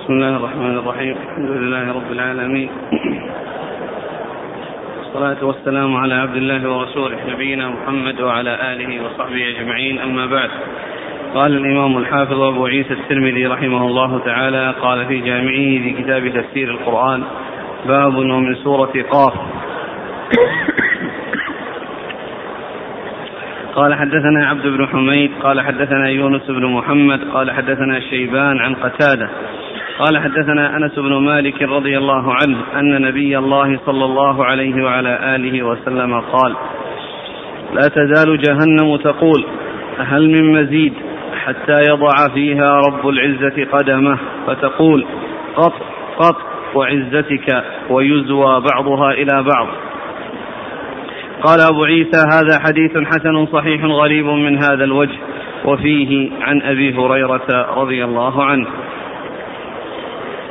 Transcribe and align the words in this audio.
بسم 0.00 0.12
الله 0.12 0.36
الرحمن 0.36 0.78
الرحيم. 0.78 1.16
الحمد 1.28 1.50
لله 1.50 1.92
رب 1.92 2.12
العالمين. 2.12 2.68
والصلاة 4.98 5.44
والسلام 5.44 5.96
على 5.96 6.14
عبد 6.14 6.36
الله 6.36 6.70
ورسوله 6.70 7.18
نبينا 7.28 7.68
محمد 7.68 8.20
وعلى 8.20 8.72
آله 8.72 9.04
وصحبه 9.04 9.48
أجمعين. 9.48 9.98
أما 9.98 10.26
بعد 10.26 10.50
قال 11.34 11.56
الإمام 11.56 11.98
الحافظ 11.98 12.40
أبو 12.40 12.66
عيسى 12.66 12.92
الترمذي 12.94 13.46
رحمه 13.46 13.86
الله 13.86 14.18
تعالى 14.18 14.74
قال 14.80 15.06
في 15.06 15.20
جامعه 15.20 15.82
في 15.84 15.94
كتاب 16.02 16.28
تفسير 16.28 16.70
القرآن 16.70 17.22
باب 17.86 18.16
ومن 18.16 18.54
سورة 18.54 18.92
قاف. 19.10 19.34
قال 23.74 23.94
حدثنا 23.94 24.46
عبد 24.46 24.66
بن 24.66 24.86
حميد 24.86 25.30
قال 25.42 25.60
حدثنا 25.60 26.08
يونس 26.08 26.46
بن 26.50 26.66
محمد 26.66 27.20
قال 27.32 27.50
حدثنا 27.50 28.00
شيبان 28.00 28.58
عن 28.58 28.74
قتادة. 28.74 29.30
قال 30.00 30.18
حدثنا 30.18 30.76
أنس 30.76 30.98
بن 30.98 31.12
مالك 31.12 31.62
رضي 31.62 31.98
الله 31.98 32.34
عنه 32.34 32.58
أن 32.76 33.02
نبي 33.02 33.38
الله 33.38 33.80
صلى 33.86 34.04
الله 34.04 34.44
عليه 34.44 34.84
وعلى 34.84 35.34
آله 35.36 35.62
وسلم 35.62 36.20
قال 36.20 36.56
لا 37.74 37.88
تزال 37.88 38.38
جهنم 38.38 38.96
تقول 38.96 39.44
هل 39.98 40.28
من 40.30 40.52
مزيد 40.52 40.92
حتى 41.44 41.82
يضع 41.90 42.34
فيها 42.34 42.80
رب 42.88 43.08
العزة 43.08 43.64
قدمه 43.72 44.18
فتقول 44.46 45.06
قط 45.56 45.72
قط 46.18 46.36
وعزتك 46.74 47.64
ويزوى 47.90 48.62
بعضها 48.72 49.12
إلى 49.12 49.42
بعض. 49.42 49.68
قال 51.42 51.60
أبو 51.60 51.84
عيسى 51.84 52.26
هذا 52.32 52.58
حديث 52.66 52.98
حسن 53.06 53.46
صحيح 53.46 53.84
غريب 53.84 54.26
من 54.26 54.58
هذا 54.58 54.84
الوجه 54.84 55.18
وفيه 55.64 56.30
عن 56.40 56.62
أبي 56.62 56.94
هريرة 56.94 57.66
رضي 57.76 58.04
الله 58.04 58.44
عنه. 58.44 58.66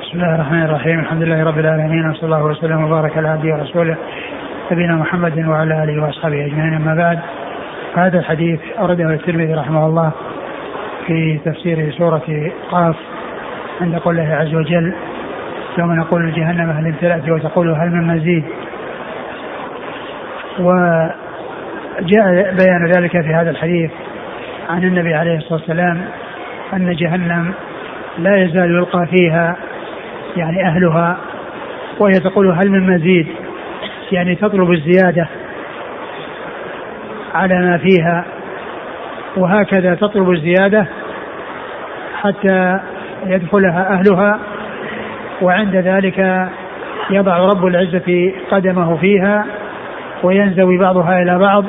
بسم 0.10 0.22
الله 0.22 0.36
الرحمن 0.36 0.64
الرحيم. 0.64 1.00
الحمد 1.00 1.24
لله 1.24 1.44
رب 1.44 1.60
العالمين 1.60 2.10
وصلى 2.10 2.24
الله 2.24 2.44
وسلم 2.46 2.84
وبارك 2.84 3.18
على 3.18 3.30
عبده 3.30 3.54
ورسوله 3.54 3.98
نبينا 4.72 4.96
محمد 4.96 5.48
وعلى 5.48 5.84
آله 5.84 6.04
وأصحابه 6.04 6.46
أجمعين. 6.46 6.74
أما 6.74 6.96
بعد 6.96 7.20
هذا 7.96 8.20
الحديث 8.20 8.60
أورده 8.80 9.14
الترمذي 9.14 9.54
رحمه 9.54 9.86
الله 9.86 10.12
في 11.08 11.40
تفسير 11.46 11.92
سورة 11.92 12.52
قاف 12.72 12.96
عند 13.82 13.96
قوله 13.96 14.36
عز 14.36 14.56
وجل 14.56 14.94
يوم 15.78 15.96
نقول 15.96 16.30
لجهنم 16.30 16.70
هل 16.70 16.86
امتلأت 16.86 17.30
وتقول 17.30 17.72
هل 17.72 17.90
من 17.90 18.08
مزيد؟ 18.08 18.44
وجاء 20.60 21.16
بيان 22.60 22.86
ذلك 22.86 23.12
في 23.12 23.34
هذا 23.34 23.50
الحديث 23.50 23.92
عن 24.70 24.84
النبي 24.84 25.14
عليه 25.14 25.38
الصلاة 25.38 25.60
والسلام 25.60 26.02
أن 26.74 26.96
جهنم 26.96 27.54
لا 28.18 28.44
يزال 28.44 28.72
يلقى 28.72 29.08
فيها 29.08 29.56
يعني 30.38 30.66
أهلها 30.66 31.18
وهي 32.00 32.20
تقول 32.20 32.52
هل 32.52 32.70
من 32.70 32.96
مزيد؟ 32.96 33.28
يعني 34.12 34.36
تطلب 34.36 34.72
الزيادة 34.72 35.28
على 37.34 37.60
ما 37.60 37.78
فيها 37.78 38.26
وهكذا 39.38 39.96
تطلب 39.96 40.30
الزيادة 40.30 40.88
حتى 42.22 42.80
يدخلها 43.26 43.94
أهلها 43.94 44.40
وعند 45.42 45.76
ذلك 45.76 46.50
يضع 47.10 47.38
رب 47.38 47.66
العزة 47.66 48.34
قدمه 48.52 48.98
فيها 48.98 49.46
وينزوي 50.24 50.78
بعضها 50.78 51.22
إلى 51.22 51.38
بعض 51.38 51.66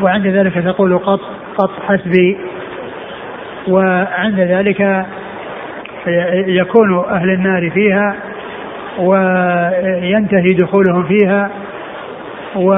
وعند 0.00 0.26
ذلك 0.26 0.54
تقول 0.54 0.98
قط 0.98 1.20
قط 1.58 1.70
حسبي 1.88 2.38
وعند 3.68 4.40
ذلك 4.40 5.06
يكون 6.46 7.04
أهل 7.04 7.30
النار 7.30 7.70
فيها 7.70 8.16
وينتهي 8.98 10.54
دخولهم 10.58 11.04
فيها 11.04 11.50
و 12.56 12.72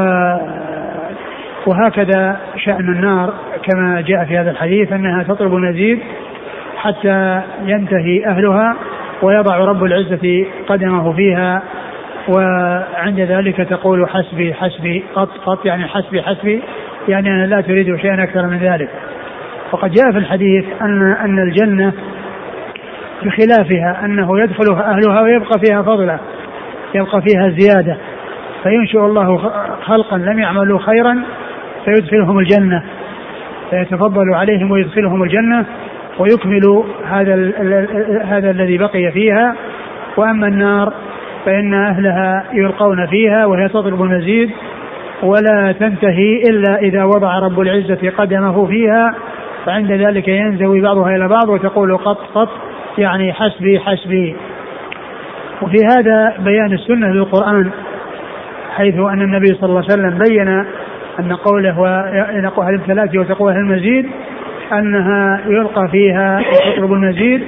وهكذا 1.66 2.40
شأن 2.56 2.88
النار 2.88 3.34
كما 3.62 4.00
جاء 4.00 4.24
في 4.24 4.38
هذا 4.38 4.50
الحديث 4.50 4.92
أنها 4.92 5.22
تطلب 5.22 5.54
المزيد 5.54 5.98
حتى 6.76 7.42
ينتهي 7.66 8.26
أهلها 8.26 8.76
ويضع 9.22 9.56
رب 9.56 9.84
العزة 9.84 10.46
قدمه 10.68 11.12
فيها 11.12 11.62
وعند 12.28 13.20
ذلك 13.20 13.56
تقول 13.56 14.08
حسبي 14.08 14.54
حسبي 14.54 15.04
قط 15.14 15.28
قط 15.46 15.66
يعني 15.66 15.86
حسبي 15.86 16.22
حسبي 16.22 16.62
يعني 17.08 17.28
أنا 17.28 17.46
لا 17.46 17.60
تريد 17.60 17.96
شيئا 17.96 18.22
أكثر 18.22 18.46
من 18.46 18.58
ذلك. 18.58 18.88
وقد 19.72 19.90
جاء 19.90 20.12
في 20.12 20.18
الحديث 20.18 20.64
أن 20.82 21.12
أن 21.12 21.38
الجنة 21.38 21.92
بخلافها 23.24 24.04
أنه 24.04 24.40
يدخلها 24.40 24.90
أهلها 24.90 25.22
ويبقى 25.22 25.58
فيها 25.64 25.82
فضلة 25.82 26.18
يبقى 26.94 27.22
فيها 27.22 27.48
زيادة. 27.48 27.96
فينشئ 28.62 28.98
الله 28.98 29.38
خلقا 29.82 30.18
لم 30.18 30.38
يعملوا 30.38 30.78
خيرا 30.78 31.22
فيدخلهم 31.84 32.38
الجنة 32.38 32.82
فيتفضل 33.70 34.34
عليهم 34.34 34.70
ويدخلهم 34.70 35.22
الجنة 35.22 35.66
ويكمل 36.18 36.84
هذا 37.04 37.34
هذا 38.24 38.50
الذي 38.50 38.78
بقي 38.78 39.10
فيها. 39.12 39.54
وأما 40.16 40.46
النار 40.46 40.92
فإن 41.44 41.74
أهلها 41.74 42.44
يلقون 42.52 43.06
فيها 43.06 43.46
وهي 43.46 43.68
تطلب 43.68 44.02
المزيد 44.02 44.50
ولا 45.22 45.72
تنتهي 45.72 46.42
إلا 46.50 46.78
إذا 46.78 47.04
وضع 47.04 47.38
رب 47.38 47.60
العزة 47.60 48.10
قدمه 48.18 48.66
فيها 48.66 49.14
فعند 49.66 49.92
ذلك 49.92 50.28
ينزوي 50.28 50.80
بعضها 50.80 51.16
إلى 51.16 51.28
بعض 51.28 51.48
وتقول 51.48 51.96
قط 51.96 52.18
قط 52.34 52.48
يعني 52.98 53.32
حسبي 53.32 53.80
حسبي. 53.80 54.36
وفي 55.62 55.76
هذا 55.92 56.34
بيان 56.38 56.72
السنة 56.72 57.06
للقرآن 57.06 57.70
حيث 58.76 58.94
أن 58.94 59.22
النبي 59.22 59.46
صلى 59.46 59.68
الله 59.68 59.84
عليه 59.90 59.92
وسلم 59.92 60.18
بين 60.18 60.48
أن 61.20 61.32
قوله 61.32 62.00
هل 62.68 62.74
الثلاث 62.74 63.16
وتقوى 63.16 63.52
المزيد 63.52 64.06
أنها 64.72 65.40
يلقى 65.46 65.88
فيها 65.88 66.40
وتطلب 66.40 66.92
المزيد 66.92 67.42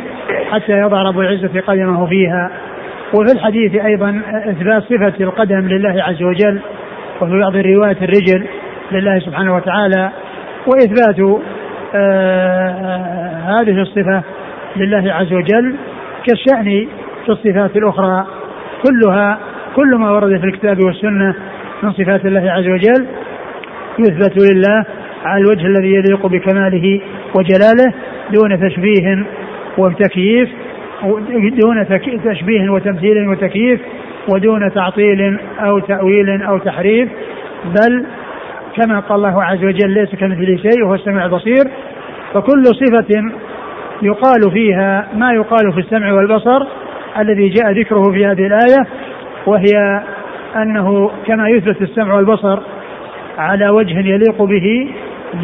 حتى 0.50 0.72
يضع 0.72 1.02
رب 1.02 1.20
العزة 1.20 1.60
قدمه 1.66 2.06
فيها. 2.06 2.50
وفي 3.14 3.32
الحديث 3.32 3.84
أيضا 3.84 4.20
إثبات 4.50 4.82
صفة 4.82 5.24
القدم 5.24 5.68
لله 5.68 6.02
عز 6.02 6.22
وجل 6.22 6.60
وفي 7.20 7.38
بعض 7.38 7.56
الروايات 7.56 8.02
الرجل 8.02 8.46
لله 8.92 9.18
سبحانه 9.18 9.56
وتعالى. 9.56 10.10
وإثبات 10.66 11.40
آه 11.94 13.60
هذه 13.60 13.82
الصفة 13.82 14.22
لله 14.76 15.12
عز 15.12 15.32
وجل 15.32 15.76
كالشأن 16.26 16.86
في 17.24 17.28
الصفات 17.28 17.76
الأخرى. 17.76 18.26
كلها 18.84 19.38
كل 19.76 19.96
ما 19.96 20.10
ورد 20.10 20.40
في 20.40 20.46
الكتاب 20.46 20.78
والسنة 20.86 21.34
من 21.82 21.92
صفات 21.92 22.26
الله 22.26 22.50
عز 22.50 22.68
وجل 22.68 23.06
يثبت 23.98 24.38
لله 24.38 24.84
على 25.24 25.44
الوجه 25.44 25.66
الذي 25.66 25.94
يليق 25.94 26.26
بكماله 26.26 27.00
وجلاله 27.34 27.94
دون 28.32 28.68
تشبيه 28.68 29.26
وتكييف 29.78 30.48
دون 31.62 31.86
تشبيه 32.24 32.70
وتمثيل 32.70 33.28
وتكييف 33.28 33.80
ودون 34.34 34.72
تعطيل 34.74 35.38
أو 35.58 35.78
تأويل 35.78 36.42
أو 36.42 36.58
تحريف. 36.58 37.08
بل 37.64 38.06
كما 38.76 39.00
قال 39.00 39.16
الله 39.16 39.44
عز 39.44 39.64
وجل 39.64 39.90
ليس 39.90 40.14
كمثله 40.14 40.56
شيء 40.56 40.84
وهو 40.84 40.94
السميع 40.94 41.24
البصير. 41.24 41.64
فكل 42.34 42.64
صفة 42.64 43.32
يقال 44.04 44.50
فيها 44.52 45.08
ما 45.14 45.32
يقال 45.32 45.72
في 45.72 45.80
السمع 45.80 46.12
والبصر 46.12 46.66
الذي 47.18 47.48
جاء 47.48 47.72
ذكره 47.72 48.02
في 48.12 48.26
هذه 48.26 48.46
الآية 48.46 48.86
وهي 49.46 50.02
أنه 50.56 51.10
كما 51.26 51.48
يثبت 51.48 51.82
السمع 51.82 52.14
والبصر 52.14 52.60
على 53.38 53.68
وجه 53.68 53.98
يليق 53.98 54.42
به 54.42 54.90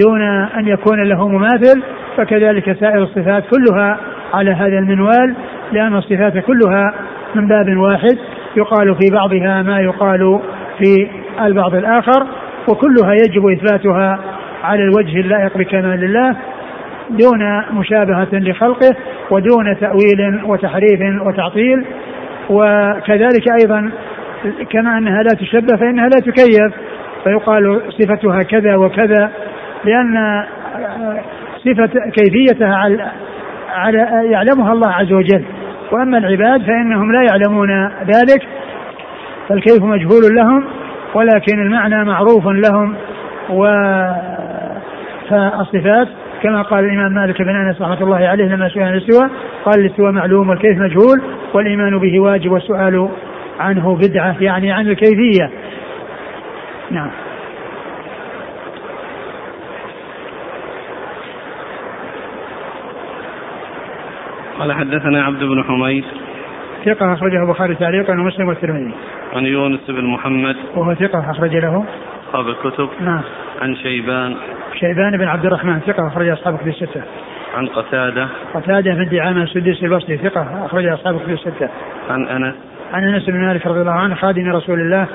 دون 0.00 0.22
أن 0.58 0.68
يكون 0.68 1.02
له 1.02 1.28
مماثل 1.28 1.82
فكذلك 2.16 2.76
سائر 2.80 3.02
الصفات 3.02 3.44
كلها 3.50 3.98
على 4.34 4.50
هذا 4.50 4.78
المنوال 4.78 5.34
لأن 5.72 5.96
الصفات 5.96 6.38
كلها 6.38 6.94
من 7.34 7.48
باب 7.48 7.76
واحد 7.76 8.18
يقال 8.56 8.94
في 8.94 9.10
بعضها 9.12 9.62
ما 9.62 9.80
يقال 9.80 10.40
في 10.78 11.08
البعض 11.40 11.74
الآخر 11.74 12.26
وكلها 12.68 13.12
يجب 13.12 13.46
إثباتها 13.46 14.18
على 14.64 14.82
الوجه 14.82 15.20
اللائق 15.20 15.58
بكمال 15.58 16.04
الله. 16.04 16.36
دون 17.10 17.64
مشابهة 17.72 18.28
لخلقه 18.32 18.96
ودون 19.30 19.76
تأويل 19.80 20.44
وتحريف 20.44 21.22
وتعطيل. 21.26 21.84
وكذلك 22.50 23.44
أيضا 23.62 23.90
كما 24.70 24.98
أنها 24.98 25.22
لا 25.22 25.34
تشبه 25.40 25.76
فإنها 25.76 26.08
لا 26.08 26.20
تكيف 26.20 26.74
فيقال 27.24 27.82
صفتها 27.98 28.42
كذا 28.42 28.76
وكذا 28.76 29.30
لأن 29.84 30.44
صفة 31.64 32.10
كيفيتها 32.10 32.74
على 32.76 33.10
على 33.70 33.98
يعلمها 34.32 34.72
الله 34.72 34.88
عز 34.88 35.12
وجل. 35.12 35.44
وأما 35.92 36.18
العباد 36.18 36.62
فإنهم 36.62 37.12
لا 37.12 37.22
يعلمون 37.22 37.88
ذلك 37.88 38.42
فالكيف 39.48 39.82
مجهول 39.82 40.34
لهم 40.36 40.64
ولكن 41.14 41.62
المعنى 41.62 42.04
معروف 42.04 42.46
لهم 42.46 42.94
و 43.50 43.64
فالصفات 45.30 46.08
كما 46.42 46.62
قال 46.62 46.84
الإمام 46.84 47.12
مالك 47.12 47.42
بن 47.42 47.56
أنس 47.56 47.82
رحمة 47.82 48.02
الله 48.02 48.16
عليه 48.16 48.44
لما 48.44 48.68
سئل 48.68 48.82
عن 48.82 48.92
الاستواء 48.92 49.30
قال 49.64 49.80
الاستواء 49.80 50.12
معلوم 50.12 50.48
والكيف 50.48 50.78
مجهول 50.78 51.22
والإيمان 51.54 51.98
به 51.98 52.20
واجب 52.20 52.52
والسؤال 52.52 53.08
عنه 53.60 53.96
بدعة 53.96 54.36
يعني 54.40 54.72
عن 54.72 54.88
الكيفية. 54.88 55.50
نعم. 56.90 57.10
قال 64.58 64.72
حدثنا 64.72 65.24
عبد 65.24 65.44
بن 65.44 65.64
حميد. 65.64 66.04
ثقة 66.84 67.12
أخرجه 67.12 67.42
البخاري 67.42 67.74
تعليقا 67.74 68.12
ومسلم 68.12 68.48
والترمذي. 68.48 68.94
عن 69.32 69.46
يونس 69.46 69.80
بن 69.88 70.04
محمد. 70.04 70.56
وهو 70.76 70.94
ثقة 70.94 71.30
أخرج 71.30 71.56
له. 71.56 71.84
أصحاب 72.30 72.48
الكتب. 72.48 72.88
نعم. 73.00 73.20
عن 73.60 73.76
شيبان 73.76 74.36
شيبان 74.80 75.16
بن 75.16 75.28
عبد 75.28 75.46
الرحمن 75.46 75.80
ثقة 75.80 76.08
أخرج 76.08 76.28
أصحاب 76.28 76.54
الكتب 76.54 76.68
الستة. 76.68 77.02
عن 77.54 77.66
قتادة 77.66 78.28
قتادة 78.54 78.94
بن 78.94 79.08
دعامة 79.08 79.42
السديسي 79.42 79.86
البصري 79.86 80.16
ثقة 80.16 80.66
أخرج 80.66 80.86
أصحاب 80.86 81.16
الكتب 81.16 81.30
الستة. 81.30 81.68
عن 82.10 82.28
أنس 82.28 82.54
عن 82.92 83.14
أنس 83.14 83.26
بن 83.26 83.40
مالك 83.40 83.66
رضي 83.66 83.80
الله 83.80 83.92
عنه 83.92 84.14
خادم 84.14 84.48
رسول 84.48 84.80
الله 84.80 85.06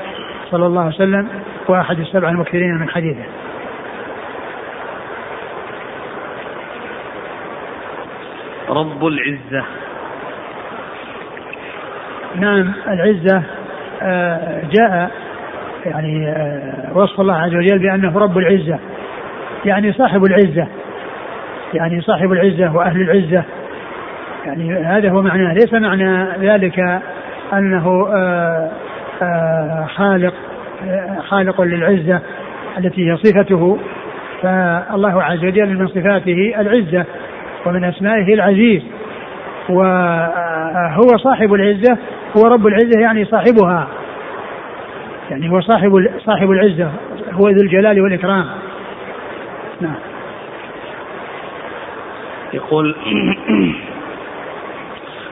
صلى 0.51 0.65
الله 0.65 0.81
عليه 0.81 0.95
وسلم 0.95 1.27
وأحد 1.67 1.99
السبع 1.99 2.29
المكثرين 2.29 2.75
من 2.75 2.89
حديثه. 2.89 3.25
رب 8.69 9.05
العزة 9.05 9.65
نعم 12.35 12.73
العزة 12.87 13.43
آه، 14.01 14.61
جاء 14.73 15.24
يعني 15.85 16.27
آه، 16.27 16.97
وصف 16.97 17.21
الله 17.21 17.35
عز 17.35 17.55
وجل 17.55 17.79
بأنه 17.79 18.19
رب 18.19 18.37
العزة 18.37 18.79
يعني 19.65 19.93
صاحب 19.93 20.25
العزة 20.25 20.67
يعني 21.73 22.01
صاحب 22.01 22.31
العزة 22.31 22.75
وأهل 22.75 23.01
العزة. 23.01 23.43
يعني 24.45 24.73
هذا 24.73 25.09
هو 25.09 25.21
معناه 25.21 25.53
ليس 25.53 25.73
معنى 25.73 26.27
ذلك 26.39 26.79
أنه 27.53 28.07
آه، 29.21 29.85
خالق 29.95 30.33
خالق 31.27 31.61
للعزة 31.61 32.19
التي 32.77 33.11
هي 33.11 33.17
صفته. 33.17 33.77
فالله 34.41 35.23
عز 35.23 35.45
وجل 35.45 35.77
من 35.77 35.87
صفاته 35.87 36.53
العزة 36.59 37.05
ومن 37.65 37.83
أسمائه 37.83 38.33
العزيز 38.33 38.81
وهو 39.69 41.17
صاحب 41.17 41.53
العزة 41.53 41.97
هو 42.37 42.47
رب 42.47 42.67
العزة 42.67 42.99
يعني 43.01 43.25
صاحبها. 43.25 43.87
يعني 45.31 45.51
هو 45.51 45.61
صاحب 45.61 46.07
صاحب 46.25 46.51
العزة 46.51 46.91
هو 47.31 47.49
ذو 47.49 47.61
الجلال 47.61 48.01
والإكرام. 48.01 48.45
نعم. 49.81 49.95
يقول 52.53 52.95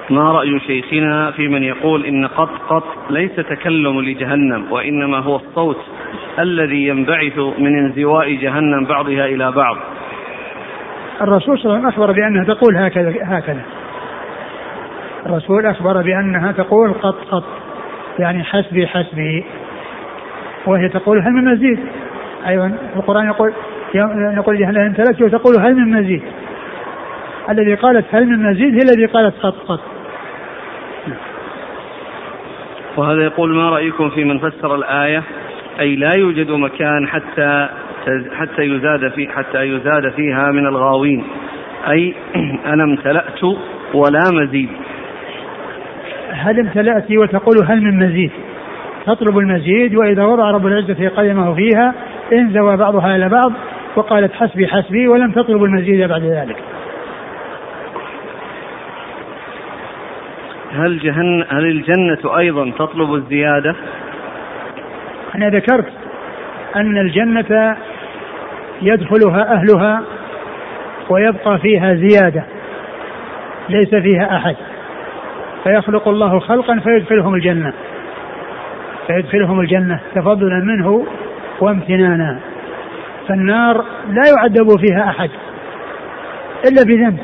ما 0.09 0.31
رأي 0.31 0.59
شيخنا 0.59 1.31
في 1.31 1.47
من 1.47 1.63
يقول 1.63 2.05
إن 2.05 2.27
قط 2.27 2.49
قط 2.69 2.83
ليس 3.09 3.35
تكلم 3.35 4.01
لجهنم 4.01 4.71
وإنما 4.71 5.19
هو 5.19 5.35
الصوت 5.35 5.79
الذي 6.39 6.87
ينبعث 6.87 7.37
من 7.37 7.77
انزواء 7.77 8.35
جهنم 8.35 8.85
بعضها 8.85 9.25
إلى 9.25 9.51
بعض. 9.51 9.77
الرسول 11.21 11.59
صلى 11.59 11.65
الله 11.65 11.77
عليه 11.77 11.87
وسلم 11.87 12.03
أخبر 12.03 12.11
بأنها 12.11 12.43
تقول 12.43 12.77
هكذا 12.77 13.13
هكذا. 13.23 13.61
الرسول 15.25 15.65
أخبر 15.65 16.01
بأنها 16.01 16.51
تقول 16.51 16.93
قط 16.93 17.15
قط 17.31 17.43
يعني 18.19 18.43
حسبي 18.43 18.87
حسبي. 18.87 19.45
وهي 20.67 20.89
تقول 20.89 21.19
هل 21.19 21.31
من 21.31 21.45
مزيد؟ 21.45 21.79
أيضا 22.47 22.77
القرآن 22.95 23.25
يقول 23.25 23.53
يقول 24.37 24.59
جهنم 24.59 24.77
امتلكت 24.77 25.21
وتقول 25.21 25.59
هل 25.59 25.75
من 25.75 25.91
مزيد؟ 25.91 26.21
الذي 27.49 27.75
قالت 27.75 28.05
هل 28.15 28.25
من 28.25 28.51
مزيد 28.51 28.73
هي 28.73 28.81
الذي 28.81 29.05
قالت 29.05 29.35
قط 29.35 29.55
قط. 29.67 29.79
وهذا 32.97 33.23
يقول 33.23 33.55
ما 33.55 33.69
رأيكم 33.69 34.09
في 34.09 34.23
من 34.23 34.39
فسر 34.39 34.75
الآية؟ 34.75 35.23
أي 35.79 35.95
لا 35.95 36.15
يوجد 36.17 36.51
مكان 36.51 37.07
حتى 37.07 37.69
حتى 38.33 38.61
يزاد 38.61 39.11
في 39.11 39.27
حتى 39.27 39.63
يزاد 39.63 40.11
فيها 40.15 40.51
من 40.51 40.67
الغاوين. 40.67 41.23
أي 41.89 42.15
أنا 42.73 42.83
امتلأت 42.83 43.43
ولا 43.93 44.23
مزيد. 44.31 44.69
هل 46.31 46.59
امتلأت 46.59 47.11
وتقول 47.11 47.65
هل 47.65 47.81
من 47.81 47.99
مزيد؟ 47.99 48.31
تطلب 49.05 49.37
المزيد 49.37 49.95
وإذا 49.95 50.23
وضع 50.23 50.51
رب 50.51 50.67
العزة 50.67 51.09
قدمه 51.09 51.55
فيها 51.55 51.93
انزوى 52.33 52.77
بعضها 52.77 53.15
إلى 53.15 53.29
بعض 53.29 53.51
وقالت 53.95 54.33
حسبي 54.33 54.67
حسبي 54.67 55.07
ولم 55.07 55.31
تطلب 55.31 55.63
المزيد 55.63 56.09
بعد 56.09 56.23
ذلك. 56.23 56.57
هل 60.73 60.99
جهن 60.99 61.45
هل 61.49 61.65
الجنة 61.65 62.37
أيضا 62.37 62.71
تطلب 62.71 63.13
الزيادة؟ 63.13 63.75
أنا 65.35 65.49
ذكرت 65.49 65.91
أن 66.75 66.97
الجنة 66.97 67.77
يدخلها 68.81 69.53
أهلها 69.53 70.03
ويبقى 71.09 71.59
فيها 71.59 71.93
زيادة 71.93 72.43
ليس 73.69 73.95
فيها 73.95 74.37
أحد. 74.37 74.55
فيخلق 75.63 76.07
الله 76.07 76.39
خلقا 76.39 76.79
فيدخلهم 76.79 77.35
الجنة. 77.35 77.73
فيدخلهم 79.07 79.59
الجنة 79.59 79.99
تفضلا 80.15 80.59
منه 80.59 81.05
وامتنانا. 81.61 82.39
فالنار 83.27 83.85
لا 84.09 84.23
يعذب 84.37 84.67
فيها 84.79 85.09
أحد 85.09 85.29
إلا 86.65 86.83
بذنب 86.83 87.17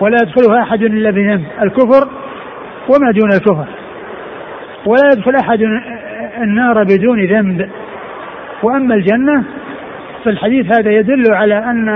ولا 0.00 0.18
يدخلها 0.22 0.62
أحد 0.62 0.82
إلا 0.82 1.10
بذنب. 1.10 1.44
الكفر 1.62 2.08
وما 2.88 3.10
دون 3.10 3.32
الكفر 3.32 3.66
ولا 4.86 5.08
يدخل 5.12 5.34
أحد 5.36 5.60
النار 6.42 6.84
بدون 6.84 7.24
ذنب. 7.24 7.70
وأما 8.62 8.94
الجنة 8.94 9.44
فالحديث 10.24 10.66
هذا 10.66 10.90
يدل 10.90 11.34
على 11.34 11.58
أن 11.58 11.88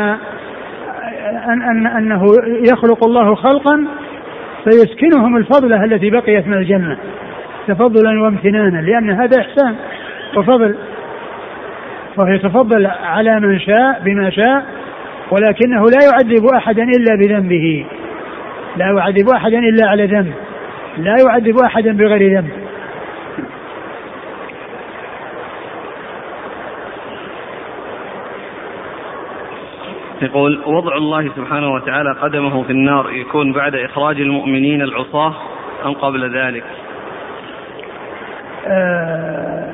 أن, 1.48 1.62
أن 1.62 1.86
أنه 1.86 2.22
يخلق 2.70 3.04
الله 3.04 3.34
خلقا 3.34 3.86
فيسكنهم 4.64 5.36
الفضلة 5.36 5.84
التي 5.84 6.10
بقيت 6.10 6.46
من 6.46 6.54
الجنة. 6.54 6.98
تفضلا 7.68 8.22
وامتنانا 8.22 8.78
لأن 8.78 9.10
هذا 9.10 9.40
إحسان. 9.40 9.76
وفضل 10.36 10.74
فهو 12.16 12.26
يتفضل 12.26 12.86
على 12.86 13.40
من 13.40 13.60
شاء 13.60 14.00
بما 14.04 14.30
شاء 14.30 14.66
ولكنه 15.30 15.82
لا 15.82 15.98
يعذب 16.10 16.46
أحدا 16.54 16.82
إلا 16.82 17.16
بذنبه. 17.16 17.86
لا 18.76 18.86
يعذب 18.86 19.28
أحدا 19.28 19.58
إلا 19.58 19.88
على 19.88 20.06
ذنب. 20.06 20.34
لا 20.98 21.14
يعذب 21.24 21.58
أحدا 21.66 21.96
بغير 21.96 22.40
ذنب. 22.40 22.68
يقول 30.22 30.60
وضع 30.66 30.96
الله 30.96 31.30
سبحانه 31.36 31.74
وتعالى 31.74 32.12
قدمه 32.22 32.62
في 32.62 32.70
النار 32.70 33.10
يكون 33.12 33.52
بعد 33.52 33.74
إخراج 33.74 34.20
المؤمنين 34.20 34.82
العصاة 34.82 35.34
أم 35.86 35.92
قبل 35.92 36.36
ذلك؟ 36.38 36.64
آه 38.68 39.64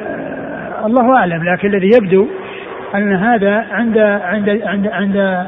آه 0.00 0.86
الله 0.86 1.16
أعلم 1.16 1.44
لكن 1.44 1.68
الذي 1.68 1.90
يبدو 1.96 2.26
أن 2.94 3.12
هذا 3.12 3.66
عند 3.70 3.98
عند 3.98 4.48
عند 4.48 4.86
عند 4.86 5.46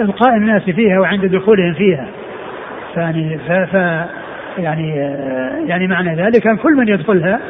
إلقاء 0.00 0.36
الناس 0.36 0.62
فيها 0.62 1.00
وعند 1.00 1.26
دخولهم 1.26 1.74
فيها. 1.74 2.06
يعني 2.96 3.38
ف, 3.38 3.52
ف 3.52 3.74
يعني 4.58 5.00
آه 5.02 5.64
يعني 5.66 5.86
معنى 5.86 6.14
ذلك 6.14 6.46
أن 6.46 6.56
كل 6.56 6.76
من 6.76 6.88
يدخلها 6.88 7.40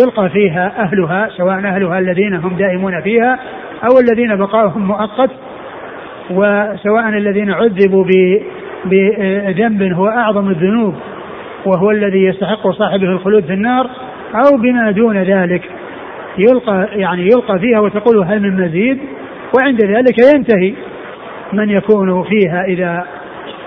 يلقى 0.00 0.28
فيها 0.28 0.72
أهلها 0.78 1.28
سواء 1.36 1.56
أهلها 1.56 1.98
الذين 1.98 2.34
هم 2.34 2.56
دائمون 2.56 3.00
فيها 3.00 3.38
أو 3.84 3.98
الذين 3.98 4.36
بقاؤهم 4.36 4.86
مؤقت 4.86 5.30
وسواء 6.30 7.08
الذين 7.08 7.50
عذبوا 7.50 8.04
بذنب 8.84 9.82
هو 9.82 10.08
أعظم 10.08 10.50
الذنوب. 10.50 10.94
وهو 11.66 11.90
الذي 11.90 12.24
يستحق 12.24 12.70
صاحبه 12.70 13.06
الخلود 13.06 13.44
في 13.44 13.52
النار 13.52 13.90
أو 14.34 14.56
بما 14.56 14.90
دون 14.90 15.22
ذلك. 15.22 15.62
يلقى 16.38 16.88
يعني 16.92 17.22
يلقى 17.22 17.58
فيها 17.58 17.80
وتقول 17.80 18.24
هل 18.24 18.42
من 18.42 18.66
مزيد؟ 18.66 18.98
وعند 19.58 19.84
ذلك 19.84 20.34
ينتهي 20.34 20.74
من 21.52 21.70
يكون 21.70 22.22
فيها 22.22 22.64
إذا 22.64 23.06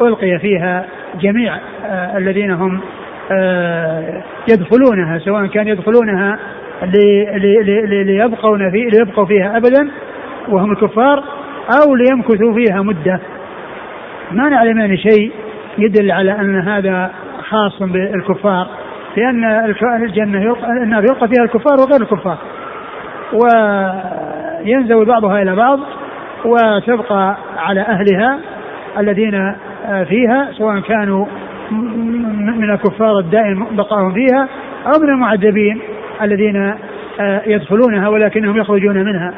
ألقي 0.02 0.40
فيها 0.40 0.86
جميع 1.22 1.56
آه 1.86 2.18
الذين 2.18 2.52
هم 2.52 2.80
آه 3.32 4.24
يدخلونها 4.52 5.20
سواء 5.20 5.46
كان 5.46 5.68
يدخلونها 5.68 6.40
ليبقون 8.04 8.72
في 8.72 8.90
ليبقوا 8.94 9.26
فيها 9.26 9.58
أبدا 9.58 9.90
وهم 10.50 10.72
الكفار 10.72 11.24
أو 11.70 11.96
ليمكثوا 11.96 12.54
فيها 12.54 12.82
مدة. 12.82 13.20
ما 14.32 14.50
نعلم 14.50 14.96
شيء 14.96 15.32
يدل 15.78 16.12
على 16.12 16.32
أن 16.32 16.60
هذا 16.60 17.12
خاص 17.50 17.84
بالكفار 17.84 18.68
لأن 19.18 19.44
الجنة 20.04 20.42
يلقى 20.42 20.68
النار 20.84 21.04
يلقى 21.04 21.28
فيها 21.28 21.44
الكفار 21.44 21.74
وغير 21.80 22.02
الكفار. 22.02 22.38
وينزوي 23.34 25.06
بعضها 25.06 25.42
إلى 25.42 25.56
بعض 25.56 25.80
وتبقى 26.46 27.38
على 27.58 27.82
أهلها 27.82 28.40
الذين 28.98 29.56
فيها 30.10 30.52
سواء 30.52 30.80
كانوا 30.80 31.26
من 32.58 32.72
الكفار 32.72 33.20
الدائم 33.20 33.68
بقاهم 33.72 34.14
فيها 34.14 34.48
أو 34.86 35.00
من 35.00 35.10
المعذبين 35.10 35.82
الذين 36.22 36.76
يدخلونها 37.46 38.08
ولكنهم 38.08 38.58
يخرجون 38.58 38.96
منها 39.04 39.34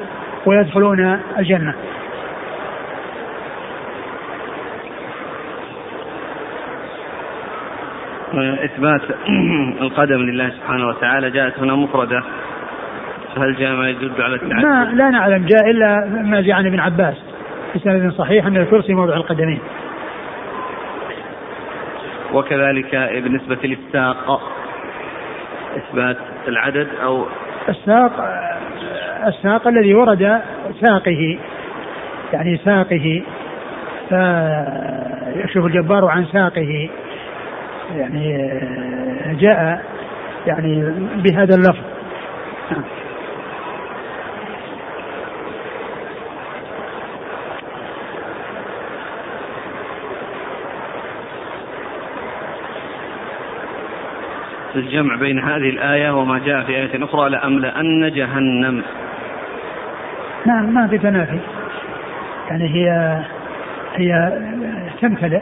ويدخلون 0.45 1.19
الجنة. 1.39 1.73
إثبات 8.39 9.01
القدم 9.81 10.21
لله 10.21 10.49
سبحانه 10.49 10.87
وتعالى. 10.87 11.29
جاءت 11.31 11.59
هنا 11.59 11.75
مفردة. 11.75 12.23
هل 13.37 13.55
جاء 13.55 13.75
ما 13.75 13.89
يدل 13.89 14.11
على 14.19 14.35
التعدد؟ 14.35 14.65
ما 14.65 14.91
لا 14.93 15.09
نعلم. 15.09 15.45
جاء 15.45 15.69
إلا 15.69 16.05
ما 16.23 16.41
جاء 16.41 16.55
عن 16.55 16.65
ابن 16.65 16.79
عباس. 16.79 17.15
بسند 17.75 18.11
صحيح 18.11 18.45
أن 18.45 18.57
الكرسي 18.57 18.93
موضع 18.93 19.13
القدمين. 19.15 19.59
وكذلك 22.33 22.95
بالنسبة 23.23 23.57
للساق 23.63 24.41
إثبات 25.77 26.17
العدد 26.47 26.87
أو 27.03 27.25
الساق 27.69 28.11
الساق 29.27 29.67
الذي 29.67 29.93
ورد 29.93 30.41
ساقه 30.81 31.37
يعني 32.33 32.57
ساقه 32.65 33.21
فيكشف 34.09 35.65
الجبار 35.65 36.05
عن 36.05 36.25
ساقه. 36.25 36.89
يعني 37.97 38.51
جاء 39.39 39.81
يعني 40.47 40.83
بهذا 41.15 41.55
اللفظ. 41.55 41.91
الجمع 54.75 55.15
بين 55.15 55.39
هذه 55.39 55.69
الآية 55.69 56.11
وما 56.11 56.39
جاء 56.39 56.63
في 56.63 56.75
آية 56.75 57.03
أخرى 57.03 57.29
لأملأن 57.29 58.11
جهنم. 58.11 58.83
نعم 60.45 60.73
ما 60.73 60.87
في 60.87 60.97
تنافي. 60.97 61.39
يعني 62.49 62.69
هي 62.75 63.19
هي 63.95 64.31
تمتلئ 65.01 65.41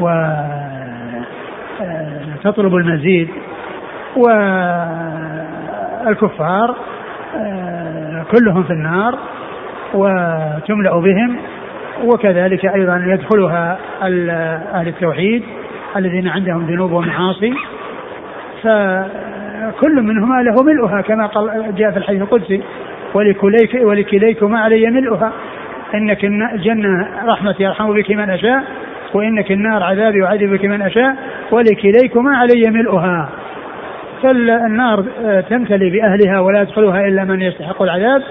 و 0.00 0.08
تطلب 2.44 2.74
المزيد. 2.74 3.28
والكفار 6.06 6.76
كلهم 8.30 8.62
في 8.62 8.70
النار 8.70 9.18
وتملأ 9.94 11.00
بهم 11.00 11.36
وكذلك 12.04 12.64
أيضا 12.66 13.04
يدخلها 13.06 13.78
أهل 14.74 14.88
التوحيد 14.88 15.42
الذين 15.96 16.28
عندهم 16.28 16.66
ذنوب 16.66 16.92
ومعاصي. 16.92 17.54
فكل 18.62 20.02
منهما 20.02 20.42
له 20.42 20.62
ملؤها 20.62 21.00
كما 21.00 21.26
قال 21.26 21.74
جاء 21.74 21.90
في 21.90 21.96
الحديث 21.96 22.22
القدسي 22.22 22.62
ولكليك 23.14 23.74
ولكليكما 23.82 24.60
علي 24.60 24.90
ملؤها. 24.90 25.32
إنك 25.94 26.24
الجنة 26.24 27.08
رحمتي 27.26 27.66
أرحم 27.66 27.92
بك 27.92 28.10
من 28.10 28.30
أشاء 28.30 28.64
وإنك 29.14 29.52
النار 29.52 29.82
عذابي 29.82 30.24
اعذب 30.24 30.50
بك 30.52 30.64
من 30.64 30.82
أشاء. 30.82 31.16
ولكليكما 31.54 32.36
علي 32.36 32.70
ملؤها. 32.70 33.28
فالنار 34.22 35.04
تمتلي 35.50 35.90
بأهلها 35.90 36.40
ولا 36.40 36.62
يدخلها 36.62 37.06
إلا 37.08 37.24
من 37.24 37.42
يستحق 37.42 37.82
العذاب 37.82 38.22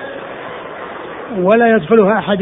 ولا 1.37 1.67
يدخلها 1.67 2.17
أحد 2.17 2.41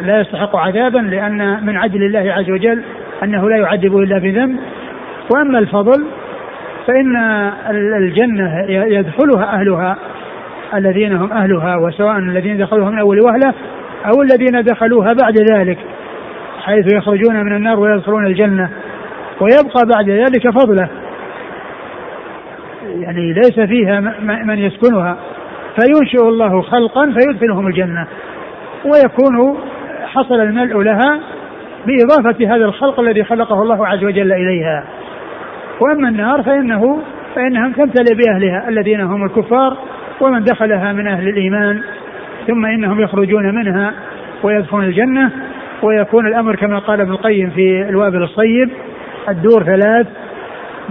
لا 0.00 0.20
يستحق 0.20 0.56
عذابا 0.56 0.98
لأن 0.98 1.66
من 1.66 1.76
عدل 1.76 2.02
الله 2.02 2.32
عز 2.32 2.50
وجل 2.50 2.82
أنه 3.22 3.50
لا 3.50 3.56
يعذب 3.56 3.98
إلا 3.98 4.18
بذنب. 4.18 4.58
وأما 5.34 5.58
الفضل 5.58 6.06
فإن 6.86 7.16
الجنة 7.96 8.64
يدخلها 8.68 9.44
أهلها 9.44 9.96
الذين 10.74 11.16
هم 11.16 11.32
أهلها 11.32 11.76
وسواء 11.76 12.18
الذين 12.18 12.58
دخلوها 12.58 12.90
من 12.90 12.98
أول 12.98 13.20
وهلة 13.20 13.54
أو 14.06 14.22
الذين 14.22 14.62
دخلوها 14.62 15.12
بعد 15.22 15.38
ذلك 15.52 15.78
حيث 16.60 16.92
يخرجون 16.94 17.44
من 17.44 17.56
النار 17.56 17.80
ويدخلون 17.80 18.26
الجنة. 18.26 18.70
ويبقى 19.40 19.86
بعد 19.94 20.10
ذلك 20.10 20.50
فضله. 20.50 20.88
يعني 23.00 23.32
ليس 23.32 23.60
فيها 23.60 24.00
من 24.20 24.58
يسكنها. 24.58 25.16
فينشئ 25.80 26.28
الله 26.28 26.62
خلقا 26.62 27.12
فيدخلهم 27.12 27.66
الجنة. 27.66 28.06
ويكون 28.84 29.58
حصل 30.06 30.40
الملء 30.40 30.82
لها 30.82 31.20
بإضافة 31.86 32.54
هذا 32.54 32.64
الخلق 32.64 33.00
الذي 33.00 33.24
خلقه 33.24 33.62
الله 33.62 33.86
عز 33.86 34.04
وجل 34.04 34.32
إليها. 34.32 34.84
وأما 35.80 36.08
النار 36.08 36.42
فانه 36.42 37.02
فإنها 37.34 37.68
تمتلئ 37.68 38.14
بأهلها 38.14 38.68
الذين 38.68 39.00
هم 39.00 39.24
الكفار 39.24 39.76
ومن 40.20 40.44
دخلها 40.44 40.92
من 40.92 41.06
أهل 41.06 41.28
الإيمان. 41.28 41.82
ثم 42.46 42.66
إنهم 42.66 43.00
يخرجون 43.00 43.54
منها 43.54 43.92
ويدخلون 44.42 44.84
الجنة. 44.84 45.30
ويكون 45.82 46.26
الأمر 46.26 46.56
كما 46.56 46.78
قال 46.78 47.00
ابن 47.00 47.10
القيم 47.10 47.50
في 47.50 47.88
الوابل 47.88 48.22
الصيب. 48.22 48.70
الدور 49.30 49.64
ثلاث. 49.64 50.06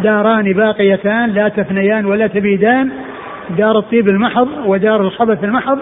داران 0.03 0.53
باقيتان 0.53 1.29
لا 1.29 1.49
تفنيان 1.49 2.05
ولا 2.05 2.27
تبيدان. 2.27 2.89
دار 3.57 3.77
الطيب 3.77 4.07
المحض 4.07 4.47
ودار 4.65 5.01
الخبث 5.01 5.43
المحض. 5.43 5.79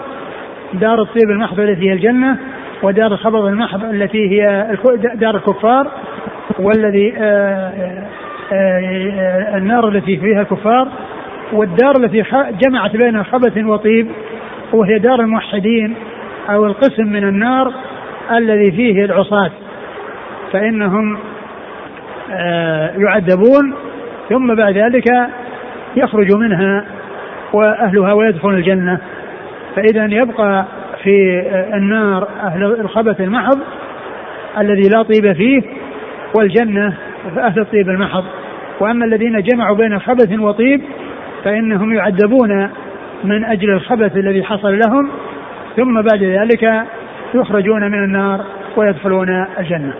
دار 0.74 1.02
الطيب 1.02 1.30
المحض 1.30 1.60
التي 1.60 1.88
هي 1.88 1.92
الجنة 1.92 2.36
ودار 2.82 3.12
الخبث 3.12 3.44
المحض 3.44 3.84
التي 3.84 4.30
هي 4.30 4.76
دار 5.14 5.36
الكفار 5.36 5.90
والذي 6.58 7.14
آه 7.18 7.72
آه، 8.52 9.56
النار 9.56 9.88
التي 9.88 10.16
فيها 10.16 10.40
الكفار 10.40 10.88
والدار 11.52 11.96
التي 11.96 12.22
جمعت 12.64 12.96
بين 12.96 13.24
خبث 13.24 13.58
وطيب 13.58 14.08
وهي 14.72 14.98
دار 14.98 15.20
الموحدين 15.20 15.94
أو 16.50 16.66
القسم 16.66 17.06
من 17.06 17.28
النار 17.28 17.72
الذي 18.36 18.70
فيه 18.70 19.04
العصاة. 19.04 19.50
فإنهم 20.52 21.14
آه، 21.14 21.18
يعذبون 22.98 23.74
ثم 24.28 24.54
بعد 24.54 24.78
ذلك 24.78 25.04
يخرج 25.96 26.34
منها 26.36 26.84
وأهلها 27.52 28.12
ويدخلون 28.12 28.54
الجنة. 28.54 28.98
فإذا 29.76 30.04
يبقى 30.04 30.64
في 31.02 31.42
النار 31.74 32.28
أهل 32.42 32.64
الخبث 32.64 33.20
المحض 33.20 33.58
الذي 34.58 34.88
لا 34.88 35.02
طيب 35.02 35.32
فيه 35.32 35.62
والجنة 36.38 36.94
أهل 37.38 37.60
الطيب 37.60 37.88
المحض. 37.88 38.24
وأما 38.80 39.04
الذين 39.04 39.42
جمعوا 39.42 39.76
بين 39.76 39.98
خبث 39.98 40.38
وطيب 40.38 40.80
فإنهم 41.44 41.94
يعذبون 41.94 42.68
من 43.24 43.44
أجل 43.44 43.70
الخبث 43.70 44.16
الذي 44.16 44.44
حصل 44.44 44.78
لهم 44.78 45.10
ثم 45.76 46.02
بعد 46.02 46.22
ذلك 46.22 46.82
يخرجون 47.34 47.82
من 47.82 48.04
النار 48.04 48.44
ويدخلون 48.76 49.46
الجنة. 49.58 49.94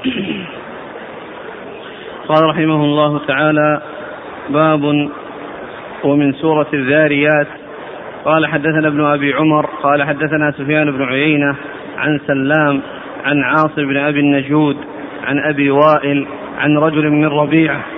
قال 2.28 2.44
رحمه 2.44 2.84
الله 2.84 3.20
تعالى 3.26 3.80
باب 4.48 5.10
ومن 6.04 6.32
سورة 6.32 6.66
الذاريات. 6.74 7.46
قال 8.24 8.46
حدثنا 8.46 8.88
ابن 8.88 9.04
أبي 9.04 9.34
عمر 9.34 9.66
قال 9.66 10.02
حدثنا 10.02 10.50
سفيان 10.50 10.90
بن 10.90 11.02
عيينة 11.02 11.56
عن 11.98 12.20
سلام 12.26 12.80
عن 13.24 13.42
عاصم 13.42 13.88
بن 13.88 13.96
أبي 13.96 14.20
النجود 14.20 14.76
عن 15.24 15.38
أبي 15.38 15.70
وائل 15.70 16.26
عن 16.58 16.78
رجل 16.78 17.10
من 17.10 17.26
ربيعة. 17.26 17.84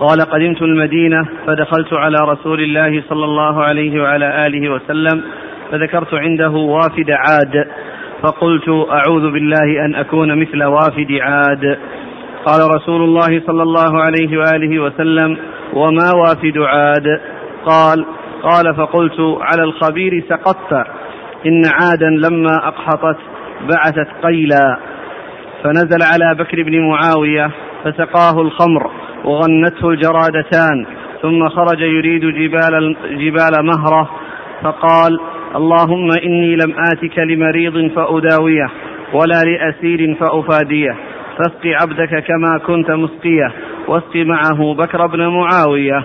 قال 0.00 0.20
قدمت 0.20 0.62
المدينة 0.62 1.26
فدخلت 1.46 1.92
على 1.92 2.16
رسول 2.28 2.60
الله 2.60 3.02
صلى 3.08 3.24
الله 3.24 3.64
عليه 3.64 4.02
وعلى 4.02 4.46
آله 4.46 4.68
وسلم 4.68 5.22
فذكرت 5.70 6.14
عنده 6.14 6.50
وافد 6.50 7.10
عاد. 7.10 7.66
فقلت 8.26 8.68
أعوذ 8.68 9.32
بالله 9.32 9.84
أن 9.84 9.94
أكون 9.94 10.40
مثل 10.40 10.64
وافد 10.64 11.12
عاد. 11.20 11.78
قال 12.46 12.60
رسول 12.76 13.02
الله 13.02 13.42
صلى 13.46 13.62
الله 13.62 14.02
عليه 14.02 14.38
وآله 14.38 14.82
وسلم 14.82 15.38
وما 15.72 16.12
وافد 16.14 16.58
عاد؟ 16.58 17.20
قال 17.66 18.06
قال 18.42 18.74
فقلت 18.74 19.20
على 19.40 19.62
الخبير 19.62 20.24
سقطت 20.28 20.72
إن 21.46 21.62
عادا 21.80 22.28
لما 22.28 22.56
أقحطت 22.62 23.18
بعثت 23.68 24.08
قيلا. 24.22 24.78
فنزل 25.64 26.02
على 26.02 26.34
بكر 26.38 26.62
بن 26.62 26.88
معاوية 26.88 27.50
فسقاه 27.84 28.42
الخمر 28.42 28.90
وغنته 29.24 29.90
الجرادتان 29.90 30.86
ثم 31.22 31.48
خرج 31.48 31.80
يريد 31.80 32.20
جبال, 32.20 32.96
جبال 33.10 33.66
مهرة 33.66 34.10
فقال 34.62 35.20
اللهم 35.54 36.10
إني 36.24 36.56
لم 36.56 36.74
آتك 36.92 37.18
لمريض 37.18 37.90
فأداويه 37.96 38.70
ولا 39.12 39.40
لأسير 39.44 40.14
فأفاديه. 40.14 40.96
فاسق 41.38 41.66
عبدك 41.82 42.24
كما 42.24 42.58
كنت 42.66 42.90
مسقيه 42.90 43.52
واسق 43.88 44.16
معه 44.16 44.74
بكر 44.74 45.06
بن 45.06 45.26
معاوية. 45.26 46.04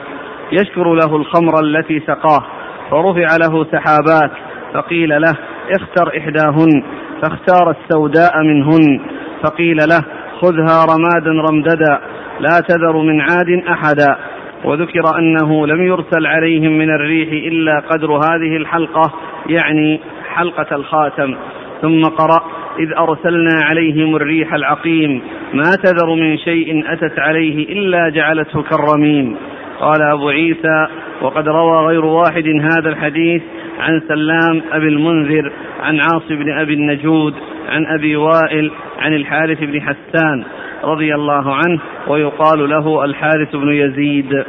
يشكر 0.52 0.94
له 0.94 1.16
الخمر 1.16 1.60
التي 1.64 2.00
سقاه 2.00 2.44
فرفع 2.92 3.36
له 3.38 3.64
سحابات 3.64 4.32
فقيل 4.74 5.10
له 5.10 5.38
اختر 5.72 6.18
إحداهن 6.18 6.84
فاختار 7.22 7.72
السوداء 7.72 8.32
منهن. 8.44 9.00
فقيل 9.44 9.78
له 9.78 10.06
خذها 10.42 10.86
رمادا 10.86 11.32
رمددا 11.50 12.00
لا 12.40 12.60
تذر 12.68 12.98
من 12.98 13.22
عاد 13.22 13.64
أحدا. 13.70 14.18
وذكر 14.64 15.18
أنه 15.20 15.68
لم 15.68 15.84
يرسل 15.84 16.26
عليهم 16.26 16.78
من 16.78 16.90
الريح 16.90 17.30
إلا 17.32 17.80
قدر 17.80 18.14
هذه 18.14 18.58
الحلقة 18.58 19.14
يعني 19.50 20.00
حلقة 20.34 20.76
الخاتم. 20.76 21.36
ثم 21.82 22.04
قرأ 22.04 22.44
إذ 22.80 22.94
أرسلنا 22.98 23.64
عليهم 23.64 24.16
الريح 24.16 24.54
العقيم 24.54 25.22
ما 25.54 25.76
تذر 25.84 26.16
من 26.16 26.38
شيء 26.38 26.94
أتت 26.94 27.20
عليه 27.20 27.74
إلا 27.74 28.10
جعلته 28.10 28.62
كالرميم. 28.62 29.36
قال 29.80 30.02
أبو 30.02 30.30
عيسى 30.30 30.88
وقد 31.22 31.48
روى 31.48 31.88
غير 31.88 32.06
واحد 32.06 32.48
هذا 32.48 32.90
الحديث 32.90 33.42
عن 33.80 34.02
سلام 34.08 34.62
أبي 34.72 34.88
المنذر 34.88 35.52
عن 35.80 36.00
عاص 36.00 36.28
بن 36.30 36.52
أبي 36.60 36.74
النجود 36.74 37.34
عن 37.70 37.86
أبي 37.86 38.16
وائل 38.16 38.72
عن 39.00 39.14
الحارث 39.14 39.64
بن 39.64 39.82
حسان. 39.82 40.44
رضي 40.84 41.16
الله 41.16 41.56
عنه 41.56 41.80
ويقال 42.08 42.70
له 42.70 43.06
الحارث 43.06 43.56
بن 43.56 43.74
يزيد. 43.74 44.44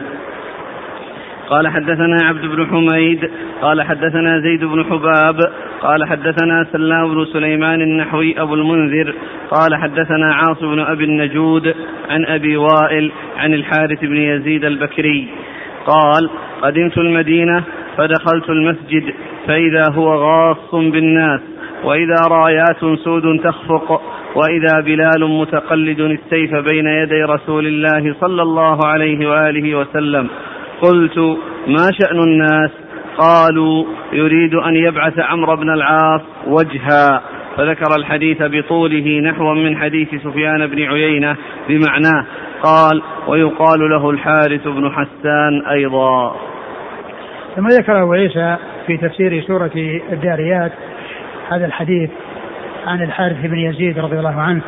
قال 1.49 1.69
حدثنا 1.69 2.17
عبد 2.25 2.47
بن 2.47 2.67
حميد 2.67 3.31
قال 3.62 3.83
حدثنا 3.83 4.41
زيد 4.41 4.65
بن 4.65 4.85
حباب 4.85 5.37
قال 5.83 6.05
حدثنا 6.05 6.67
سلام 6.73 7.15
بن 7.15 7.25
سليمان 7.25 7.81
النحوي 7.81 8.41
أبو 8.41 8.55
المنذر 8.55 9.15
قال 9.51 9.77
حدثنا 9.77 10.35
عاص 10.35 10.62
بن 10.62 10.81
أبي 10.81 11.05
النجود 11.05 11.75
عن 12.11 12.27
أبي 12.27 12.57
وائل 12.57 13.12
عن 13.37 13.55
الحارث 13.55 14.01
بن 14.01 14.17
يزيد 14.17 14.65
البكري. 14.65 15.29
قال 15.87 16.31
قدمت 16.62 16.99
المدينة 16.99 17.62
فدخلت 17.97 18.51
المسجد 18.51 19.15
فإذا 19.47 19.91
هو 19.91 20.15
غاص 20.15 20.75
بالناس. 20.75 21.41
وإذا 21.85 22.17
رايات 22.31 22.99
سود 23.05 23.41
تخفق 23.45 24.03
وإذا 24.37 24.81
بلال 24.81 25.41
متقلد 25.41 26.01
السيف 26.01 26.55
بين 26.55 26.87
يدي 26.87 27.23
رسول 27.23 27.67
الله 27.67 28.15
صلى 28.21 28.43
الله 28.43 28.79
عليه 28.87 29.31
وآله 29.31 29.75
وسلم. 29.79 30.29
قلت 30.83 31.19
ما 31.67 31.89
شأن 32.01 32.19
الناس؟ 32.19 32.71
قالوا 33.19 33.85
يريد 34.12 34.55
أن 34.55 34.77
يبعث 34.77 35.19
عمرو 35.19 35.57
بن 35.57 35.71
العاص 35.71 36.21
وجها. 36.47 37.23
فذكر 37.57 37.97
الحديث 37.97 38.43
بطوله 38.43 39.21
نحو 39.21 39.55
من 39.55 39.77
حديث 39.77 40.09
سفيان 40.09 40.67
بن 40.67 40.83
عيينة 40.83 41.37
بمعناه. 41.69 42.27
قال 42.62 43.03
ويقال 43.29 43.91
له 43.91 44.11
الحارث 44.11 44.69
بن 44.69 44.91
حسان 44.91 45.67
أيضا. 45.71 46.37
ثم 47.57 47.69
ذكر 47.69 48.03
أبو 48.03 48.12
عيسى 48.12 48.57
في 48.87 48.97
تفسير 48.97 49.43
سورة 49.43 49.71
الداريات 50.12 50.73
هذا 51.51 51.67
الحديث 51.67 52.11
عن 52.87 53.03
الحارث 53.03 53.41
بن 53.43 53.59
يزيد 53.59 53.99
رضي 53.99 54.19
الله 54.19 54.41
عنه 54.41 54.63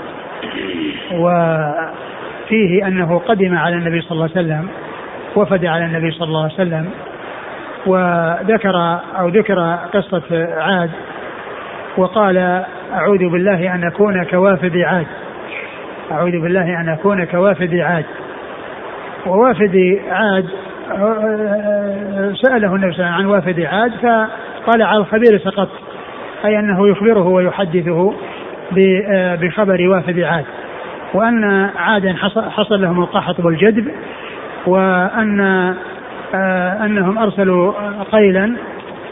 وفيه 1.12 2.86
أنه 2.86 3.18
قدم 3.18 3.56
على 3.58 3.76
النبي 3.76 4.00
صلى 4.00 4.12
الله 4.12 4.30
عليه 4.36 4.46
وسلم 4.46 4.68
وفد 5.36 5.64
على 5.64 5.84
النبي 5.84 6.10
صلى 6.10 6.28
الله 6.28 6.42
عليه 6.42 6.54
وسلم 6.54 6.90
وذكر 7.86 8.98
أو 9.18 9.28
ذكر 9.28 9.78
قصة 9.92 10.48
عاد 10.56 10.90
وقال 11.96 12.64
أعوذ 12.94 13.28
بالله 13.30 13.74
أن 13.74 13.84
أكون 13.84 14.24
كوافد 14.24 14.76
عاد 14.76 15.06
أعوذ 16.12 16.42
بالله 16.42 16.80
أن 16.80 16.88
أكون 16.88 17.24
كوافد 17.24 17.74
عاد. 17.74 18.04
ووافد 19.26 20.00
عاد 20.10 20.48
سأله 22.42 22.74
النبي 22.74 22.92
صلى 22.92 23.04
الله 23.04 23.04
عليه 23.04 23.04
وسلم 23.04 23.06
عن 23.06 23.26
وافد 23.26 23.60
عاد 23.60 23.92
فقال 23.92 24.82
على 24.82 24.98
الخبير 24.98 25.38
سقط 25.38 25.68
أي 26.44 26.58
أنه 26.58 26.88
يخبره 26.88 27.28
ويحدثه 27.28 28.14
بخبر 29.40 29.88
وافد 29.88 30.20
عاد 30.20 30.44
وأن 31.14 31.70
عادا 31.76 32.14
حصل 32.50 32.82
لهم 32.82 33.02
القحط 33.02 33.40
والجدب 33.40 33.88
وأن 34.66 35.40
آه، 36.34 36.84
أنهم 36.84 37.18
أرسلوا 37.18 37.72
قيلا 38.12 38.56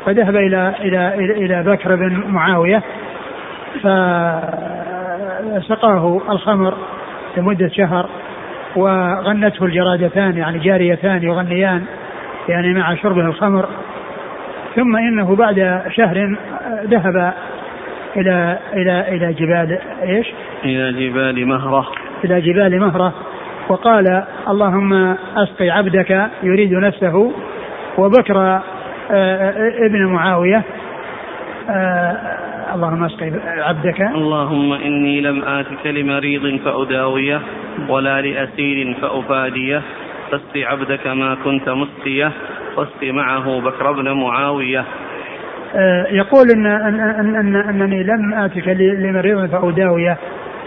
فذهب 0.07 0.37
إلى 0.37 0.75
إلى 0.81 1.15
إلى 1.15 1.63
بكر 1.63 1.97
بن 1.97 2.25
معاوية 2.29 2.83
فسقاه 5.53 6.21
الخمر 6.31 6.75
لمدة 7.37 7.69
شهر 7.69 8.09
وغنته 8.77 9.65
الجرادتان 9.65 10.37
يعني 10.37 10.59
جاريتان 10.59 11.23
يغنيان 11.23 11.85
يعني 12.49 12.75
مع 12.75 12.95
شربه 12.95 13.27
الخمر. 13.27 13.69
ثم 14.77 14.97
إنه 14.97 15.37
بعد 15.37 15.83
شهر 15.97 16.37
ذهب 16.91 17.35
إلى 18.17 18.59
إلى 18.73 19.09
إلى 19.09 19.33
جبال 19.33 19.79
إيش؟ 20.03 20.27
إلى 20.65 20.93
جبال 20.93 21.47
مهرة. 21.47 21.89
إلى 22.25 22.41
جبال 22.41 22.81
مهرة. 22.81 23.15
وقال 23.69 24.25
اللهم 24.49 25.17
أسقي 25.37 25.71
عبدك 25.71 26.31
يريد 26.43 26.73
نفسه 26.73 27.33
وبكر 27.99 28.39
آه، 28.39 28.63
آه، 29.11 29.87
ابن 29.87 30.07
معاوية. 30.07 30.63
آه، 31.71 32.17
اللهم 32.75 33.05
أسقي 33.05 33.33
عبدك. 33.59 34.01
اللهم 34.01 34.73
إني 34.73 35.21
لم 35.21 35.43
اتك 35.45 35.87
لمريض 35.87 36.61
فأداويه 36.65 37.41
ولا 37.89 38.21
لأسير 38.21 38.95
فافاديه 39.03 39.83
فاسق 40.31 40.57
عبدك 40.57 41.07
ما 41.07 41.37
كنت 41.45 41.69
مسقيه. 41.69 42.33
واسق 42.77 43.03
معه 43.03 43.61
بكر 43.61 43.93
بن 43.93 44.13
معاوية. 44.13 44.85
يقول 46.11 46.51
إن, 46.51 46.67
أن, 46.67 47.01
أن, 47.01 47.37
أن 47.37 47.57
أنني 47.57 48.03
لم 48.03 48.35
آتك 48.35 48.69
لمريض 48.79 49.47
فأداويه 49.47 50.17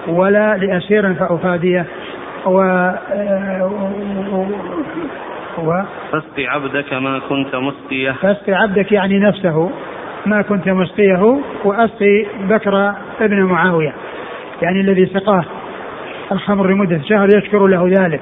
ولا 0.08 0.58
لأسير 0.58 1.14
فأفاديه. 1.14 1.86
و 2.46 2.92
و 5.58 5.84
فاسق 6.12 6.40
عبدك 6.40 6.94
ما 6.94 7.20
كنت 7.30 7.56
مسقيه. 7.56 8.12
فاسق 8.12 8.50
عبدك 8.50 8.92
يعني 8.92 9.20
نفسه 9.20 9.72
ما 10.26 10.42
كنت 10.42 10.70
مسقيه 10.70 11.40
وأسقي 11.64 12.26
بكر 12.50 12.94
ابن 13.22 13.44
معاوية 13.44 13.94
يعني 14.62 14.82
الذي 14.82 15.06
سقاه. 15.06 15.46
الخمر 16.32 16.68
لمدة 16.68 17.02
شهر 17.10 17.28
يشكر 17.38 17.68
له 17.68 17.88
ذلك. 17.88 18.22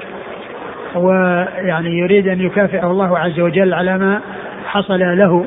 ويعني 0.96 2.00
يريد 2.00 2.28
أن 2.28 2.41
يكافئه 2.41 2.91
الله 2.91 3.19
عز 3.19 3.39
وجل 3.39 3.74
على 3.74 3.98
ما 3.98 4.22
حصل 4.65 5.00
له. 5.00 5.46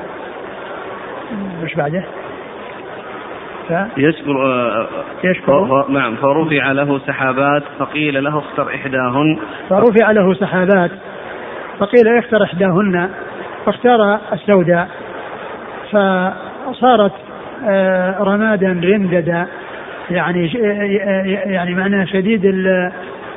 مش 1.62 1.74
بعده؟ 1.74 2.04
ف... 3.68 3.72
يشكر 3.96 4.46
آه، 4.46 4.88
يشكر. 5.24 5.84
ف... 5.84 5.90
نعم 5.90 6.16
فرفع 6.16 6.72
له 6.72 6.98
سحابات 6.98 7.62
فقيل 7.78 8.24
له 8.24 8.38
اختر 8.38 8.74
إحداهن. 8.74 9.38
فرفع 9.70 10.10
له 10.10 10.34
سحابات 10.34 10.90
فقيل 11.78 12.18
اختر 12.18 12.42
إحداهن 12.42 13.10
فاختار 13.66 14.18
السوداء 14.32 14.88
فصارت 15.92 17.12
آه، 17.68 18.22
رمادا 18.22 18.80
رنددا 18.84 19.46
يعني 20.10 20.52
يعني 21.46 21.74
معناه 21.74 22.04
شديد 22.04 22.46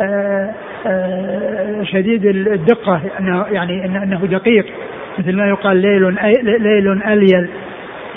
آه، 0.02 1.84
شديد 1.84 2.26
الدقة 2.26 3.02
إنه 3.20 3.46
يعني 3.52 3.86
إنه 3.86 4.26
دقيق 4.26 4.66
مثل 5.20 5.36
ما 5.36 5.48
يقال 5.48 5.78
ليل 5.78 6.16
ليل 6.44 7.04
أليل. 7.04 7.50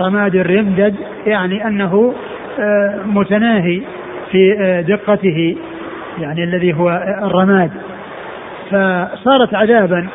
رماد 0.00 0.34
الرمدد 0.34 0.94
يعني 1.26 1.66
أنه 1.66 2.14
آه، 2.58 3.00
متناهي 3.06 3.82
في 4.30 4.56
آه، 4.60 4.80
دقته 4.80 5.56
يعني 6.18 6.44
الذي 6.44 6.72
هو 6.72 6.90
الرماد. 7.22 7.70
فصارت 8.70 9.54
عذابا 9.54 10.08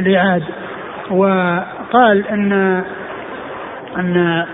لعاد. 0.00 0.42
وقال 1.10 2.28
إن 2.28 2.52
إن 3.98 4.44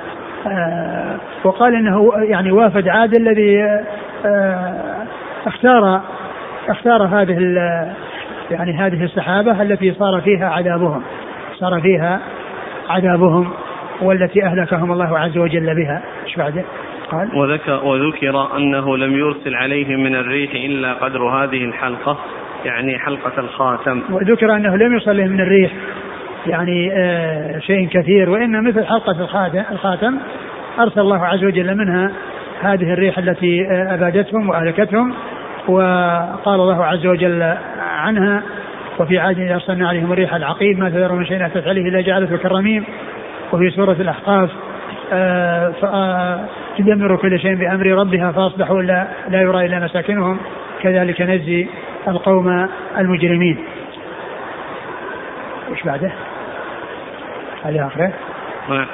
آه، 0.47 1.17
وقال 1.45 1.75
إنه 1.75 2.13
يعني 2.17 2.53
وافد 2.53 2.89
عاد 2.89 3.15
الذي 3.15 3.81
اختار 5.47 6.01
اختار 6.69 7.03
هذه 7.03 7.39
يعني 8.51 8.73
هذه 8.73 9.05
السحابة 9.05 9.63
التي 9.63 9.95
صار 9.95 10.21
فيها 10.21 10.49
عذابهم. 10.49 11.03
صار 11.61 11.81
فيها 11.81 12.21
عذابهم 12.89 13.51
والتي 14.03 14.45
أهلكهم 14.45 14.93
الله 14.93 15.19
عز 15.19 15.39
وجل 15.39 15.75
بها. 15.75 16.03
إيش 16.27 16.37
بعده؟ 16.37 16.65
قال 17.11 17.29
وذكر, 17.37 17.85
وذكر 17.85 18.57
أنه 18.57 18.97
لم 18.97 19.17
يرسل 19.17 19.55
عليهم 19.55 20.03
من 20.03 20.15
الريح 20.15 20.51
إلا 20.55 20.93
قدر 20.93 21.29
هذه 21.29 21.65
الحلقة 21.65 22.19
يعني 22.65 22.99
حلقة 22.99 23.41
الخاتم. 23.41 24.03
وذكر 24.11 24.57
أنه 24.57 24.77
لم 24.77 24.97
يصل 24.97 25.17
من 25.17 25.41
الريح 25.41 25.73
يعني 26.47 26.93
آه 26.93 27.59
شيء 27.59 27.89
كثير 27.89 28.31
وإن 28.31 28.65
مثل 28.65 28.85
حلقة 28.85 29.21
الخاتم, 29.21 29.63
الخاتم 29.73 30.19
أرسل 30.79 31.01
الله 31.01 31.27
عز 31.27 31.45
وجل 31.45 31.75
منها 31.75 32.13
هذه 32.61 32.93
الريح 32.93 33.19
التي 33.19 33.67
أبادتهم 33.71 34.49
وأهلكتهم 34.49 35.15
وقال 35.69 36.61
الله 36.61 36.85
عز 36.85 37.07
وجل 37.07 37.55
عنها 37.81 38.43
وفي 39.01 39.19
عاد 39.19 39.41
أرسلنا 39.41 39.89
عليهم 39.89 40.13
الريح 40.13 40.35
العقيم 40.35 40.79
ما 40.79 40.91
تذر 40.91 41.13
من 41.13 41.27
شيء 41.27 41.47
أتت 41.47 41.69
عليه 41.69 41.89
إلا 41.89 42.01
جعلته 42.01 42.37
كالرميم. 42.37 42.85
وفي 43.53 43.71
سورة 43.71 43.93
الأحقاف 43.93 44.51
آه، 45.13 45.73
آه، 45.85 46.41
تدمر 46.79 47.17
كل 47.17 47.41
شيء 47.41 47.55
بأمر 47.55 47.87
ربها 47.87 48.33
فأصبحوا 48.33 48.83
لا, 48.83 49.07
لا 49.29 49.43
يرى 49.43 49.67
إلا 49.67 49.79
مساكنهم. 49.79 50.39
كذلك 50.83 51.23
نجزي 51.23 51.67
القوم 52.09 52.69
المجرمين. 52.99 53.59
وش 55.73 55.83
بعده؟ 55.83 56.13
هذه 57.65 57.87
آخرة؟ 57.87 58.13
نعم 58.69 58.87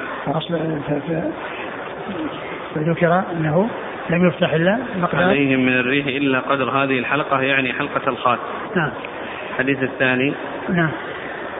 فذكر 2.75 3.23
أنه 3.31 3.69
لم 4.09 4.27
يفتح 4.27 4.53
إلا 4.53 4.79
مقدار. 5.01 5.23
عليهم 5.23 5.59
من 5.59 5.73
الريح 5.73 6.05
إلا 6.05 6.39
قدر 6.39 6.69
هذه 6.69 6.99
الحلقة 6.99 7.41
يعني 7.41 7.73
حلقة 7.73 8.09
الخات 8.09 8.39
نعم. 8.75 8.91
الحديث 9.61 9.83
الثاني. 9.83 10.33
نعم. 10.69 10.89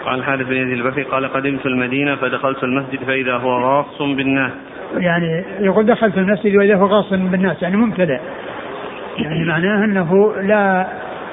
قال 0.06 0.20
الحارث 0.20 0.48
بن 0.48 0.56
يزيد 0.56 0.86
البكري 0.86 1.04
قال 1.04 1.34
قدمت 1.34 1.66
المدينة 1.66 2.16
فدخلت 2.16 2.64
المسجد 2.64 3.04
فإذا 3.04 3.34
هو 3.34 3.60
غاص 3.60 4.02
بالناس. 4.02 4.52
يعني 4.98 5.46
يقول 5.60 5.86
دخلت 5.86 6.18
المسجد 6.18 6.56
وإذا 6.56 6.76
هو 6.76 6.86
غاص 6.86 7.10
بالناس 7.10 7.62
يعني 7.62 7.78
ممتلئ. 7.78 8.20
يعني 9.18 9.46
معناه 9.46 9.86
أنه 9.86 10.36
لا 10.36 10.88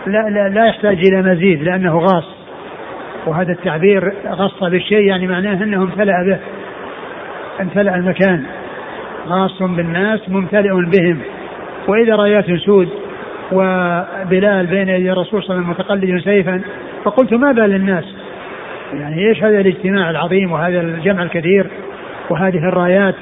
لا 0.06 0.30
لا, 0.30 0.48
لا 0.48 0.66
يحتاج 0.66 0.98
إلى 0.98 1.22
مزيد 1.22 1.62
لأنه 1.62 1.98
غاص. 1.98 2.34
وهذا 3.26 3.52
التعبير 3.52 4.12
غص 4.26 4.64
بالشيء 4.64 5.06
يعني 5.06 5.26
معناه 5.26 5.62
أنه 5.64 5.82
امتلأ 5.82 6.24
به 6.26 6.38
امتلأ 7.60 7.94
المكان. 7.94 8.44
غاص 9.28 9.62
بالناس 9.62 10.28
ممتلئ 10.28 10.72
بهم. 10.72 11.18
وإذا 11.88 12.16
رايات 12.16 12.44
سود 12.50 12.88
وبلال 13.52 14.66
بين 14.66 14.88
يدي 14.88 15.12
الرسول 15.12 15.42
صلى 15.42 15.56
الله 15.56 15.64
عليه 15.64 15.74
وسلم 15.74 15.84
متقلد 15.84 16.20
سيفا 16.20 16.60
فقلت 17.04 17.34
ما 17.34 17.52
بال 17.52 17.74
الناس 17.74 18.04
يعني 18.94 19.28
إيش 19.28 19.42
هذا 19.42 19.60
الاجتماع 19.60 20.10
العظيم 20.10 20.52
وهذا 20.52 20.80
الجمع 20.80 21.22
الكثير 21.22 21.66
وهذه 22.30 22.68
الرايات 22.68 23.14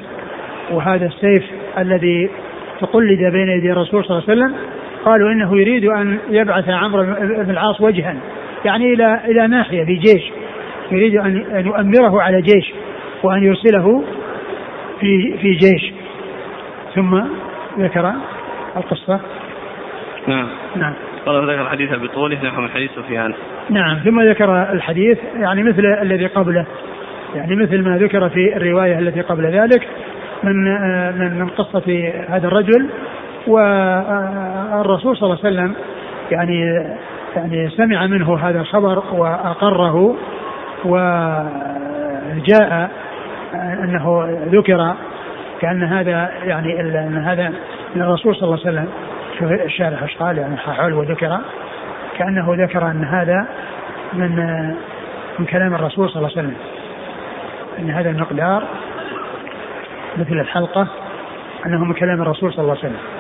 وهذا 0.70 1.06
السيف 1.06 1.44
الذي 1.78 2.30
تقلد 2.80 3.32
بين 3.32 3.48
يدي 3.48 3.72
الرسول 3.72 4.04
صلى 4.04 4.18
الله 4.18 4.24
عليه 4.28 4.40
وسلم؟ 4.40 4.54
قالوا 5.04 5.32
إنه 5.32 5.60
يريد 5.60 5.84
أن 5.84 6.18
يبعث 6.30 6.68
عمرو 6.68 7.02
بن 7.20 7.50
العاص 7.50 7.80
وجها 7.80 8.16
يعني 8.64 8.92
إلى 8.92 9.20
إلى 9.24 9.46
ناحية 9.46 9.84
بجيش 9.84 10.22
يريد 10.90 11.16
أن 11.16 11.36
أن 11.36 11.66
يؤمره 11.66 12.22
على 12.22 12.42
جيش 12.42 12.72
وأن 13.22 13.44
يرسله 13.44 14.04
في 15.00 15.38
في 15.38 15.50
جيش. 15.50 15.92
ثم 16.94 17.22
ذكر 17.78 18.12
القصة. 18.76 19.20
نعم. 20.26 20.48
نعم. 20.76 20.94
قال 21.26 21.50
ذكر 21.50 21.62
الحديث 21.62 21.94
بطوله 21.94 22.44
نحو 22.44 22.60
من 22.60 22.68
حديث 22.68 22.90
سفيان. 22.96 23.34
نعم 23.70 23.98
ثم 23.98 24.20
ذكر 24.20 24.72
الحديث 24.72 25.18
يعني 25.34 25.62
مثل 25.62 25.86
الذي 26.02 26.26
قبله. 26.26 26.66
يعني 27.34 27.56
مثل 27.56 27.82
ما 27.82 27.98
ذكر 27.98 28.28
في 28.28 28.56
الرواية 28.56 28.98
التي 28.98 29.20
قبل 29.20 29.46
ذلك 29.46 29.88
من 30.42 30.64
من 31.18 31.38
من 31.38 31.48
قصة 31.48 32.12
هذا 32.28 32.48
الرجل 32.48 32.88
والرسول 33.46 35.16
صلى 35.16 35.26
الله 35.26 35.38
عليه 35.44 35.54
وسلم 35.54 35.74
يعني 36.30 36.60
يعني 37.36 37.70
سمع 37.70 38.06
منه 38.06 38.38
هذا 38.38 38.60
الخبر 38.60 39.02
وأقره 39.12 40.16
وجاء 40.84 41.50
أنه 43.54 44.28
ذكر 44.46 44.94
كأن 45.60 45.82
هذا 45.82 46.30
يعني 46.44 46.80
أن 46.80 47.16
هذا 47.16 47.52
من 47.94 48.02
الرسول 48.02 48.36
صلى 48.36 48.42
الله 48.42 48.60
عليه 48.66 48.70
وسلم 48.70 48.88
الشارح 49.42 50.02
إيش 50.02 50.16
قال 50.16 50.38
يعني 50.38 50.56
حول 50.56 50.92
وذكر 50.92 51.38
كأنه 52.18 52.64
ذكر 52.64 52.90
أن 52.90 53.04
هذا 53.04 53.46
من 54.12 54.36
من 55.38 55.46
كلام 55.46 55.74
الرسول 55.74 56.10
صلى 56.10 56.16
الله 56.16 56.30
عليه 56.36 56.48
وسلم. 56.48 56.56
إن 57.78 57.90
هذا 57.90 58.10
المقدار 58.10 58.64
مثل 60.16 60.40
الحلقة 60.40 60.88
أنه 61.66 61.84
من 61.84 61.94
كلام 61.94 62.22
الرسول 62.22 62.52
صلى 62.52 62.62
الله 62.62 62.76
عليه 62.76 62.80
وسلم. 62.80 63.15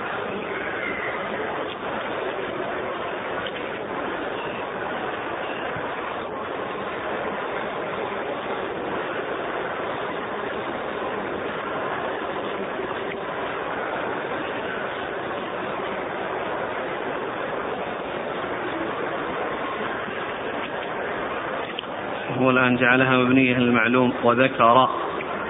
الآن 22.66 22.76
جعلها 22.76 23.16
مبنية 23.16 23.58
للمعلوم 23.58 24.12
وذكر. 24.24 24.88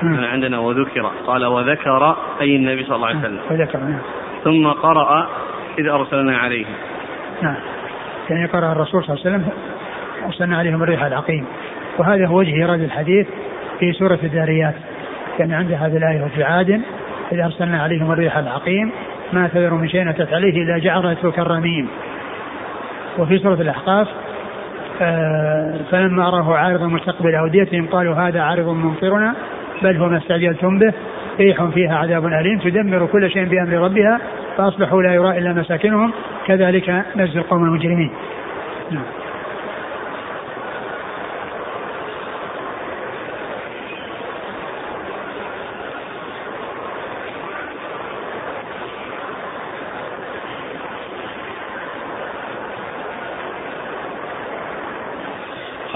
عندنا 0.03 0.59
وذكر. 0.59 1.11
قال 1.27 1.47
وذكر 1.47 2.17
أي 2.41 2.57
النبي 2.57 2.85
صلى 2.85 2.97
الله 2.97 3.07
عليه 3.07 3.19
وسلم. 3.19 3.41
وذكر 3.51 3.79
نعم. 3.79 4.01
ثم 4.45 4.67
قرأ 4.67 5.29
إذ 5.79 5.89
أرسلنا 5.89 6.39
عليه 6.39 6.67
نعم. 7.43 7.57
يعني 8.31 8.47
قرأ 8.47 8.73
الرسول 8.73 9.05
صلى 9.05 9.15
الله 9.15 9.27
عليه 9.27 9.37
وسلم 9.37 9.49
أرسلنا 10.27 10.59
عليهم 10.59 10.83
الريح 10.83 11.05
العقيم. 11.05 11.47
وهذا 11.99 12.27
هو 12.27 12.39
وجه 12.39 12.55
إيراد 12.55 12.81
الحديث 12.81 13.27
في 13.81 13.93
سورة 13.93 14.19
الذاريات 14.23 14.75
كان 15.39 15.53
عند 15.53 15.73
هذه 15.73 15.97
الآية 15.97 16.25
وفي 16.25 16.45
عاد 16.45 16.81
إذ 17.33 17.41
أرسلنا 17.41 17.83
عليهم 17.83 18.13
الريح 18.13 18.37
العقيم 18.37 18.93
ما 19.33 19.49
تذر 19.49 19.75
من 19.75 19.89
شيء 19.89 20.11
أتت 20.11 20.33
عليه 20.33 20.63
إلا 20.63 20.79
جعلته 20.79 21.31
كالرميم 21.31 21.89
وفي 23.19 23.39
سورة 23.39 23.55
الأحقاف 23.55 24.09
فلما 25.91 26.31
راه 26.31 26.57
عارضا 26.57 26.87
مستقبل 26.87 27.35
أوديتهم 27.35 27.87
قالوا 27.87 28.15
هذا 28.15 28.41
عارض 28.41 28.69
ممطرنا 28.69 29.35
بل 29.83 29.97
هو 29.97 30.09
ما 30.09 30.17
استعجلتم 30.17 30.79
به 30.79 30.93
ريح 31.41 31.65
فيها 31.65 31.97
عذاب 31.97 32.27
أليم 32.27 32.59
تدمر 32.59 33.07
كل 33.07 33.31
شيء 33.31 33.45
بأمر 33.45 33.73
ربها 33.73 34.21
فأصبحوا 34.57 35.03
لا 35.03 35.15
يرى 35.15 35.39
إلا 35.39 35.53
مساكنهم 35.53 36.13
كذلك 36.47 37.03
نجزي 37.17 37.39
القوم 37.39 37.65
المجرمين. 37.65 38.11
نعم. 38.91 39.26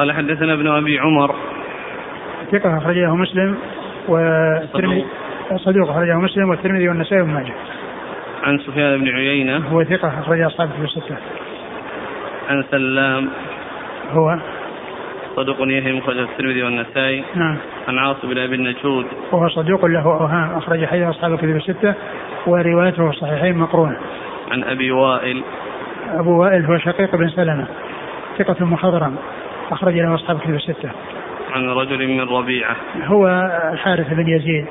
قال 0.01 0.13
حدثنا 0.13 0.53
ابن 0.53 0.67
أبي 0.67 0.99
عمر 0.99 1.35
ثقة 2.53 2.79
أخرجه 2.79 3.15
مسلم 3.15 3.57
والترمذي 4.09 5.07
صدوق 5.57 5.91
أخرجه 5.91 6.15
مسلم 6.15 6.51
والترمذي 6.51 6.89
والنسائي 6.89 7.21
وابن 7.21 7.33
ماجه. 7.33 7.53
عن 8.43 8.59
سفيان 8.59 9.01
بن 9.01 9.09
عيينة 9.09 9.57
هو 9.57 9.85
ثقة 9.85 10.09
أخرج 10.09 10.41
أصحابه 10.41 10.71
في 10.73 10.85
الستة. 10.85 11.17
عن 12.49 12.65
سلام 12.71 13.29
هو 14.11 14.39
صدوق 15.37 15.57
يهم 15.61 15.99
أخرج 15.99 16.19
الترمذي 16.19 16.63
والنسائي. 16.63 17.25
نعم. 17.35 17.57
عن 17.89 17.99
عاصم 17.99 18.29
بن 18.29 18.39
أبي 18.39 18.55
النجود. 18.55 19.07
وهو 19.33 19.49
صدوق 19.49 19.85
له 19.85 20.05
أوهام 20.05 20.57
أخرج 20.57 20.85
حديث 20.85 21.07
أصحاب 21.07 21.33
الكتب 21.33 21.57
الستة 21.57 21.95
وروايته 22.47 23.05
في 23.05 23.11
الصحيحين 23.11 23.59
مقرونة. 23.59 23.97
عن 24.51 24.65
أبي 24.65 24.91
وائل. 24.91 25.43
أبو 26.15 26.43
وائل 26.43 26.65
هو 26.65 26.79
شقيق 26.79 27.17
بن 27.17 27.29
سلمة 27.29 27.67
ثقة 28.39 28.65
مخضرم 28.65 29.17
أخرج 29.71 29.95
له 29.95 30.15
أصحاب 30.15 30.37
الكتب 30.37 30.55
الستة. 30.55 30.91
عن 31.53 31.69
رجل 31.69 32.09
من 32.09 32.21
ربيعة. 32.21 32.77
هو 33.05 33.27
الحارث 33.73 34.13
بن 34.13 34.29
يزيد 34.29 34.67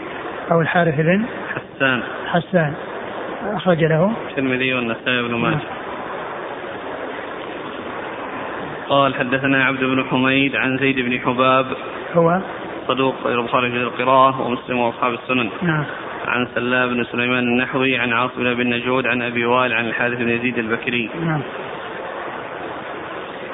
أو 0.51 0.61
الحارث 0.61 0.95
بن 0.95 1.25
حسان. 1.55 2.01
حسان 2.27 2.73
أخرج 3.43 3.83
له. 3.83 4.11
الترمذي 4.29 4.73
والنسائي 4.73 5.21
بن 5.21 5.35
ماجه. 5.35 5.59
قال 8.89 9.15
حدثنا 9.15 9.65
عبد 9.65 9.83
بن 9.83 10.03
حميد 10.03 10.55
عن 10.55 10.77
زيد 10.77 10.99
بن 10.99 11.19
حباب 11.19 11.65
هو 12.15 12.41
صدوق 12.87 13.27
البخاري 13.27 13.71
في 13.71 13.77
القراءة 13.77 14.41
ومسلم 14.41 14.79
وأصحاب 14.79 15.13
السنن. 15.13 15.49
نعم. 15.61 15.85
عن 16.27 16.47
سلام 16.55 16.89
بن 16.89 17.03
سليمان 17.03 17.43
النحوي 17.43 17.97
عن 17.97 18.13
عاصم 18.13 18.53
بن 18.53 18.61
النجود 18.61 19.07
عن 19.07 19.21
أبي 19.21 19.45
وائل 19.45 19.73
عن 19.73 19.85
الحارث 19.85 20.17
بن 20.17 20.29
يزيد 20.29 20.57
البكري. 20.57 21.09
نعم. 21.25 21.41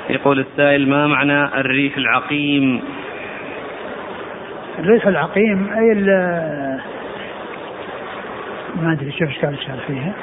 يقول 0.09 0.39
السائل 0.39 0.89
ما 0.89 1.07
معنى 1.07 1.45
الريح 1.45 1.97
العقيم؟ 1.97 2.81
الريح 4.79 5.07
العقيم 5.07 5.69
أي 5.73 5.93
ما 8.75 8.93
أدري 8.93 9.11
شوف 9.11 9.29
إيش 9.29 9.37
كان 9.41 9.77
فيها. 9.87 10.13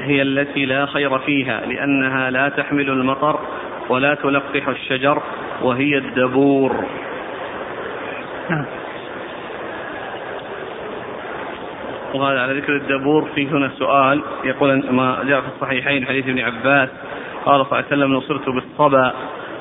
هي 0.00 0.22
التي 0.22 0.64
لا 0.64 0.86
خير 0.86 1.18
فيها 1.18 1.60
لأنها 1.66 2.30
لا 2.30 2.48
تحمل 2.48 2.90
المطر 2.90 3.40
ولا 3.88 4.14
تلقح 4.14 4.68
الشجر 4.68 5.22
وهي 5.62 5.98
الدبور. 5.98 6.84
نعم. 8.50 8.64
وهذا 12.14 12.40
على 12.40 12.60
ذكر 12.60 12.76
الدبور 12.76 13.28
في 13.34 13.48
هنا 13.48 13.70
سؤال 13.78 14.22
يقول 14.44 14.84
ما 14.90 15.24
جاء 15.24 15.40
في 15.40 15.46
الصحيحين 15.46 16.06
حديث 16.06 16.28
ابن 16.28 16.38
عباس 16.38 16.88
قال 17.44 17.66
صلى 17.66 17.66
الله 17.66 17.76
عليه 17.76 17.86
وسلم 17.86 18.12
نصرت 18.12 18.48
بالصبا 18.48 19.12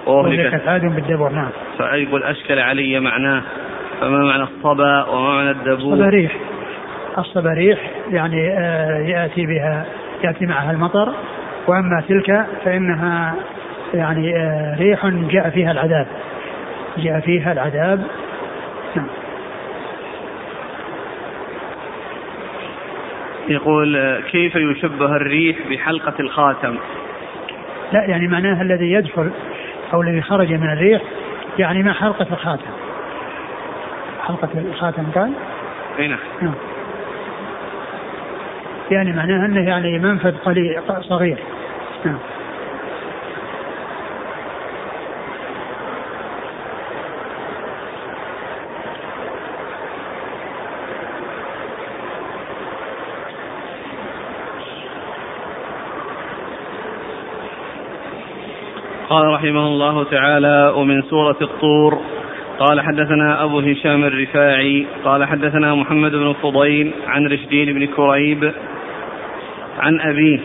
وأهلكت 0.08 0.68
عاد 0.68 0.82
بالدبور 0.82 1.30
نعم. 1.30 1.50
فيقول 1.78 2.24
أشكل 2.24 2.60
علي 2.60 3.00
معناه 3.00 3.44
فما 4.02 4.26
معنى 4.26 4.44
الصبا 4.44 5.04
وما 5.10 5.36
معنى 5.36 5.52
الدبور؟ 5.52 5.94
الصباريح 5.94 6.36
الصباريح 7.18 7.92
يعني 8.12 8.50
آه، 8.50 9.00
يأتي 9.00 9.46
بها 9.46 9.86
يأتي 10.24 10.46
معها 10.46 10.72
المطر 10.72 11.14
وأما 11.68 12.04
تلك 12.08 12.46
فإنها 12.66 13.36
يعني 13.94 14.38
آه، 14.38 14.76
ريح 14.80 15.08
جاء 15.08 15.50
فيها 15.50 15.72
العذاب. 15.72 16.08
جاء 16.98 17.20
فيها 17.20 17.52
العذاب. 17.52 18.04
نعم. 18.96 19.08
يقول 23.48 24.22
كيف 24.32 24.56
يشبه 24.56 25.16
الريح 25.16 25.58
بحلقة 25.70 26.14
الخاتم؟ 26.20 26.78
لا 27.92 28.06
يعني 28.06 28.28
معناها 28.28 28.62
الذي 28.62 28.92
يدخل 28.92 29.32
أو 29.94 30.02
الذي 30.02 30.22
خرج 30.22 30.54
من 30.54 30.70
الريح 30.70 31.02
يعني 31.60 31.84
ما 31.84 31.94
حلقة 31.94 32.28
الخاتم؟ 32.32 32.72
حلقة 34.28 34.50
الخاتم 34.56 35.04
قال 35.16 35.34
أي 36.00 36.08
نعم, 36.08 36.20
نعم. 36.42 36.54
يعني 38.94 39.14
معناها 39.14 39.46
أنه 39.46 39.70
يعني 39.70 40.00
منفذ 40.00 40.38
قليل 40.38 40.82
صغير. 41.10 41.38
نعم. 42.06 42.20
قال 59.10 59.28
رحمه 59.28 59.68
الله 59.68 60.04
تعالى 60.04 60.74
ومن 60.76 61.02
سورة 61.02 61.38
الطور 61.42 62.00
قال 62.60 62.82
حدثنا 62.82 63.44
أبو 63.44 63.60
هشام 63.60 64.04
الرفاعي 64.04 64.86
قال 65.06 65.26
حدثنا 65.26 65.76
محمد 65.76 66.12
بن 66.12 66.34
فضيل 66.34 66.94
عن 67.08 67.28
رشدين 67.28 67.74
بن 67.74 67.86
كريب 67.86 68.54
عن 69.80 70.00
أبيه 70.00 70.40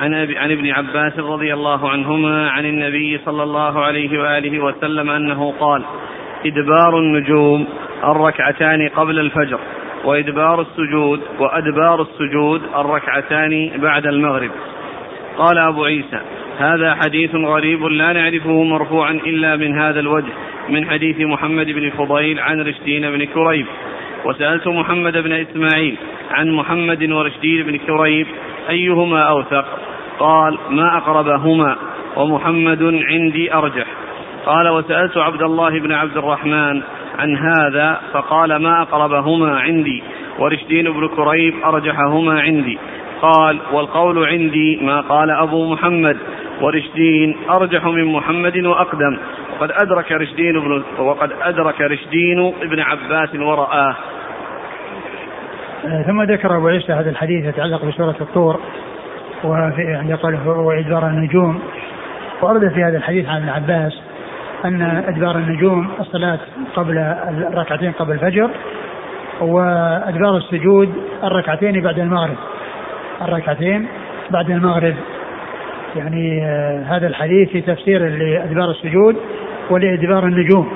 عن, 0.00 0.14
أبي 0.14 0.38
عن 0.38 0.50
ابن 0.50 0.70
عباس 0.70 1.18
رضي 1.18 1.54
الله 1.54 1.90
عنهما 1.90 2.50
عن 2.50 2.64
النبي 2.64 3.20
صلى 3.24 3.42
الله 3.42 3.84
عليه 3.84 4.20
وآله 4.20 4.60
وسلم 4.60 5.10
أنه 5.10 5.54
قال 5.60 5.82
إدبار 6.46 6.98
النجوم 6.98 7.66
الركعتان 8.04 8.88
قبل 8.88 9.18
الفجر 9.18 9.58
وإدبار 10.04 10.60
السجود 10.60 11.20
وأدبار 11.38 12.02
السجود 12.02 12.62
الركعتان 12.76 13.70
بعد 13.76 14.06
المغرب. 14.06 14.50
قال 15.38 15.58
أبو 15.58 15.84
عيسى 15.84 16.20
هذا 16.58 16.94
حديث 16.94 17.34
غريب 17.34 17.84
لا 17.84 18.12
نعرفه 18.12 18.64
مرفوعا 18.64 19.12
إلا 19.12 19.56
من 19.56 19.78
هذا 19.80 20.00
الوجه 20.00 20.32
من 20.68 20.90
حديث 20.90 21.20
محمد 21.20 21.66
بن 21.66 21.90
فضيل 21.90 22.40
عن 22.40 22.60
رشدين 22.60 23.10
بن 23.10 23.24
كريب. 23.24 23.66
وسألت 24.24 24.68
محمد 24.68 25.16
بن 25.16 25.32
إسماعيل 25.32 25.96
عن 26.30 26.50
محمد 26.50 27.10
ورشدين 27.10 27.62
بن 27.62 27.76
كريب 27.76 28.26
أيهما 28.70 29.22
أوثق؟ 29.22 29.64
قال 30.18 30.58
ما 30.70 30.96
أقربهما 30.96 31.76
ومحمد 32.16 32.82
عندي 32.82 33.54
أرجح. 33.54 33.86
قال 34.46 34.68
وسألت 34.68 35.16
عبد 35.16 35.42
الله 35.42 35.80
بن 35.80 35.92
عبد 35.92 36.16
الرحمن 36.16 36.82
عن 37.18 37.36
هذا 37.36 38.00
فقال 38.12 38.56
ما 38.56 38.82
أقربهما 38.82 39.60
عندي 39.60 40.02
ورشدين 40.38 40.92
بن 40.92 41.08
كريب 41.08 41.54
أرجحهما 41.64 42.40
عندي. 42.40 42.78
قال 43.22 43.58
والقول 43.72 44.26
عندي 44.26 44.78
ما 44.82 45.00
قال 45.00 45.30
أبو 45.30 45.72
محمد 45.72 46.16
ورشدين 46.60 47.36
أرجح 47.50 47.84
من 47.84 48.04
محمد 48.04 48.56
وأقدم. 48.56 49.18
وقد 49.56 49.70
أدرك 49.70 50.12
رشدين 50.12 50.60
بن 50.60 50.82
وقد 50.98 51.32
أدرك 51.42 51.80
رشدين 51.80 52.52
ابن 52.62 52.80
عباس 52.80 53.34
ورآه. 53.34 53.90
آه، 53.90 53.96
ثم 56.06 56.22
ذكر 56.22 56.56
أبو 56.56 56.68
عيسى 56.68 56.92
هذا 56.92 57.10
الحديث 57.10 57.44
يتعلق 57.44 57.84
بسورة 57.84 58.14
الطور 58.20 58.60
وفي 59.44 59.82
يعني 59.82 60.14
قال 60.14 60.48
وإدبار 60.48 61.06
النجوم. 61.06 61.60
ورد 62.42 62.72
في 62.72 62.84
هذا 62.84 62.96
الحديث 62.96 63.28
عن 63.28 63.36
ابن 63.36 63.48
عباس 63.48 63.92
أن 64.64 64.82
إدبار 64.82 65.36
النجوم 65.36 65.88
الصلاة 66.00 66.38
قبل 66.76 66.98
الركعتين 67.52 67.92
قبل 67.92 68.12
الفجر 68.12 68.50
وإدبار 69.40 70.36
السجود 70.36 70.92
الركعتين 71.24 71.82
بعد 71.82 71.98
المغرب. 71.98 72.36
الركعتين 73.22 73.88
بعد 74.30 74.50
المغرب. 74.50 74.94
يعني 75.96 76.44
آه، 76.44 76.84
هذا 76.88 77.06
الحديث 77.06 77.48
في 77.48 77.60
تفسير 77.60 78.08
لأدبار 78.08 78.70
السجود 78.70 79.16
ولإدبار 79.70 80.26
النجوم 80.26 80.72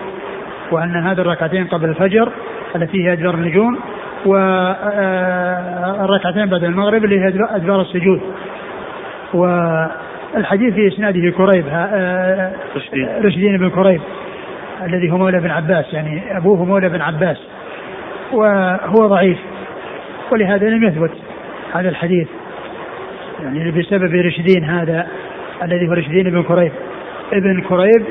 وأن 0.70 0.96
هذه 0.96 1.20
الركعتين 1.20 1.66
قبل 1.66 1.88
الفجر 1.88 2.32
التي 2.76 3.04
هي 3.04 3.12
أدبار 3.12 3.34
النجوم 3.34 3.78
والركعتين 4.26 6.06
بعد 6.46 6.64
المغرب 6.64 7.04
اللي 7.04 7.20
هي 7.20 7.28
أدبار 7.50 7.80
السجود. 7.80 8.20
والحديث 9.34 10.74
في 10.74 10.88
إسناده 10.88 11.30
كريب 11.30 11.64
آه، 11.70 12.52
رشدين. 13.24 13.56
بن 13.56 13.70
كريب 13.70 14.00
الذي 14.82 15.10
هو 15.10 15.18
مولى 15.18 15.40
بن 15.40 15.50
عباس 15.50 15.84
يعني 15.92 16.36
أبوه 16.36 16.64
مولى 16.64 16.88
بن 16.88 17.00
عباس 17.00 17.36
وهو 18.32 19.06
ضعيف. 19.06 19.38
ولهذا 20.32 20.68
لم 20.68 20.84
يثبت 20.84 21.12
هذا 21.72 21.88
الحديث 21.88 22.28
يعني 23.42 23.70
بسبب 23.70 24.14
رشدين 24.14 24.64
هذا 24.64 25.06
الذي 25.62 25.88
هو 25.88 25.92
رشدين 25.92 26.30
بن 26.30 26.42
كريب. 26.42 26.72
ابن 27.32 27.60
كريب 27.60 28.04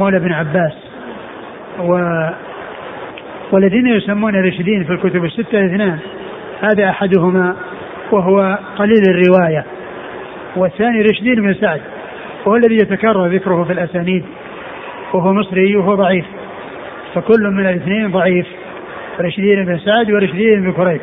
مولى 0.00 0.18
بن 0.18 0.32
عباس 0.32 0.72
و 1.78 1.98
والذين 3.52 3.86
يسمون 3.86 4.36
رشدين 4.36 4.84
في 4.84 4.92
الكتب 4.92 5.24
الستة 5.24 5.66
اثنان 5.66 5.98
هذا 6.60 6.88
أحدهما 6.90 7.56
وهو 8.12 8.58
قليل 8.78 9.02
الرواية 9.08 9.64
والثاني 10.56 11.02
رشدين 11.02 11.34
بن 11.34 11.54
سعد 11.54 11.80
وهو 12.46 12.56
الذي 12.56 12.74
يتكرر 12.74 13.26
ذكره 13.26 13.64
في 13.64 13.72
الأسانيد 13.72 14.24
وهو 15.12 15.32
مصري 15.32 15.76
وهو 15.76 15.94
ضعيف 15.94 16.24
فكل 17.14 17.42
من 17.42 17.66
الاثنين 17.66 18.10
ضعيف 18.10 18.46
رشدين 19.20 19.64
بن 19.64 19.78
سعد 19.78 20.10
ورشدين 20.10 20.62
بن 20.62 20.72
كريب 20.72 21.00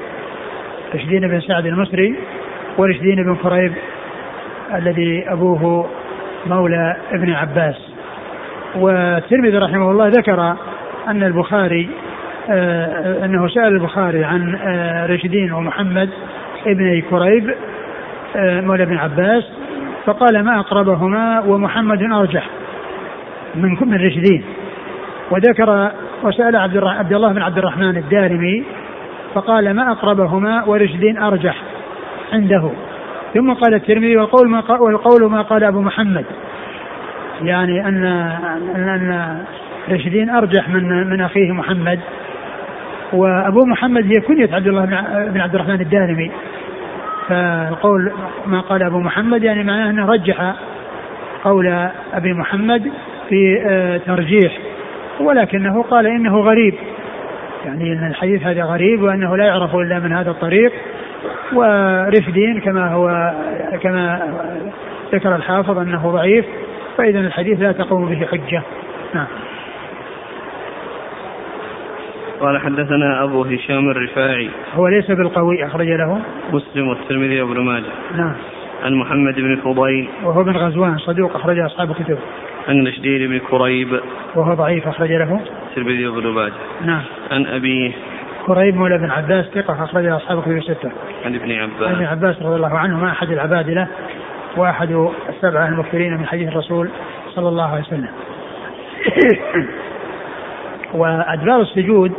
رشدين 0.96 1.28
بن 1.28 1.40
سعد 1.42 1.66
المصري 1.66 2.16
ورشدين 2.78 3.16
بن 3.16 3.36
كريب 3.36 3.74
الذي 4.76 5.24
أبوه 5.28 5.90
مولى 6.46 6.96
ابن 7.12 7.34
عباس. 7.34 7.76
والترمذي 8.76 9.58
رحمه 9.58 9.92
الله 9.92 10.08
ذكر 10.08 10.56
أن 11.08 11.24
البخاري 11.24 11.90
آه 12.50 13.26
أنه 13.26 13.48
سأل 13.48 13.68
البخاري 13.68 14.24
عن 14.24 14.56
آه 14.56 15.06
رشدين 15.06 15.52
ومحمد 15.52 16.10
ابن 16.68 17.02
كريب 17.10 17.56
آه 18.36 18.62
مولى 18.62 18.84
ابن 18.84 18.98
عباس 18.98 19.44
فقال 20.06 20.44
ما 20.44 20.60
أقربهما 20.60 21.40
ومحمد 21.40 22.02
أرجح 22.02 22.50
من 23.56 23.70
من 23.82 24.06
رشدين 24.06 24.44
وذكر 25.32 25.92
وسأل 26.24 26.56
عبد, 26.56 26.78
عبد 26.84 27.14
الله 27.14 27.34
بن 27.34 27.42
عبد 27.42 27.58
الرحمن 27.58 27.98
الدارمي 27.98 28.64
فقال 29.34 29.74
ما 29.74 29.92
أقربهما 29.92 30.64
ورشدين 30.64 31.18
أرجح 31.18 31.62
عنده. 32.34 32.72
ثم 33.34 33.54
قال 33.54 33.74
الترمذي 33.74 34.18
والقول 34.18 34.50
ما 34.50 34.60
قال 34.60 34.82
والقول 34.82 35.32
ما 35.32 35.42
قال 35.42 35.64
أبو 35.64 35.82
محمد. 35.82 36.26
يعني 37.42 37.88
أن 37.88 38.06
أن 38.76 39.38
رشدين 39.90 40.30
أرجح 40.30 40.70
من 40.70 41.10
من 41.10 41.22
أخيه 41.22 41.52
محمد. 41.52 42.00
وأبو 43.14 43.66
محمد 43.66 44.06
هي 44.06 44.22
كنية 44.22 44.56
عبد 44.56 44.68
الله 44.68 44.86
بن 45.32 45.42
عبد 45.42 45.56
الرحمن 45.56 45.82
الدارمي. 45.82 46.32
فالقول 47.28 48.12
ما 48.46 48.60
قال 48.60 48.84
أبو 48.84 49.00
محمد 49.00 49.44
يعني 49.44 49.64
معناه 49.64 49.90
أنه 49.90 50.06
رجح 50.06 50.54
قول 51.44 51.68
أبي 52.14 52.34
محمد 52.34 52.92
في 53.30 53.62
آه، 53.68 53.98
ترجيح 53.98 54.58
ولكنه 55.20 55.84
قال 55.84 56.08
إنه 56.08 56.40
غريب. 56.40 56.74
يعني 57.66 57.94
إن 57.94 58.08
الحديث 58.08 58.44
هذا 58.44 58.64
غريب 58.64 59.02
وأنه 59.02 59.38
لا 59.38 59.46
يعرف 59.46 59.76
إلا 59.76 60.00
من 60.00 60.14
هذا 60.14 60.32
الطريق. 60.32 60.72
ورفدين 61.54 62.60
كما 62.60 62.94
هو 62.94 63.34
كما 63.82 64.22
ذكر 65.14 65.36
الحافظ 65.36 65.78
أنه 65.78 66.12
ضعيف. 66.12 66.46
فاذا 66.98 67.20
الحديث 67.20 67.62
لا 67.62 67.72
تقوم 67.72 68.06
به 68.06 68.26
حجة. 68.26 68.62
نعم. 69.14 69.28
قال 72.40 72.62
حدثنا 72.62 73.24
أبو 73.24 73.44
هشام 73.44 73.90
الرفاعي. 73.90 74.50
هو 74.76 74.88
ليس 74.88 75.12
بالقوي 75.12 75.66
أخرج 75.66 75.88
له. 75.88 76.22
مسلم 76.54 76.88
والترمذي 76.88 77.42
وابن 77.42 77.60
ماجه. 77.60 77.92
نعم. 78.16 78.34
عن 78.84 78.94
محمد 78.94 79.36
بن 79.36 79.56
فضيل. 79.56 80.08
وهو 80.24 80.44
بن 80.44 80.58
غزوان 80.58 80.98
صدوق 80.98 81.36
أخرج 81.36 81.60
أصحاب 81.60 81.92
الكتب. 81.92 82.18
عن 82.68 82.88
رشدين 82.88 83.30
بن 83.30 83.40
كريب. 83.40 84.00
وهو 84.36 84.54
ضعيف 84.54 84.88
أخرج 84.88 85.12
له. 85.12 85.42
الترمذي 85.70 86.08
وابن 86.08 86.28
ماجه. 86.28 86.54
نعم. 86.86 87.04
عن 87.32 87.46
أبيه 87.46 87.92
كريب 88.48 88.76
مولى 88.76 88.98
بن 88.98 89.12
عباس 89.12 89.46
ثقة 89.46 89.84
أخرج 89.84 90.06
أصحاب 90.06 90.38
الكتب 90.38 90.58
الستة. 90.58 90.92
عن 91.26 91.36
ابن 91.36 91.52
عن 91.52 91.70
ابن 91.82 92.06
عباس 92.06 92.08
عباس 92.08 92.42
رضي 92.42 92.56
الله 92.56 92.78
عنهما 92.78 93.12
أحد 93.12 93.32
العبادلة 93.32 93.88
وأحد 94.58 95.10
السبعة 95.30 95.68
المكثرين 95.68 96.18
من 96.18 96.26
حديث 96.26 96.48
الرسول 96.48 96.90
صلى 97.36 97.50
الله 97.50 97.72
عليه 97.72 97.84
وسلم. 97.84 98.10
وأدبار 100.94 101.62
السجود 101.62 102.12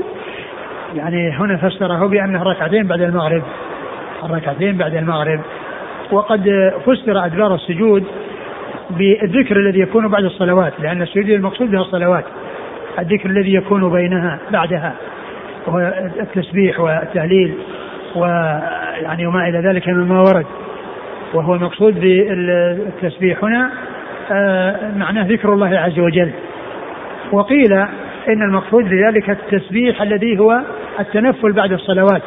يعني 0.94 1.30
هنا 1.30 1.56
فسره 1.56 2.06
بأنه 2.06 2.42
ركعتين 2.42 2.86
بعد 2.86 3.00
المغرب 3.00 3.42
الركعتين 4.24 4.76
بعد 4.76 4.94
المغرب. 4.94 5.40
وقد 6.12 6.72
فسر 6.86 7.26
أدبار 7.26 7.54
السجود 7.54 8.04
بالذكر 8.90 9.56
الذي 9.56 9.80
يكون 9.80 10.08
بعد 10.08 10.24
الصلوات 10.24 10.72
لأن 10.80 11.02
السجود 11.02 11.28
المقصود 11.28 11.70
بها 11.70 11.80
الصلوات 11.80 12.24
الذكر 12.98 13.30
الذي 13.30 13.54
يكون 13.54 13.92
بينها 13.92 14.38
بعدها 14.50 14.94
وهو 15.66 15.78
التسبيح 16.20 16.80
والتهليل 16.80 17.54
ويعني 18.16 19.26
وما 19.26 19.48
إلى 19.48 19.58
ذلك 19.58 19.88
مما 19.88 20.20
ورد. 20.20 20.46
وهو 21.34 21.54
المقصود 21.54 22.00
بالتسبيح 22.00 23.44
هنا 23.44 23.70
آه، 24.30 24.92
معناه 24.96 25.26
ذكر 25.26 25.52
الله 25.52 25.78
عز 25.78 25.98
وجل. 25.98 26.30
وقيل 27.32 27.84
إن 28.28 28.42
المقصود 28.42 28.84
بذلك 28.84 29.30
التسبيح 29.30 30.02
الذي 30.02 30.38
هو 30.38 30.60
التنفل 31.00 31.52
بعد 31.52 31.72
الصلوات. 31.72 32.22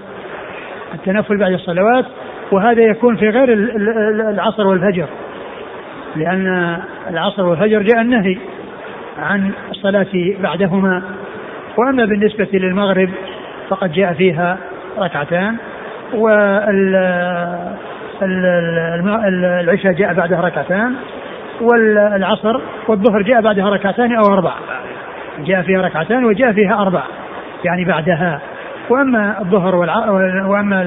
التنفل 0.94 1.38
بعد 1.38 1.52
الصلوات 1.52 2.06
وهذا 2.52 2.82
يكون 2.82 3.16
في 3.16 3.30
غير 3.30 3.54
ال- 3.54 3.76
ال- 3.76 4.22
العصر 4.22 4.68
والفجر. 4.68 5.08
لأن 6.16 6.78
العصر 7.10 7.46
والفجر 7.46 7.82
جاء 7.82 8.02
النهي 8.02 8.38
عن 9.20 9.52
الصلاة 9.72 10.34
بعدهما. 10.40 11.02
وأما 11.78 12.06
بالنسبة 12.06 12.48
للمغرب 12.54 13.10
فقد 13.70 13.92
جاء 13.92 14.14
فيها 14.14 14.58
ركعتان 15.00 15.56
وال 16.14 16.96
ال- 18.22 18.46
ال- 18.46 19.26
ال- 19.28 19.46
العشاء 19.46 19.92
جاء 19.92 20.14
بعدها 20.14 20.42
ركعتان 20.42 20.94
والعصر 21.62 22.62
والظهر 22.88 23.22
جاء 23.22 23.42
بعدها 23.42 23.70
ركعتان 23.70 24.16
أو 24.16 24.34
أربع. 24.34 24.54
جاء 25.46 25.62
فيها 25.62 25.82
ركعتان 25.82 26.26
وجاء 26.26 26.52
فيها 26.54 26.82
أربع 26.82 27.04
يعني 27.66 27.86
بعدها. 27.86 28.42
وأما 28.90 29.40
الظهر 29.42 29.76
والع... 29.76 30.10
وأما 30.46 30.82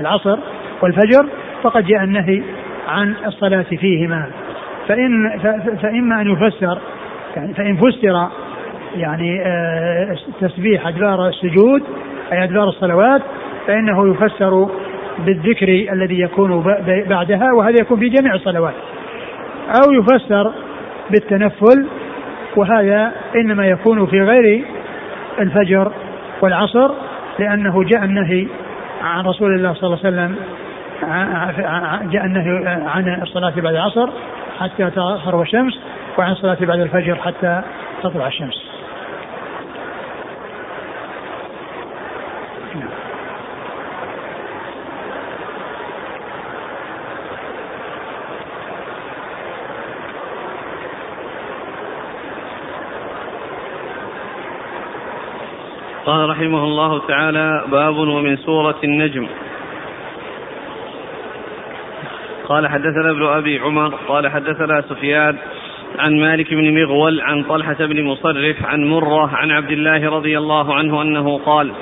العصر 0.00 0.38
والفجر 0.82 1.26
فقد 1.62 1.84
جاء 1.86 2.04
النهي 2.04 2.42
عن 2.88 3.14
الصلاة 3.26 3.62
فيهما. 3.62 4.26
فان 4.88 5.38
ف- 5.38 5.82
فإما 5.82 6.20
أن 6.20 6.32
يفسر 6.32 6.78
يعني 7.36 7.54
فإن 7.54 7.76
فسر 7.76 8.28
يعني 8.96 9.42
آه، 9.46 10.16
تسبيح 10.40 10.86
أدبار 10.86 11.28
السجود 11.28 11.82
أي 12.32 12.44
أدبار 12.44 12.68
الصلوات 12.68 13.22
فإنه 13.66 14.10
يفسر 14.10 14.68
بالذكر 15.26 15.68
الذي 15.92 16.20
يكون 16.20 16.64
بعدها 17.08 17.52
وهذا 17.52 17.80
يكون 17.80 18.00
في 18.00 18.08
جميع 18.08 18.34
الصلوات. 18.34 18.74
أو 19.68 19.92
يفسر 19.92 20.52
بالتنفل 21.10 21.86
وهذا 22.56 23.12
إنما 23.36 23.66
يكون 23.66 24.06
في 24.06 24.20
غير 24.20 24.64
الفجر 25.38 25.92
والعصر 26.42 26.90
لأنه 27.38 27.84
جاء 27.84 28.04
النهي 28.04 28.46
عن 29.02 29.24
رسول 29.24 29.54
الله 29.54 29.74
صلى 29.74 29.86
الله 29.86 29.98
عليه 30.04 30.08
وسلم 30.08 30.36
جاء 32.10 32.24
النهي 32.24 32.80
عن 32.86 33.22
الصلاة 33.22 33.52
بعد 33.56 33.74
العصر 33.74 34.10
حتى 34.60 34.90
تغرب 34.90 35.40
الشمس 35.40 35.78
وعن 36.18 36.32
الصلاة 36.32 36.58
بعد 36.60 36.80
الفجر 36.80 37.14
حتى 37.14 37.62
تطلع 38.02 38.26
الشمس. 38.26 38.66
قال 56.06 56.25
رحمه 56.36 56.64
الله 56.64 57.06
تعالى 57.08 57.64
باب 57.72 57.96
ومن 57.96 58.36
سورة 58.36 58.76
النجم. 58.84 59.26
قال 62.48 62.68
حدثنا 62.68 63.10
ابن 63.10 63.26
أبي 63.26 63.58
عمر 63.58 63.94
قال 64.08 64.28
حدثنا 64.28 64.80
سفيان 64.80 65.36
عن 65.98 66.20
مالك 66.20 66.54
بن 66.54 66.82
مغول 66.82 67.20
عن 67.20 67.42
طلحة 67.42 67.76
بن 67.80 68.04
مصرف 68.04 68.56
عن 68.66 68.84
مرة 68.84 69.30
عن 69.36 69.50
عبد 69.50 69.70
الله 69.70 70.10
رضي 70.10 70.38
الله 70.38 70.74
عنه 70.74 71.02
أنه 71.02 71.38
قال 71.38 71.72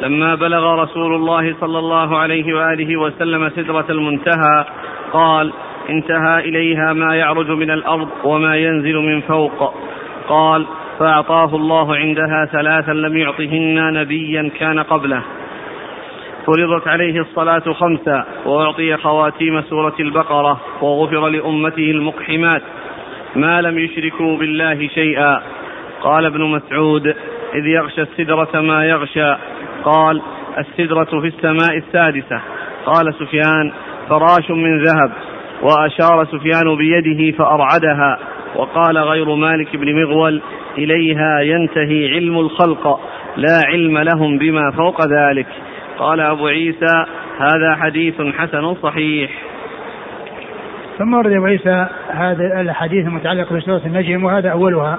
لما 0.00 0.34
بلغ 0.34 0.82
رسول 0.82 1.14
الله 1.14 1.54
صلى 1.60 1.78
الله 1.78 2.18
عليه 2.18 2.54
وآله 2.54 3.00
وسلم 3.00 3.48
سدرة 3.48 3.86
المنتهى 3.90 4.64
قال 5.12 5.52
انتهى 5.90 6.38
إليها 6.38 6.92
ما 6.92 7.16
يعرج 7.16 7.50
من 7.50 7.70
الأرض 7.70 8.08
وما 8.24 8.56
ينزل 8.56 8.96
من 8.96 9.20
فوق. 9.20 9.74
قال 10.28 10.66
فأعطاه 10.98 11.56
الله 11.56 11.96
عندها 11.96 12.48
ثلاثا 12.52 12.92
لم 12.92 13.16
يعطهن 13.16 13.92
نبيا 13.92 14.50
كان 14.58 14.78
قبله. 14.78 15.22
فرضت 16.46 16.88
عليه 16.88 17.20
الصلاة 17.20 17.72
خمسا 17.72 18.24
وأعطي 18.46 18.96
خواتيم 18.96 19.62
سورة 19.62 19.94
البقرة 20.00 20.60
وغفر 20.82 21.28
لأمته 21.28 21.90
المقحمات. 21.90 22.62
ما 23.36 23.62
لم 23.62 23.78
يشركوا 23.78 24.36
بالله 24.36 24.88
شيئا. 24.88 25.42
قال 26.02 26.24
ابن 26.26 26.42
مسعود 26.42 27.06
إذ 27.54 27.66
يغشى 27.66 28.02
السدرة 28.02 28.60
ما 28.60 28.86
يغشى. 28.86 29.34
قال 29.84 30.22
السدرة 30.58 31.20
في 31.20 31.26
السماء 31.26 31.76
السادسة. 31.76 32.40
قال 32.86 33.14
سفيان 33.14 33.72
فراش 34.08 34.50
من 34.50 34.82
ذهب. 34.82 35.12
وأشار 35.62 36.24
سفيان 36.24 36.76
بيده 36.76 37.38
فأرعدها. 37.38 38.18
وقال 38.56 38.98
غير 38.98 39.34
مالك 39.34 39.76
بن 39.76 40.02
مغول 40.02 40.42
إليها 40.78 41.40
ينتهي 41.40 42.08
علم 42.08 42.38
الخلق 42.38 43.00
لا 43.36 43.60
علم 43.66 43.98
لهم 43.98 44.38
بما 44.38 44.70
فوق 44.70 45.06
ذلك. 45.06 45.46
قال 45.98 46.20
أبو 46.20 46.46
عيسى 46.46 47.04
هذا 47.38 47.74
حديث 47.74 48.14
حسن 48.38 48.74
صحيح. 48.74 49.30
ثم 50.98 51.14
ورد 51.14 51.32
أبو 51.32 51.44
عيسى 51.44 51.86
هذا 52.10 52.60
الحديث 52.60 53.06
المتعلق 53.06 53.52
بسورة 53.52 53.82
النجم 53.86 54.24
وهذا 54.24 54.50
أولها 54.50 54.98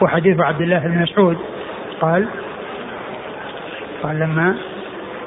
وحديث 0.00 0.40
عبد 0.40 0.60
الله 0.60 0.78
بن 0.78 1.02
مسعود. 1.02 1.36
قال 2.00 2.26
قال 4.02 4.16
لما 4.16 4.54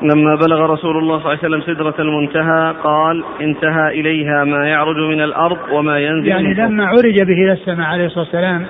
لما 0.02 0.36
بلغ 0.36 0.66
رسول 0.74 0.98
الله 0.98 1.20
صلى 1.20 1.34
الله 1.34 1.40
عليه 1.44 1.56
وسلم 1.56 1.62
سدرة 1.62 1.96
المنتهى 2.00 2.76
قال 2.84 3.24
انتهى 3.42 4.00
إليها 4.00 4.44
ما 4.44 4.68
يعرج 4.68 4.98
من 4.98 5.22
الأرض 5.22 5.58
وما 5.72 6.00
ينزل 6.00 6.28
يعني. 6.28 6.54
لما 6.54 6.86
عرج 6.86 7.22
به 7.22 7.34
إلى 7.34 7.52
السماء 7.52 7.88
عليه 7.88 8.06
الصلاة 8.06 8.24
والسلام 8.24 8.66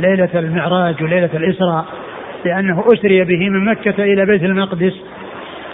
ليلة 0.00 0.28
المعراج 0.34 1.02
وليلة 1.02 1.30
الإسراء 1.34 1.84
لأنه 2.44 2.84
أسري 2.94 3.24
به 3.24 3.48
من 3.48 3.64
مكة 3.64 4.04
إلى 4.04 4.26
بيت 4.26 4.42
المقدس 4.42 4.94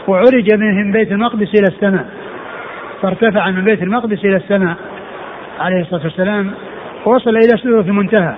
وعرج 0.09 0.55
من 0.55 0.93
بيت 0.93 1.13
المقدس 1.13 1.55
إلى 1.55 1.67
السماء 1.69 2.07
فارتفع 3.03 3.51
من 3.51 3.65
بيت 3.65 3.83
المقدس 3.83 4.25
إلى 4.25 4.37
السماء 4.37 4.77
عليه 5.61 5.81
الصلاة 5.81 6.03
والسلام 6.05 6.51
ووصل 7.07 7.31
إلى 7.31 7.59
سدرة 7.59 7.81
المنتهى 7.81 8.35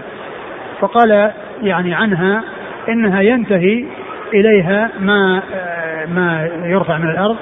فقال 0.80 1.30
يعني 1.62 1.94
عنها 1.94 2.44
إنها 2.88 3.20
ينتهي 3.20 3.84
إليها 4.34 4.90
ما 5.00 5.42
ما 6.14 6.50
يرفع 6.64 6.98
من 6.98 7.10
الأرض. 7.10 7.36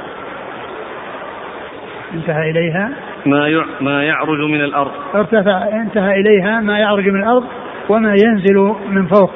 انتهى 2.15 2.51
إليها. 2.51 2.91
ما. 3.27 3.65
ما 3.81 4.05
يعرج 4.05 4.39
من 4.39 4.61
الأرض. 4.61 4.91
ارتفع 5.15 5.69
انتهى 5.83 6.21
إليها 6.21 6.61
ما 6.61 6.79
يعرج 6.79 7.09
من 7.09 7.23
الأرض. 7.23 7.45
وما 7.89 8.15
ينزل 8.15 8.75
من 8.89 9.07
فوق 9.07 9.33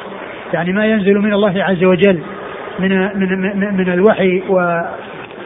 يعني 0.52 0.72
ما 0.72 0.86
ينزل 0.86 1.14
من 1.18 1.32
الله 1.32 1.64
عز 1.64 1.84
وجل 1.84 2.20
من 2.78 3.18
من 3.18 3.40
من, 3.40 3.76
من 3.76 3.92
الوحي 3.92 4.42
و 4.48 4.80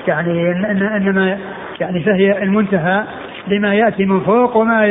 يعني 0.09 0.51
إنما 0.97 1.39
يعني 1.81 2.01
فهي 2.01 2.43
المنتهى 2.43 3.05
لما 3.49 3.75
يأتي 3.75 4.05
من 4.05 4.21
فوق 4.21 4.57
وما 4.57 4.87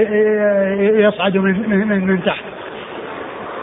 يصعد 0.80 1.38
من 1.38 1.70
من, 1.70 2.08
من, 2.08 2.24
تحت. 2.24 2.44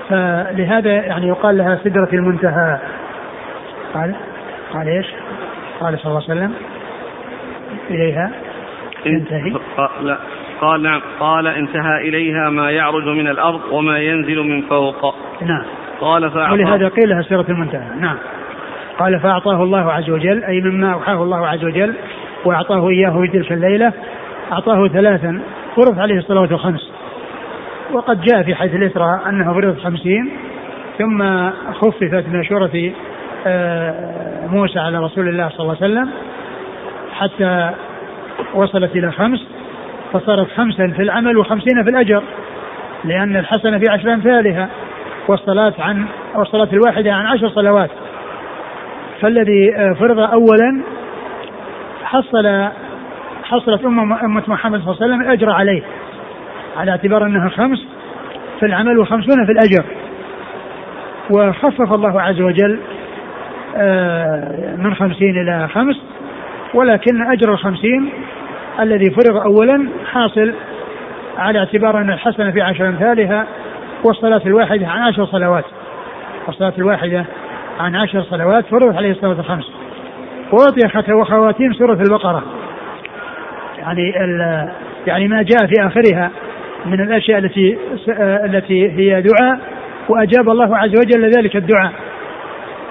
فلهذا 0.09 0.91
يعني 0.91 1.29
يقال 1.29 1.59
لها 1.59 1.81
سدرة 1.85 2.09
المنتهى. 2.13 2.79
قال 3.95 4.15
قال 4.73 4.89
إيش؟ 4.89 5.07
قال 5.81 5.99
صلى 5.99 6.07
الله 6.07 6.23
عليه 6.29 6.41
وسلم. 6.41 6.53
إليها. 7.91 8.31
ينتهي. 9.07 9.53
قال 9.77 10.07
لا. 10.07 10.19
قال 10.61 10.83
نعم. 10.83 11.01
قال 11.21 11.47
انتهى 11.47 12.09
إليها 12.09 12.51
ما 12.51 12.71
يعرج 12.71 13.05
من 13.05 13.29
الأرض 13.29 13.61
وما 13.71 13.99
ينزل 13.99 14.39
من 14.39 14.63
فوق. 14.63 15.15
نعم. 15.43 15.65
قال 16.01 16.31
فأعطاه. 16.31 16.53
ولهذا 16.53 16.89
قيل 16.89 17.09
لها 17.09 17.23
سيرة 17.23 17.47
المنتهى. 17.49 18.01
نعم. 18.01 18.17
قال 18.99 19.21
فأعطاه 19.21 19.63
الله 19.63 19.93
عز 19.93 20.11
وجل 20.11 20.45
أي 20.45 20.61
مما 20.61 20.93
أوحاه 20.93 21.23
الله 21.23 21.47
عز 21.47 21.65
وجل 21.65 21.95
وأعطاه 22.45 22.89
إياه 22.89 23.21
في 23.21 23.29
تلك 23.29 23.53
الليلة 23.53 23.93
أعطاه 24.53 24.89
ثلاثا 24.89 25.41
فرض 25.77 25.99
عليه 25.99 26.19
الصلوات 26.19 26.53
الخمس 26.53 26.91
وقد 27.93 28.21
جاء 28.21 28.43
في 28.43 28.55
حديث 28.55 28.75
الإسراء 28.75 29.29
أنه 29.29 29.55
فرض 29.55 29.79
خمسين 29.79 30.31
ثم 30.99 31.51
خففت 31.73 32.25
مشورة 32.29 32.93
آه، 33.47 34.47
موسى 34.47 34.79
على 34.79 34.99
رسول 34.99 35.29
الله 35.29 35.49
صلى 35.49 35.61
الله 35.61 35.77
عليه 35.83 35.93
وسلم 35.93 36.11
حتى 37.13 37.71
وصلت 38.55 38.97
إلى 38.97 39.13
خمس. 39.13 39.47
فصارت 40.13 40.51
خمسا 40.57 40.89
في 40.97 41.03
العمل 41.03 41.37
وخمسين 41.37 41.85
في 41.85 41.91
الأجر 41.91 42.23
لأن 43.05 43.37
الحسنة 43.37 43.79
في 43.79 43.85
عشر 43.91 44.15
أمثالها 44.15 44.69
والصلاة 45.29 45.75
عن 45.79 46.07
والصلاة 46.35 46.69
الواحدة 46.73 47.13
عن 47.13 47.27
عشر 47.27 47.49
صلوات. 47.49 47.91
فالذي 49.21 49.77
آه، 49.77 49.93
فرض 49.93 50.19
أولا 50.19 50.83
حصل 52.05 52.69
حصلت 53.45 53.85
أمة 53.85 54.25
أمة 54.25 54.43
محمد 54.47 54.81
صلى 54.81 54.91
الله 54.91 55.03
عليه 55.03 55.15
وسلم 55.15 55.21
الأجر 55.21 55.51
عليه 55.51 55.83
على 56.77 56.91
اعتبار 56.91 57.27
أنها 57.27 57.49
خمس 57.49 57.79
في 58.61 58.67
العمل 58.67 58.99
وخمسون 58.99 59.47
في 59.47 59.53
الأجر. 59.53 59.85
وخفف 61.31 61.93
الله 61.93 62.21
عز 62.21 62.41
وجل 62.41 62.81
آه، 63.77 64.77
من 64.77 64.95
خمسين 64.95 65.37
إلى 65.43 65.69
خمس 65.69 65.97
ولكن 66.75 67.23
أجر 67.33 67.53
الخمسين 67.53 68.11
الذي 68.81 69.11
فرض 69.11 69.37
أولا 69.37 69.89
حاصل 70.13 70.55
على 71.39 71.59
اعتبار 71.59 72.01
أن 72.01 72.11
الحسنة 72.11 72.51
في 72.51 72.61
عشر 72.61 72.89
أمثالها 72.89 73.47
والصلاة 74.05 74.43
الواحدة 74.47 74.87
عن 74.87 75.03
عشر 75.03 75.27
صلوات. 75.27 75.65
الصلاة 76.49 76.73
الواحدة 76.79 77.25
عن 77.81 77.97
عشر 77.97 78.23
صلوات 78.23 78.65
فرضت 78.67 78.97
عليه 78.97 79.11
الصلاة 79.11 79.41
الخمس 79.41 79.73
وأعطي 80.53 81.13
وخواتيم 81.13 81.73
سورة 81.73 81.99
البقرة. 82.03 82.43
يعني 83.79 84.13
يعني 85.07 85.29
ما 85.29 85.43
جاء 85.43 85.67
في 85.67 85.87
آخرها 85.87 86.31
من 86.87 87.01
الأشياء 87.01 87.39
التي 87.39 87.79
التي 88.45 88.91
هي 88.91 89.23
دعاء 89.23 89.61
وأجاب 90.09 90.49
الله 90.49 90.77
عز 90.77 90.93
وجل 90.99 91.31
ذلك 91.31 91.57
الدعاء. 91.57 91.93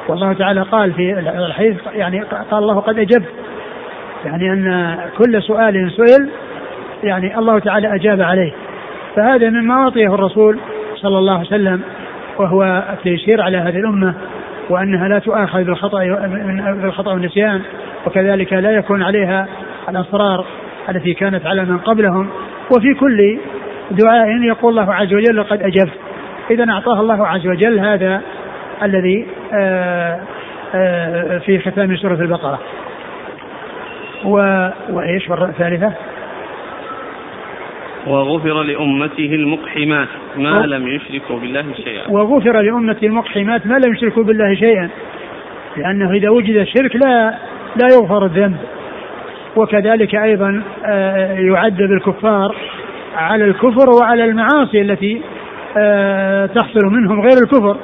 والله 0.08 0.34
تعالى 0.34 0.62
قال 0.62 0.94
في 0.94 1.20
الحديث 1.20 1.78
يعني 1.94 2.22
قال 2.22 2.64
الله 2.64 2.80
قد 2.80 3.00
أجبت 3.00 3.30
يعني 4.26 4.54
أن 4.54 4.98
كل 5.18 5.44
سؤال 5.44 5.92
سئل 5.92 6.30
يعني 7.04 7.38
الله 7.38 7.60
تعالى 7.60 7.96
أجاب 7.96 8.22
عليه. 8.22 8.52
فهذا 9.16 9.50
مما 9.50 9.74
أعطيه 9.74 10.14
الرسول 10.14 10.60
صلى 10.96 11.18
الله 11.18 11.34
عليه 11.34 11.48
وسلم 11.48 11.82
وهو 12.38 12.84
التيسير 12.94 13.42
على 13.42 13.58
هذه 13.58 13.78
الأمة 13.78 14.14
وأنها 14.70 15.08
لا 15.08 15.20
تؤاخذ 15.20 15.64
بالخطأ 15.64 16.04
بالخطأ 16.82 17.14
والنسيان 17.14 17.62
وكذلك 18.08 18.54
لا 18.54 18.72
يكون 18.72 19.04
عليها 19.04 19.48
الأسرار 19.90 20.46
التي 20.90 21.14
كانت 21.14 21.46
على 21.46 21.66
من 21.66 21.78
قبلهم. 21.78 22.30
وفي 22.72 22.94
كل 23.00 23.40
دعاء 23.92 24.28
يقول 24.28 24.80
الله 24.80 24.94
عز 24.94 25.14
وجل 25.14 25.44
قد 25.44 25.62
أجبت. 25.62 25.94
إذا 26.52 26.70
أعطاه 26.70 27.02
الله 27.02 27.28
عز 27.28 27.48
وجل 27.48 27.80
هذا 27.80 28.22
الذي 28.84 29.28
آه، 29.54 30.20
آه، 30.76 31.38
في 31.38 31.60
ختام 31.60 31.96
سورة 31.98 32.22
البقرة. 32.22 32.60
و... 34.26 34.70
وإيش 34.90 35.32
الثالثة 35.32 35.94
وغفر 38.08 38.64
لأمته 38.64 39.36
المقحمات 39.36 40.08
ما 40.38 40.66
لم 40.66 40.88
يشركوا 40.88 41.40
بالله 41.40 41.66
شيئا. 41.84 42.10
وغفر 42.10 42.62
لأمة 42.62 42.98
المقحمات 43.04 43.68
ما 43.68 43.76
لم 43.76 43.94
يشركوا 43.94 44.24
بالله 44.24 44.56
شيئا 44.56 44.90
لأنه 45.78 46.12
إذا 46.12 46.30
وجد 46.30 46.56
الشرك 46.56 46.96
لا 46.96 47.38
لا 47.76 47.88
يغفر 47.96 48.26
الذنب. 48.26 48.58
وكذلك 49.56 50.16
أيضا 50.16 50.64
آه، 50.86 51.34
يعذب 51.34 51.92
الكفار 51.92 52.56
على 53.16 53.44
الكفر 53.44 53.90
وعلى 54.02 54.26
المعاصي 54.26 54.82
التي 54.82 55.22
آه، 55.78 56.46
تحصل 56.46 56.86
منهم 56.86 57.22
غير 57.22 57.38
الكفر. 57.44 57.78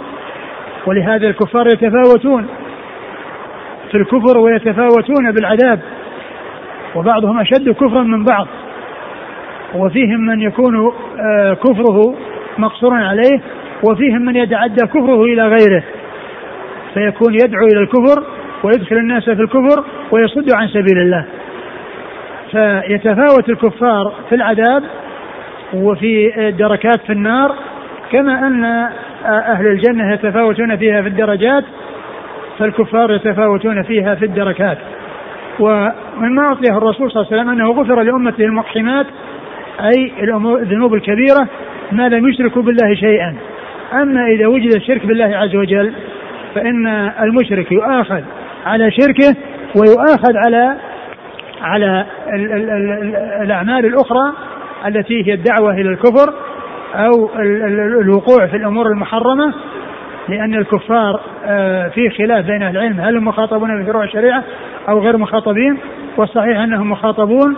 ولهذا 0.85 1.27
الكفار 1.27 1.67
يتفاوتون 1.67 2.47
في 3.91 3.97
الكفر 3.97 4.37
ويتفاوتون 4.37 5.31
بالعذاب. 5.31 5.79
وبعضهم 6.95 7.39
أشد 7.39 7.69
كفرا 7.69 8.03
من 8.03 8.23
بعض. 8.23 8.47
وفيهم 9.75 10.19
من 10.19 10.41
يكون 10.41 10.91
آه، 11.19 11.53
كفره 11.53 12.15
مقصورا 12.57 12.95
عليه 12.95 13.41
وفيهم 13.89 14.21
من 14.21 14.35
يتعدى 14.35 14.81
كفره 14.81 15.23
إلى 15.23 15.47
غيره. 15.47 15.83
فيكون 16.93 17.33
يدعو 17.33 17.65
إلى 17.65 17.79
الكفر 17.79 18.23
ويدخل 18.63 18.95
الناس 18.95 19.23
في 19.23 19.41
الكفر 19.41 19.83
ويصد 20.11 20.55
عن 20.55 20.67
سبيل 20.67 20.97
الله. 20.97 21.25
فيتفاوت 22.51 23.49
الكفار 23.49 24.13
في 24.29 24.35
العذاب 24.35 24.83
وفي 25.73 26.47
الدركات 26.47 27.01
في 27.07 27.13
النار 27.13 27.55
كما 28.11 28.47
أن 28.47 28.63
أهل 29.25 29.67
الجنة 29.67 30.13
يتفاوتون 30.13 30.77
فيها 30.77 31.01
في 31.01 31.07
الدرجات 31.07 31.63
فالكفار 32.59 33.11
يتفاوتون 33.11 33.83
فيها 33.83 34.15
في 34.15 34.25
الدركات. 34.25 34.77
ومما 35.59 36.41
أعطيه 36.41 36.77
الرسول 36.77 37.11
صلى 37.11 37.21
الله 37.21 37.31
عليه 37.31 37.41
وسلم 37.41 37.49
أنه 37.49 37.71
غفر 37.71 38.01
لأمته 38.01 38.43
المقحمات 38.43 39.05
أي 39.79 40.13
الذنوب 40.61 40.93
الكبيرة 40.93 41.47
ما 41.91 42.09
لم 42.09 42.29
يشركوا 42.29 42.61
بالله 42.61 42.95
شيئا. 42.95 43.35
أما 43.93 44.25
إذا 44.25 44.47
وجد 44.47 44.75
الشرك 44.75 45.05
بالله 45.05 45.37
عز 45.37 45.55
وجل 45.55 45.93
فإن 46.55 46.87
المشرك 47.21 47.71
يؤاخذ 47.71 48.21
على 48.65 48.91
شركه 48.91 49.35
ويؤاخذ 49.75 50.37
على 50.45 50.77
على 51.61 52.05
الأعمال 53.43 53.85
الأخرى 53.85 54.33
التي 54.87 55.27
هي 55.27 55.33
الدعوة 55.33 55.73
إلى 55.73 55.89
الكفر 55.89 56.33
أو 56.95 57.29
الوقوع 58.01 58.47
في 58.47 58.57
الأمور 58.57 58.87
المحرمة 58.87 59.53
لأن 60.29 60.55
الكفار 60.55 61.19
آه، 61.45 61.87
في 61.87 62.09
خلاف 62.09 62.45
بين 62.45 62.63
أهل 62.63 62.77
العلم 62.77 62.99
هل 62.99 63.17
هم 63.17 63.25
مخاطبون 63.25 63.83
بفروع 63.83 64.03
الشريعة؟ 64.03 64.43
أو 64.89 64.99
غير 64.99 65.17
مخاطبين 65.17 65.77
والصحيح 66.17 66.59
أنهم 66.59 66.91
مخاطبون 66.91 67.55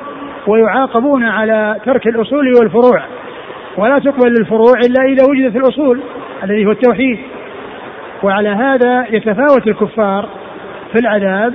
ويعاقبون 0.48 1.24
على 1.24 1.76
ترك 1.86 2.08
الأصول 2.08 2.54
والفروع. 2.60 3.02
ولا 3.78 4.00
تقبل 4.00 4.32
الفروع 4.40 4.74
إلا 4.80 5.02
إذا 5.02 5.24
وجدت 5.24 5.56
الأصول 5.56 6.02
الذي 6.44 6.66
هو 6.66 6.72
التوحيد. 6.72 7.20
وعلى 8.24 8.50
هذا 8.50 9.06
يتفاوت 9.10 9.68
الكفار 9.68 10.30
في 10.92 11.00
العذاب 11.00 11.54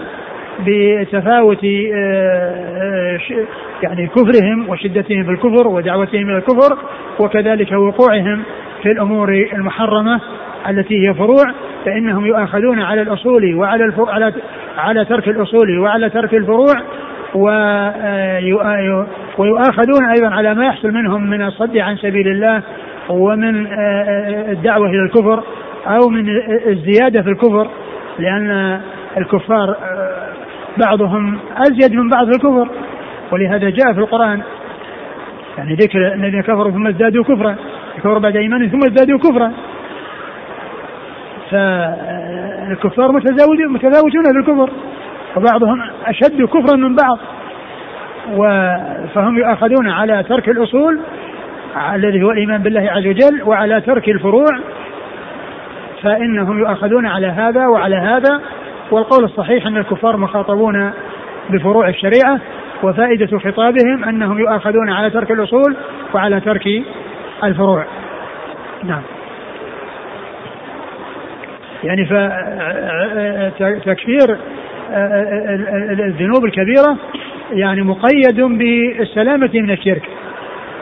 بتفاوت 0.66 1.64
آه، 1.64 1.93
آه، 1.95 3.18
يعني 3.83 4.07
كفرهم 4.07 4.68
وشدتهم 4.68 5.25
في 5.25 5.31
الكفر 5.31 5.68
ودعوتهم 5.68 6.31
إلى 6.31 6.37
الكفر 6.37 6.79
وكذلك 7.20 7.73
وقوعهم 7.73 8.43
في 8.83 8.93
الأمور 8.93 9.49
المحرمة 9.53 10.20
التي 10.68 11.09
هي 11.09 11.14
فروع 11.14 11.45
فإنهم 11.85 12.27
يؤاخذون 12.27 12.81
على 12.81 13.03
الأصول 13.03 13.55
وعلى 13.55 13.93
على 14.09 14.33
على 14.77 15.05
ترك 15.05 15.29
الأصول 15.29 15.79
وعلى 15.79 16.11
ترك 16.11 16.35
الفروع 16.35 16.75
آه، 17.51 18.41
ويؤاخذون 19.39 20.05
أيضا 20.16 20.29
على 20.29 20.55
ما 20.55 20.66
يحصل 20.66 20.91
منهم 20.91 21.31
من 21.31 21.43
الصد 21.43 21.77
عن 21.77 21.97
سبيل 21.97 22.29
الله 22.29 22.62
ومن 23.09 23.66
الدعوة 24.51 24.87
إلى 24.87 25.03
الكفر 25.03 25.43
أو 25.87 26.09
من 26.09 26.25
الزيادة 26.66 27.23
في 27.23 27.29
الكفر 27.29 27.68
لأن 28.18 28.81
الكفار 29.16 29.77
بعضهم 30.77 31.39
أزيد 31.57 31.93
من 31.93 32.09
بعض 32.09 32.27
الكفر 32.27 32.68
ولهذا 33.33 33.70
جاء 33.70 33.93
في 33.93 33.99
القرآن 33.99 34.43
يعني 35.59 35.75
ذكر 35.75 36.14
الذين 36.14 36.41
كفروا 36.41 36.70
ثم 36.70 36.87
ازدادوا 36.87 37.25
كفرا 37.25 37.57
كفروا 37.97 38.18
بعد 38.18 38.37
إيمانهم 38.37 38.68
ثم 38.68 38.79
ازدادوا 38.79 39.18
كفرا. 39.18 39.53
فالكفار 42.69 43.13
متزاوجون 43.13 43.73
متزاوجون 43.73 44.25
في 44.25 44.39
الكفر 44.39 44.71
وبعضهم 45.37 45.83
أشد 46.07 46.43
كفرا 46.43 46.77
من 46.77 46.97
بعض. 46.97 47.19
فهم 49.15 49.39
يؤاخذون 49.39 49.91
على 49.91 50.23
ترك 50.23 50.49
الأصول 50.49 51.01
الذي 51.95 52.23
هو 52.23 52.31
الإيمان 52.31 52.63
بالله 52.63 52.91
عز 52.91 53.07
وجل 53.07 53.43
وعلى 53.43 53.81
ترك 53.81 54.09
الفروع 54.09 54.51
فإنهم 56.03 56.59
يؤاخذون 56.59 57.07
على 57.07 57.27
هذا 57.27 57.67
وعلى 57.67 57.97
هذا. 57.97 58.41
والقول 58.91 59.25
الصحيح 59.25 59.67
أن 59.67 59.77
الكفار 59.77 60.17
مخاطبون 60.17 60.93
بفروع 61.51 61.89
الشريعة 61.89 62.41
وفائدة 62.83 63.39
خطابهم 63.39 64.05
أنهم 64.05 64.39
يؤاخذون 64.39 64.91
على 64.91 65.11
ترك 65.11 65.31
الأصول 65.31 65.77
وعلى 66.15 66.41
ترك 66.41 66.67
الفروع. 67.45 67.85
نعم. 68.85 69.03
يعني 71.85 72.07
فتكفير 73.59 74.39
الذنوب 76.07 76.45
الكبيرة 76.45 76.97
يعني 77.53 77.83
مقيد 77.83 78.41
بالسلامة 78.41 79.51
من 79.55 79.70
الشرك. 79.70 80.03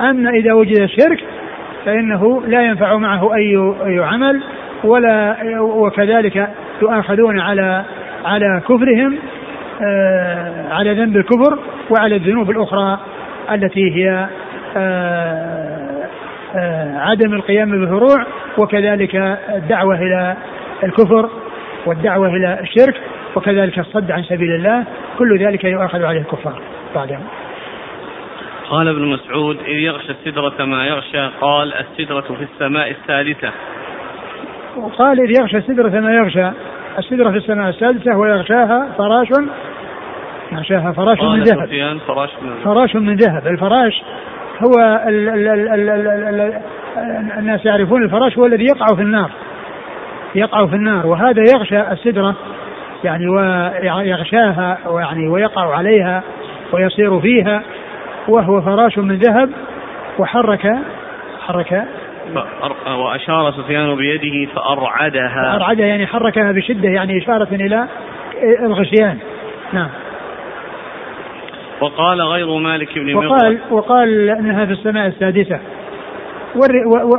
أما 0.01 0.31
إذا 0.31 0.53
وجد 0.53 0.81
الشرك 0.81 1.25
فإنه 1.85 2.43
لا 2.47 2.63
ينفع 2.63 2.97
معه 2.97 3.35
أي 3.35 3.57
أي 3.87 3.99
عمل 4.05 4.43
ولا 4.85 5.37
وكذلك 5.61 6.49
يؤاخذون 6.83 7.41
على 7.41 7.85
على 8.25 8.63
كفرهم 8.69 9.19
آه، 9.83 10.73
على 10.73 10.95
ذنب 10.95 11.17
الكفر 11.17 11.59
وعلى 11.91 12.17
الذنوب 12.17 12.51
الأخرى 12.51 12.99
التي 13.53 13.97
هي 13.97 14.29
آه، 14.77 16.07
آه، 16.57 16.99
عدم 16.99 17.35
القيام 17.35 17.71
بالفروع 17.71 18.27
وكذلك 18.59 19.15
الدعوة 19.55 19.95
إلى 19.95 20.37
الكفر 20.85 21.31
والدعوة 21.87 22.29
إلى 22.29 22.61
الشرك 22.61 23.01
وكذلك 23.37 23.79
الصد 23.79 24.11
عن 24.11 24.23
سبيل 24.23 24.55
الله 24.55 24.85
كل 25.19 25.39
ذلك 25.39 25.65
يؤاخذ 25.65 26.03
عليه 26.03 26.21
الكفار. 26.21 26.63
بعدهم 26.95 27.25
قال 28.71 28.89
ابن 28.89 29.07
مسعود 29.07 29.59
إذ 29.67 29.79
يغشى 29.79 30.13
السدرة 30.13 30.65
ما 30.65 30.87
يغشى 30.87 31.29
قال 31.41 31.75
السدرة 31.75 32.21
في 32.21 32.43
السماء 32.55 32.91
الثالثة. 32.91 33.51
وقال 34.77 35.21
إذ 35.21 35.41
يغشى 35.41 35.57
السدرة 35.57 36.01
ما 36.01 36.15
يغشى. 36.15 36.51
السدرة 36.99 37.31
في 37.31 37.37
السماء 37.37 37.69
السادسة 37.69 38.17
ويغشاها 38.17 38.95
فراش 38.99 39.29
يغشاها 40.53 40.93
فراش 40.93 41.23
من 41.23 41.43
ذهب. 41.43 41.99
فراش 42.07 42.31
من 42.43 42.55
فراش 42.65 42.97
من 42.97 43.17
ذهب. 43.17 43.47
الفراش 43.47 44.03
هو 44.63 45.05
ال 45.09 45.29
ال 45.29 45.49
ال 45.49 45.69
ال 45.69 45.91
ال 45.91 46.09
ال 46.09 46.41
ال 46.41 47.39
الناس 47.39 47.67
يعرفون 47.67 48.05
الفراش 48.05 48.39
هو 48.39 48.47
الذي 48.47 48.65
يقع 48.65 48.97
في 48.97 49.03
النار. 49.03 49.31
يقع 50.35 50.67
في 50.67 50.75
النار 50.75 51.07
وهذا 51.07 51.43
يغشى 51.55 51.81
السدرة 51.81 52.35
يعني 53.05 53.29
ويغشاها 53.29 54.79
ويعني 54.89 55.29
ويقع 55.29 55.77
عليها 55.77 56.23
ويصير 56.73 57.21
فيها 57.21 57.63
وهو 58.29 58.61
فراش 58.61 58.99
من 58.99 59.17
ذهب 59.17 59.51
وحرك 60.19 60.77
حرك. 61.47 61.85
وأشار 62.87 63.53
سفيان 63.53 63.97
بيده 63.97 64.53
فأرعدها. 64.55 65.57
أرعدها 65.57 65.87
يعني 65.87 66.07
حركها 66.07 66.53
بشدة 66.53 66.89
يعني 66.89 67.19
إشارة 67.19 67.49
إلى 67.53 67.89
الغشيان. 68.61 69.19
نعم. 69.73 69.89
وقال 71.81 72.23
غير 72.23 72.59
مالك 72.59 72.99
بن 72.99 73.15
وقال 73.15 73.59
وقال 73.71 74.31
إنها 74.31 74.67
في 74.67 74.73
السماء 74.73 75.07
السادسة. 75.07 75.61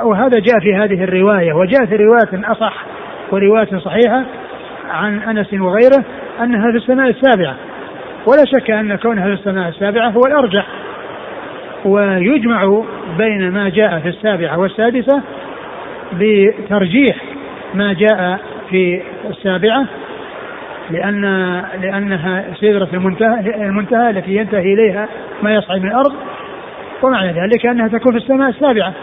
وهذا 0.06 0.40
جاء 0.40 0.60
في 0.60 0.76
هذه 0.76 1.04
الرواية 1.04 1.54
وجاء 1.54 1.86
في 1.86 1.96
رواية 1.96 2.52
أصح 2.52 2.74
ورواية 3.32 3.78
صحيحة 3.78 4.24
عن 4.90 5.20
أنس 5.20 5.54
وغيره 5.54 6.06
انها 6.44 6.72
في 6.72 6.78
السماء 6.78 7.10
السابعة. 7.10 7.56
ولا 8.28 8.46
شك 8.46 8.72
أن 8.72 8.96
كونها 8.96 9.24
في 9.24 9.34
السماء 9.34 9.70
السابعة 9.70 10.10
هو 10.10 10.22
الأرجح 10.28 10.66
ويجمع 11.86 12.84
بين 13.18 13.50
ما 13.52 13.70
جاء 13.70 14.00
في 14.00 14.10
السابعة 14.10 14.60
والسادسة 14.60 15.22
بترجيح 16.14 17.16
ما 17.74 17.94
جاء 17.94 18.40
في 18.70 19.02
السابعة 19.30 19.86
لأن 20.90 21.22
لأنها 21.82 22.46
سدرة 22.62 22.88
المنتهى 22.94 23.56
المنتهى 23.56 24.10
التي 24.10 24.36
ينتهي 24.36 24.74
إليها 24.74 25.08
ما 25.44 25.56
يصعد 25.56 25.82
من 25.82 25.88
الأرض 25.88 26.14
ومعنى 27.04 27.32
ذلك 27.32 27.66
أنها 27.66 27.88
تكون 27.88 28.12
في 28.12 28.18
السماء 28.18 28.50
السابعة. 28.50 28.94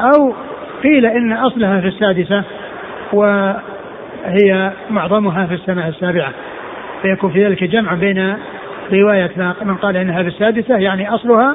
أو 0.00 0.34
قيل 0.82 1.06
إن 1.06 1.32
أصلها 1.32 1.80
في 1.80 1.86
السادسة 1.86 2.44
وهي 3.12 4.72
معظمها 4.90 5.46
في 5.46 5.54
السماء 5.54 5.88
السابعة. 5.88 6.32
فيكون 7.02 7.30
في 7.30 7.44
ذلك 7.44 7.64
جمع 7.64 7.94
بين 7.94 8.36
رواية 8.92 9.54
من 9.62 9.76
قال 9.76 9.96
إنها 9.96 10.22
في 10.22 10.28
السادسة 10.28 10.78
يعني 10.78 11.14
أصلها 11.14 11.54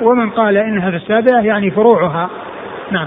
ومن 0.00 0.30
قال 0.30 0.56
إنها 0.56 0.90
في 0.90 0.96
السابعة 0.96 1.40
يعني 1.40 1.70
فروعها. 1.70 2.30
نعم. 2.90 3.06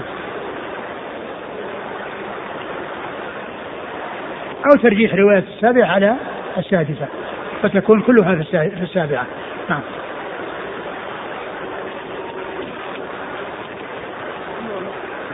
أو 4.66 4.76
ترجيح 4.82 5.14
رواية 5.14 5.44
السابعة 5.54 5.86
على 5.86 6.16
السادسة 6.58 7.06
فتكون 7.62 8.00
كلها 8.00 8.34
في 8.34 8.72
السابعة. 8.82 9.26
نعم. 9.70 9.80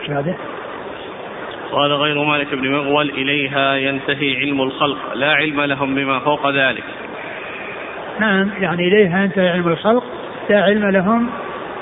هذا؟ 0.09 0.54
قال 1.75 1.93
غير 1.93 2.25
مالك 2.25 2.55
بن 2.55 2.71
مغول 2.71 3.11
إليها 3.11 3.77
ينتهي 3.77 4.37
علم 4.37 4.63
الخلق 4.63 5.15
لا 5.15 5.33
علم 5.33 5.61
لهم 5.61 5.95
بما 5.95 6.19
فوق 6.19 6.51
ذلك. 6.51 6.85
نعم 8.21 8.51
يعني 8.61 8.89
إليها 8.89 9.25
ينتهي 9.25 9.49
علم 9.49 9.69
الخلق 9.69 10.05
لا 10.51 10.63
علم 10.63 10.89
لهم 10.89 11.31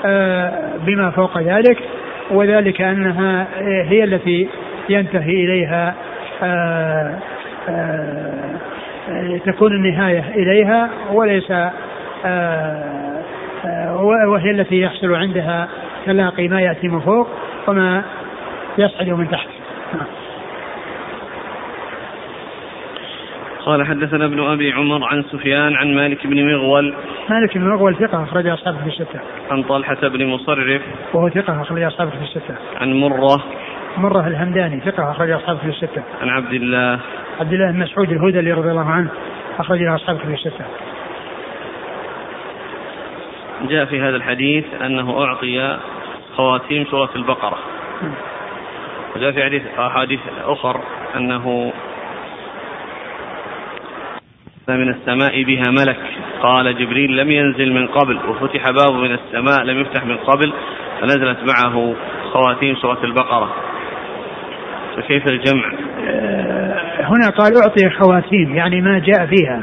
آه، 0.05 0.77
بما 0.85 1.11
فوق 1.11 1.37
ذلك 1.37 1.77
وذلك 2.31 2.81
أنها 2.81 3.47
هي 3.61 4.03
التي 4.03 4.47
ينتهي 4.89 5.45
إليها 5.45 5.95
آه، 6.43 7.19
آه، 7.69 8.33
تكون 9.45 9.71
النهاية 9.71 10.25
إليها 10.35 10.89
وليس 11.11 11.51
آه، 12.25 12.83
وهي 14.27 14.51
التي 14.51 14.81
يحصل 14.81 15.15
عندها 15.15 15.67
تلاقي 16.05 16.47
ما 16.47 16.61
يأتي 16.61 16.87
من 16.87 16.99
فوق 16.99 17.27
وما 17.67 18.03
يصعد 18.77 19.09
من 19.09 19.29
تحت. 19.29 19.52
قال 23.65 23.87
حدثنا 23.87 24.25
ابن 24.25 24.39
أبي 24.39 24.71
عمر 24.71 25.03
عن 25.03 25.23
سفيان 25.23 25.75
عن 25.75 25.95
مالك 25.95 26.27
بن 26.27 26.53
مغول 26.53 26.95
مالك 27.29 27.57
بن 27.57 27.69
مغول 27.69 27.95
ثقة 27.95 28.23
أخرج 28.23 28.47
أصحابه 28.47 28.77
في 28.77 28.87
الستة. 28.87 29.19
عن 29.51 29.63
طلحة 29.63 30.07
بن 30.07 30.25
مصرف 30.25 30.81
وهو 31.13 31.29
ثقة 31.29 31.61
أخرج 31.61 31.81
أصحابه 31.81 32.11
في 32.11 32.21
الستة. 32.23 32.55
عن 32.81 32.93
مرة 32.93 33.43
مرة 33.97 34.27
الهمداني 34.27 34.79
ثقة 34.79 35.11
أخرج 35.11 35.31
أصحابه 35.31 35.59
في 35.59 35.69
الستة. 35.69 36.03
عن 36.21 36.29
عبد 36.29 36.53
الله 36.53 36.99
عبد 37.39 37.53
الله 37.53 37.71
بن 37.71 37.79
مسعود 37.79 38.11
الهذلي 38.11 38.51
رضي 38.51 38.71
الله 38.71 38.89
عنه 38.89 39.09
أخرج 39.59 39.79
له 39.79 39.95
أصحابه 39.95 40.19
في 40.19 40.33
الستة. 40.33 40.65
جاء 43.69 43.85
في 43.85 44.01
هذا 44.01 44.15
الحديث 44.15 44.65
أنه 44.81 45.23
أعطي 45.23 45.77
خواتيم 46.35 46.85
سورة 46.85 47.09
البقرة. 47.15 47.57
وجاء 49.15 49.31
في 49.31 49.61
أحاديث 49.79 50.19
أخر 50.45 50.81
أنه 51.15 51.73
من 54.69 54.89
السماء 54.89 55.43
بها 55.43 55.71
ملك. 55.71 55.97
قال 56.41 56.77
جبريل 56.77 57.17
لم 57.17 57.31
ينزل 57.31 57.73
من 57.73 57.87
قبل 57.87 58.17
وفتح 58.29 58.71
باب 58.71 58.93
من 58.93 59.11
السماء 59.11 59.63
لم 59.63 59.81
يفتح 59.81 60.05
من 60.05 60.17
قبل 60.17 60.53
فنزلت 61.01 61.37
معه 61.43 61.95
خواتيم 62.33 62.75
سورة 62.75 63.03
البقرة. 63.03 63.55
فكيف 64.95 65.27
الجمع؟ 65.27 65.73
آه، 66.07 67.01
هنا 67.01 67.29
قال 67.37 67.53
أعطي 67.63 67.89
خواتيم 67.89 68.55
يعني 68.55 68.81
ما 68.81 68.99
جاء 68.99 69.25
فيها. 69.25 69.61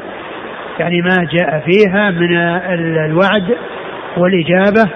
يعني 0.78 1.02
ما 1.02 1.28
جاء 1.32 1.64
فيها 1.66 2.10
من 2.10 2.36
الوعد 3.10 3.56
والإجابة 4.16 4.90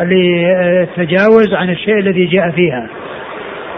للتجاوز 0.00 1.54
عن 1.54 1.70
الشيء 1.70 1.98
الذي 1.98 2.24
جاء 2.24 2.50
فيها. 2.50 2.88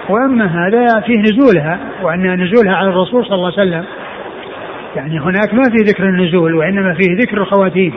وأما 0.08 0.46
هذا 0.46 1.00
فيه 1.00 1.18
نزولها 1.18 1.78
وأن 2.02 2.44
نزولها 2.44 2.76
على 2.76 2.88
الرسول 2.88 3.24
صلى 3.24 3.34
الله 3.34 3.52
عليه 3.58 3.68
وسلم. 3.68 3.84
يعني 4.96 5.20
هناك 5.20 5.54
ما 5.54 5.62
في 5.62 5.90
ذكر 5.90 6.04
النزول 6.04 6.54
وإنما 6.54 6.94
فيه 6.94 7.16
ذكر 7.22 7.38
الخواتيم. 7.38 7.94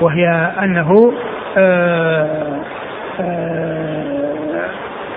وهي 0.00 0.52
أنه 0.62 1.12
آآ 1.56 1.60
آه، 1.60 2.62
آآ 3.20 3.24
آه، 3.24 4.70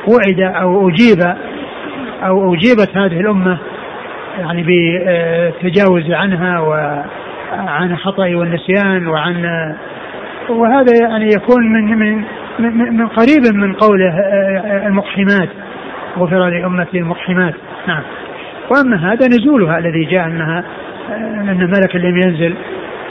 وعد 0.07 0.39
أو 0.41 0.89
أجيب 0.89 1.35
أو 2.23 2.53
أجيبت 2.53 2.97
هذه 2.97 3.19
الأمة 3.19 3.57
يعني 4.39 4.63
بالتجاوز 4.63 6.11
عنها 6.11 6.59
وعن 6.59 7.91
الخطأ 7.91 8.35
والنسيان 8.35 9.07
وعن 9.07 9.45
وهذا 10.49 10.93
يعني 11.01 11.29
يكون 11.35 11.73
من 11.73 11.97
من 12.59 12.97
من 12.97 13.07
قريب 13.07 13.55
من 13.55 13.73
قوله 13.73 14.19
المقحمات. 14.87 15.49
غفر 16.17 16.49
لأمة 16.49 16.87
المقحمات 16.93 17.53
نعم. 17.87 18.03
وأما 18.71 19.13
هذا 19.13 19.27
نزولها 19.27 19.77
الذي 19.77 20.05
جاء 20.05 20.25
أنها 20.25 20.63
أن 21.09 21.71
ملك 21.71 21.95
لم 21.95 22.17
ينزل 22.17 22.55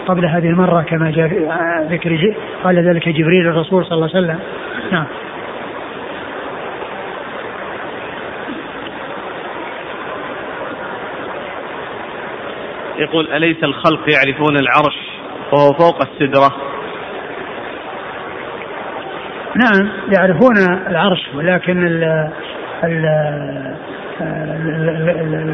قبل 0.07 0.27
هذه 0.27 0.47
المرة 0.47 0.83
كما 0.83 1.11
جاء 1.11 1.29
في 1.29 1.49
ذكر 1.91 2.35
قال 2.65 2.89
ذلك 2.89 3.09
جبريل 3.09 3.49
الرسول 3.49 3.85
صلى 3.85 3.95
الله 3.95 4.11
عليه 4.15 4.27
وسلم. 4.27 4.39
نعم. 4.93 5.07
يقول 12.99 13.33
أليس 13.33 13.65
الخلق 13.65 14.01
يعرفون 14.09 14.57
العرش 14.57 14.97
وهو 15.53 15.73
فوق 15.73 16.03
السدرة؟ 16.03 16.53
نعم 19.57 19.89
يعرفون 20.17 20.57
العرش 20.89 21.29
ولكن 21.35 21.87
ال 21.87 22.05
ال 22.05 22.33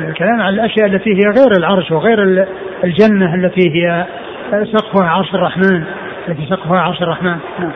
الكلام 0.08 0.40
عن 0.40 0.54
الأشياء 0.54 0.86
التي 0.86 1.10
هي 1.10 1.24
غير 1.38 1.52
العرش 1.58 1.90
وغير 1.90 2.46
الجنة 2.84 3.34
التي 3.34 3.70
هي 3.70 4.06
سقفها 4.52 5.08
عرش 5.08 5.34
الرحمن 5.34 5.84
التي 6.28 6.46
سقفها 6.50 6.80
عرش 6.80 7.02
الرحمن. 7.02 7.36
نعم. 7.58 7.72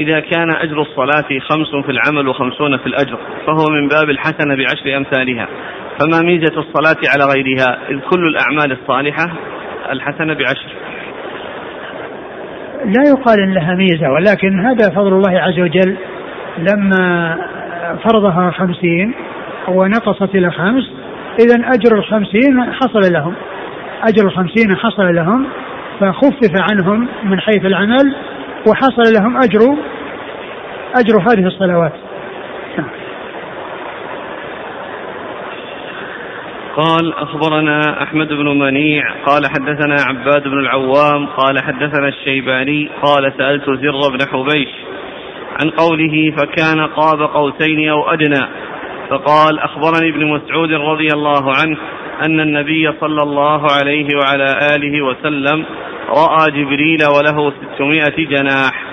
إذا 0.00 0.20
كان 0.20 0.50
أجر 0.50 0.80
الصلاة 0.82 1.38
خمس 1.48 1.84
في 1.84 1.92
العمل 1.92 2.28
وخمسون 2.28 2.76
في 2.76 2.86
الأجر 2.86 3.18
فهو 3.46 3.64
من 3.70 3.88
باب 3.88 4.10
الحسنة 4.10 4.56
بعشر 4.56 4.96
أمثالها. 4.96 5.48
فما 6.00 6.22
ميزة 6.22 6.58
الصلاة 6.60 6.96
على 7.14 7.24
غيرها؟ 7.34 7.78
إذ 7.90 7.98
كل 8.10 8.26
الأعمال 8.28 8.72
الصالحة 8.72 9.32
الحسنة 9.92 10.34
بعشر. 10.34 10.77
لا 12.88 13.02
يقال 13.08 13.40
إن 13.40 13.54
لها 13.54 13.74
ميزة 13.74 14.10
ولكن 14.10 14.60
هذا 14.60 14.90
فضل 14.94 15.12
الله 15.12 15.40
عز 15.40 15.60
وجل 15.60 15.96
لما 16.58 17.36
فرضها 18.04 18.50
خمسين 18.50 19.14
ونقصت 19.68 20.34
إلى 20.34 20.50
خمس 20.50 20.82
اذا 21.40 21.74
أجر 21.74 21.98
الخمسين 21.98 22.72
حصل 22.72 23.12
لهم. 23.12 23.34
أجر 24.08 24.26
الخمسين 24.26 24.76
حصل 24.76 25.14
لهم 25.14 25.46
فخفف 26.00 26.52
عنهم 26.70 27.08
من 27.24 27.40
حيث 27.40 27.64
العمل 27.64 28.14
وحصل 28.68 29.12
لهم 29.20 29.36
أجر 29.36 29.60
أجر 30.94 31.20
هذه 31.20 31.46
الصلوات. 31.46 31.92
قال 36.78 37.14
أخبرنا 37.14 38.02
أحمد 38.02 38.28
بن 38.28 38.58
منيع 38.58 39.02
قال 39.26 39.42
حدثنا 39.46 39.96
عباد 40.08 40.42
بن 40.42 40.58
العوام 40.58 41.26
قال 41.26 41.58
حدثنا 41.58 42.08
الشيباني 42.08 42.90
قال 43.02 43.32
سألت 43.38 43.64
زر 43.64 44.10
بن 44.10 44.18
حبيش 44.32 44.68
عن 45.60 45.70
قوله 45.70 46.34
فكان 46.36 46.86
قاب 46.86 47.22
قوسين 47.22 47.88
أو 47.88 48.10
أدنى 48.10 48.46
فقال 49.10 49.58
أخبرني 49.58 50.10
ابن 50.10 50.26
مسعود 50.26 50.72
رضي 50.72 51.08
الله 51.12 51.52
عنه 51.62 51.76
أن 52.26 52.40
النبي 52.40 52.92
صلى 53.00 53.22
الله 53.22 53.66
عليه 53.80 54.06
وعلى 54.16 54.76
آله 54.76 55.02
وسلم 55.02 55.64
رأى 56.08 56.50
جبريل 56.50 56.98
وله 57.16 57.52
ستمائة 57.52 58.26
جناح. 58.26 58.84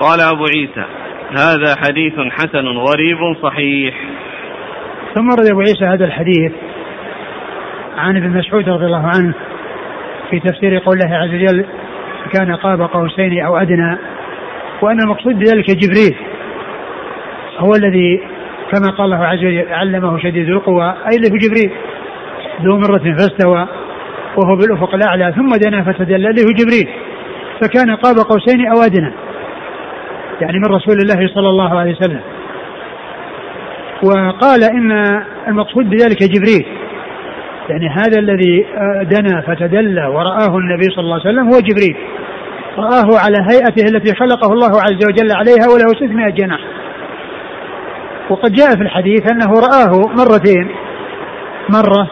قال 0.00 0.20
أبو 0.20 0.44
عيسى 0.54 0.84
هذا 1.30 1.76
حديث 1.86 2.14
حسن 2.14 2.66
غريب 2.66 3.18
صحيح. 3.42 3.94
ثم 5.14 5.30
رد 5.30 5.46
أبو 5.50 5.60
عيسى 5.60 5.84
هذا 5.84 6.04
الحديث 6.04 6.52
عن 8.00 8.16
ابن 8.16 8.30
مسعود 8.38 8.68
رضي 8.68 8.84
الله 8.84 9.06
عنه 9.06 9.34
في 10.30 10.40
تفسير 10.40 10.78
قول 10.78 10.98
الله 10.98 11.16
عز 11.16 11.28
وجل 11.28 11.64
كان 12.32 12.56
قاب 12.56 12.82
قوسين 12.82 13.44
أو 13.44 13.56
أدنى 13.56 13.96
وأن 14.82 15.00
المقصود 15.00 15.38
بذلك 15.38 15.70
جبريل 15.70 16.16
هو 17.58 17.74
الذي 17.74 18.20
كما 18.72 18.90
قال 18.90 19.12
الله 19.12 19.26
عز 19.26 19.38
وجل 19.38 19.66
علمه 19.70 20.18
شديد 20.18 20.48
القوى 20.48 20.94
أي 21.10 21.16
اللي 21.16 21.28
هو 21.32 21.36
جبريل 21.36 21.70
ذو 22.62 22.78
مرة 22.78 23.16
فاستوى 23.18 23.66
وهو 24.36 24.56
بالأفق 24.56 24.94
الأعلى 24.94 25.32
ثم 25.36 25.56
دنا 25.56 25.82
فتدلى 25.82 26.30
اللي 26.30 26.42
هو 26.42 26.50
جبريل 26.50 26.88
فكان 27.60 27.96
قاب 27.96 28.16
قوسين 28.16 28.66
أو 28.66 28.82
أدنى 28.82 29.12
يعني 30.40 30.58
من 30.58 30.64
رسول 30.64 30.94
الله 31.02 31.28
صلى 31.34 31.48
الله 31.48 31.78
عليه 31.78 31.92
وسلم. 31.92 32.20
وقال 34.02 34.64
إن 34.64 34.90
المقصود 35.48 35.90
بذلك 35.90 36.22
جبريل 36.22 36.79
يعني 37.70 37.88
هذا 37.88 38.18
الذي 38.18 38.66
آه، 38.66 39.02
دنا 39.02 39.40
فتدلى 39.40 40.06
ورآه 40.06 40.58
النبي 40.58 40.84
صلى 40.94 41.04
الله 41.04 41.20
عليه 41.20 41.30
وسلم 41.30 41.48
هو 41.48 41.60
جبريل. 41.60 41.96
رآه 42.78 43.18
على 43.18 43.36
هيئته 43.50 43.96
التي 43.96 44.14
خلقه 44.14 44.52
الله 44.52 44.80
عز 44.82 45.06
وجل 45.06 45.32
عليها 45.32 45.66
وله 45.74 46.08
600 46.08 46.30
جناح. 46.30 46.60
وقد 48.30 48.52
جاء 48.52 48.70
في 48.76 48.82
الحديث 48.82 49.32
أنه 49.32 49.52
رآه 49.52 50.08
مرتين. 50.18 50.68
مرة 51.68 52.10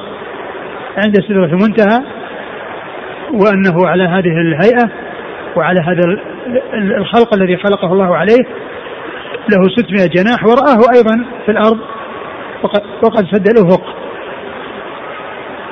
عند 0.97 1.21
سدرة 1.29 1.47
المنتهى 1.47 2.03
وأنه 3.33 3.89
على 3.89 4.05
هذه 4.05 4.41
الهيئة 4.41 4.91
وعلى 5.57 5.81
هذا 5.81 6.21
الخلق 6.97 7.35
الذي 7.35 7.57
خلقه 7.57 7.93
الله 7.93 8.17
عليه 8.17 8.45
له 9.51 9.69
600 9.77 10.09
جناح. 10.09 10.45
ورآه 10.45 10.97
أيضا 10.97 11.25
في 11.47 11.51
الأرض 11.51 11.79
وقد, 12.63 12.83
وقد 13.03 13.27
سد 13.27 13.49
الأفق 13.49 13.98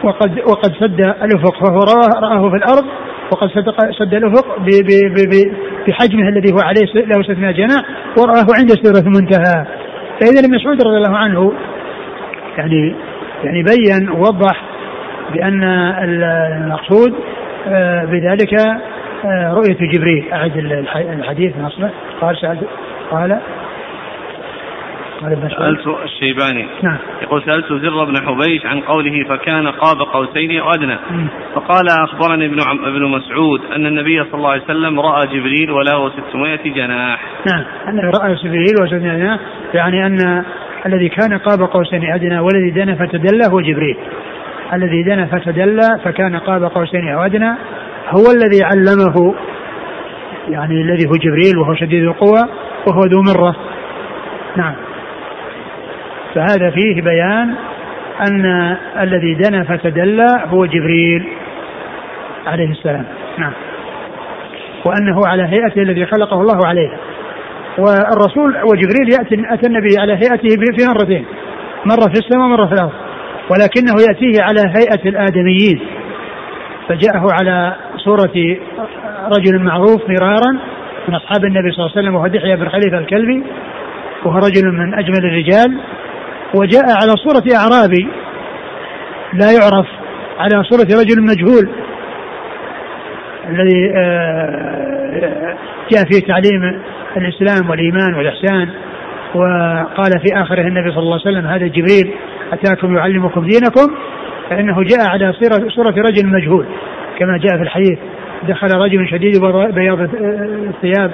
وقد 0.06 0.40
وقد 0.46 0.72
سد 0.80 1.00
الافق 1.00 1.64
فهو 1.64 1.78
رآه, 1.78 2.20
رآه 2.20 2.50
في 2.50 2.56
الأرض 2.56 2.84
وقد 3.32 3.48
سد 3.48 3.64
سد 3.98 4.14
الافق 4.14 4.58
بحجمه 5.86 6.28
الذي 6.28 6.52
هو 6.52 6.58
عليه 6.58 6.86
له 6.94 7.22
600 7.22 7.50
جناح 7.52 7.82
ورآه 8.18 8.46
عند 8.58 8.70
سدرة 8.70 9.06
المنتهى. 9.08 9.66
فإذا 10.20 10.40
ابن 10.40 10.54
مسعود 10.54 10.82
رضي 10.82 10.96
الله 10.96 11.16
عنه 11.16 11.52
يعني 12.58 12.94
يعني 13.44 13.62
بين 13.62 14.08
ووضح 14.10 14.62
بأن 15.32 15.62
المقصود 16.02 17.14
آه، 17.68 18.04
بذلك 18.04 18.54
آه، 19.24 19.52
رؤية 19.52 19.88
جبريل. 19.92 20.32
أعد 20.32 20.56
الحديث 20.96 21.56
نصله 21.56 21.90
قال 22.20 22.36
سألت 22.40 22.68
قال 23.10 23.38
سألت 25.20 25.86
الشيباني. 26.04 26.66
نعم. 26.82 26.98
يقول 27.22 27.42
سألت 27.42 27.72
زر 27.72 28.04
بن 28.04 28.16
حبيش 28.26 28.66
عن 28.66 28.80
قوله 28.80 29.24
فكان 29.28 29.66
قاب 29.68 29.96
قوسين 30.12 30.60
أو 30.60 30.70
أدنى. 30.70 30.98
فقال 31.54 31.86
أخبرني 31.88 32.46
ابن 32.46 32.60
ابن 32.60 33.02
مسعود 33.04 33.60
أن 33.76 33.86
النبي 33.86 34.24
صلى 34.24 34.34
الله 34.34 34.50
عليه 34.50 34.62
وسلم 34.62 35.00
رأى 35.00 35.26
جبريل 35.26 35.70
وله 35.70 36.10
600 36.10 36.74
جناح. 36.74 37.22
نعم. 37.46 37.64
أنه 37.88 38.10
رأى 38.10 38.34
جبريل 38.34 38.74
و600 38.80 39.16
جناح 39.16 39.40
يعني 39.74 40.06
أن 40.06 40.44
الذي 40.86 41.08
كان 41.08 41.38
قاب 41.38 41.60
قوسين 41.60 42.04
أدنى 42.14 42.38
والذي 42.38 42.70
دنا 42.70 42.94
فتدلى 42.94 43.44
هو 43.52 43.60
جبريل. 43.60 43.96
الذي 44.72 45.02
دنا 45.02 45.26
فتدلى 45.26 45.98
فكان 46.04 46.36
قاب 46.36 46.64
قوسين 46.64 47.08
أو 47.08 47.20
أدنى 47.20 47.54
هو 48.08 48.24
الذي 48.36 48.64
علمه 48.64 49.34
يعني 50.48 50.82
الذي 50.82 51.06
هو 51.08 51.12
جبريل 51.12 51.58
وهو 51.58 51.74
شديد 51.74 52.02
القوى 52.02 52.48
وهو 52.88 53.00
ذو 53.00 53.22
مرة. 53.22 53.56
نعم. 54.56 54.74
فهذا 56.36 56.70
فيه 56.70 57.02
بيان 57.02 57.54
أن 58.20 58.76
الذي 59.00 59.34
دنا 59.34 59.64
فتدلى 59.64 60.26
هو 60.46 60.66
جبريل 60.66 61.28
عليه 62.46 62.70
السلام. 62.70 63.04
نعم. 63.38 63.52
وأنه 64.84 65.20
على 65.26 65.42
هيئته 65.42 65.82
الذي 65.82 66.06
خلقه 66.06 66.40
الله 66.40 66.66
عليه. 66.66 66.90
والرسول 67.78 68.56
وجبريل 68.56 69.08
يأتي 69.18 69.54
أتى 69.54 69.66
النبي 69.66 69.98
على 69.98 70.12
هيئته 70.12 70.48
في 70.78 70.86
مرتين. 70.88 71.24
مرة 71.84 72.12
في 72.12 72.18
السماء 72.18 72.46
ومرة 72.46 72.66
في 72.66 72.72
الأرض. 72.72 72.92
ولكنه 73.50 73.94
يأتيه 74.08 74.42
على 74.42 74.60
هيئة 74.60 75.08
الآدميين. 75.08 75.80
فجاءه 76.88 77.26
على 77.40 77.74
صورة 77.96 78.56
رجل 79.38 79.62
معروف 79.62 80.02
مرارا 80.08 80.52
من 81.08 81.14
أصحاب 81.14 81.44
النبي 81.44 81.70
صلى 81.70 81.86
الله 81.86 81.92
عليه 81.96 82.00
وسلم 82.00 82.14
وهو 82.14 82.26
دحية 82.26 82.54
بن 82.54 82.68
خليفة 82.68 82.98
الكلبي 82.98 83.42
وهو 84.24 84.38
رجل 84.38 84.72
من 84.72 84.94
أجمل 84.94 85.24
الرجال. 85.24 85.78
وجاء 86.54 86.84
على 86.84 87.12
صورة 87.16 87.44
أعرابي. 87.56 88.08
لا 89.32 89.52
يعرف 89.52 89.86
على 90.38 90.64
صورة 90.64 91.00
رجل 91.00 91.22
مجهول. 91.22 91.70
الذي 93.48 93.92
آه، 93.96 95.56
جاء 95.90 96.04
في 96.04 96.20
تعليم 96.20 96.82
الإسلام 97.16 97.70
والإيمان 97.70 98.14
والإحسان 98.14 98.68
وقال 99.34 100.12
في 100.24 100.42
آخره 100.42 100.60
النبي 100.60 100.90
صلى 100.90 101.02
الله 101.02 101.20
عليه 101.26 101.38
وسلم 101.38 101.46
هذا 101.46 101.66
جبريل 101.66 102.14
أتاكم 102.52 102.96
يعلمكم 102.96 103.46
دينكم؟ 103.46 103.94
فإنه 104.50 104.82
جاء 104.82 105.08
على 105.08 105.32
صورة 105.68 105.94
رجل 105.96 106.26
مجهول. 106.26 106.66
كما 107.18 107.38
جاء 107.38 107.56
في 107.56 107.62
الحديث 107.62 107.98
دخل 108.48 108.68
رجل 108.76 109.08
شديد 109.08 109.40
بياض 109.74 110.00
الثياب 110.00 111.10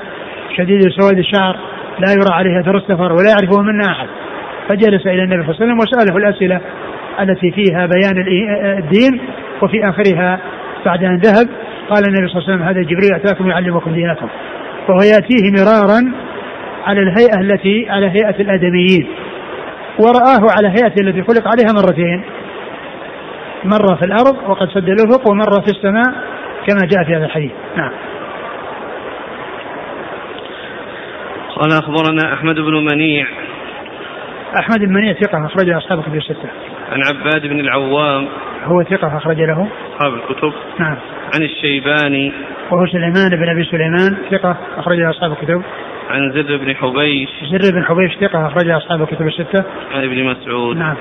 شديد 0.56 0.80
سواد 0.88 1.18
الشعر 1.18 1.56
لا 1.98 2.12
يرى 2.12 2.32
عليه 2.32 2.60
اثر 2.60 2.76
السفر 2.76 3.12
ولا 3.12 3.30
يعرفه 3.30 3.62
منا 3.62 3.86
أحد. 3.86 4.08
فجلس 4.68 5.06
إلى 5.06 5.22
النبي 5.22 5.42
صلى 5.42 5.54
الله 5.54 5.56
عليه 5.60 5.64
وسلم 5.64 5.78
وسأله 5.78 6.16
الأسئلة 6.16 6.60
التي 7.20 7.50
فيها 7.50 7.86
بيان 7.86 8.24
الدين 8.78 9.20
وفي 9.62 9.88
آخرها 9.88 10.40
بعد 10.86 11.04
أن 11.04 11.16
ذهب. 11.16 11.48
قال 11.90 12.04
النبي 12.04 12.28
صلى 12.28 12.38
الله 12.38 12.44
عليه 12.48 12.54
وسلم 12.54 12.62
هذا 12.62 12.82
جبريل 12.82 13.14
أتاكم 13.14 13.50
يعلمكم 13.50 13.92
دينكم. 13.92 14.28
وهو 14.88 15.00
يأتيه 15.02 15.50
مرارا 15.50 16.12
على 16.86 17.00
الهيئة 17.02 17.40
التي 17.40 17.90
على 17.90 18.06
هيئة 18.06 18.40
الأدميين. 18.40 19.06
ورآه 19.98 20.52
على 20.56 20.68
هيئته 20.68 21.00
التي 21.00 21.22
خلق 21.22 21.48
عليها 21.48 21.72
مرتين. 21.82 22.22
مرة 23.64 23.94
في 23.94 24.04
الأرض 24.06 24.36
وقد 24.48 24.68
سد 24.68 24.88
الأفق 24.88 25.28
ومرة 25.28 25.60
في 25.60 25.70
السماء 25.70 26.14
كما 26.66 26.88
جاء 26.90 27.04
في 27.04 27.16
هذا 27.16 27.24
الحديث. 27.24 27.50
نعم. 27.76 27.92
قال 31.56 31.72
أخبرنا 31.72 32.34
أحمد 32.34 32.54
بن 32.54 32.74
منيع 32.92 33.26
أحمد 34.59 34.78
بن 34.78 34.92
منيع 34.92 35.12
ثقة 35.12 35.46
أخرج 35.46 35.66
له 35.66 35.78
أصحاب 35.78 35.98
الكتب 35.98 36.14
الستة. 36.14 36.48
عن 36.92 37.03
عباد 37.09 37.46
بن 37.46 37.61
العوام 37.61 38.28
هو 38.64 38.82
ثقة 38.82 39.16
أخرج 39.16 39.40
له 39.40 39.68
أصحاب 39.92 40.14
الكتب. 40.14 40.53
نعم. 40.78 40.96
عن 41.34 41.42
الشيباني 41.42 42.32
وهو 42.70 42.86
سليمان 42.86 43.30
بن 43.30 43.48
أبي 43.48 43.64
سليمان 43.64 44.16
ثقة 44.30 44.57
أخرج 44.76 44.98
له 44.98 45.11
أصحاب 45.11 45.32
الكتب. 45.32 45.62
عن 46.11 46.32
زر 46.32 46.57
بن 46.57 46.76
حبيش 46.76 47.30
زر 47.53 47.74
بن 47.74 47.84
حبيش 47.84 48.16
ثقة 48.20 48.46
أخرج 48.46 48.66
له 48.66 48.76
أصحاب 48.76 49.03
الكتب 49.03 49.26
الستة. 49.26 49.64
عن 49.94 50.05
ابن 50.05 50.24
مسعود. 50.24 50.76
نعم. 50.76 50.96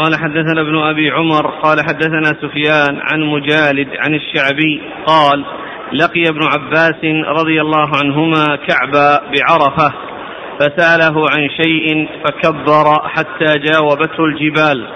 قال 0.00 0.16
حدثنا 0.16 0.60
ابن 0.60 0.78
أبي 0.78 1.10
عمر 1.10 1.46
قال 1.46 1.80
حدثنا 1.80 2.24
سفيان 2.42 3.00
عن 3.12 3.20
مجالد 3.20 3.88
عن 3.98 4.14
الشعبي 4.14 4.82
قال 5.06 5.44
لقي 5.92 6.22
ابن 6.28 6.40
عباس 6.44 7.04
رضي 7.40 7.60
الله 7.60 7.90
عنهما 8.02 8.56
كعب 8.56 8.92
بعرفة 9.32 9.92
فسأله 10.60 11.30
عن 11.30 11.48
شيء 11.62 12.08
فكبر 12.24 13.08
حتى 13.08 13.58
جاوبته 13.58 14.24
الجبال. 14.24 14.88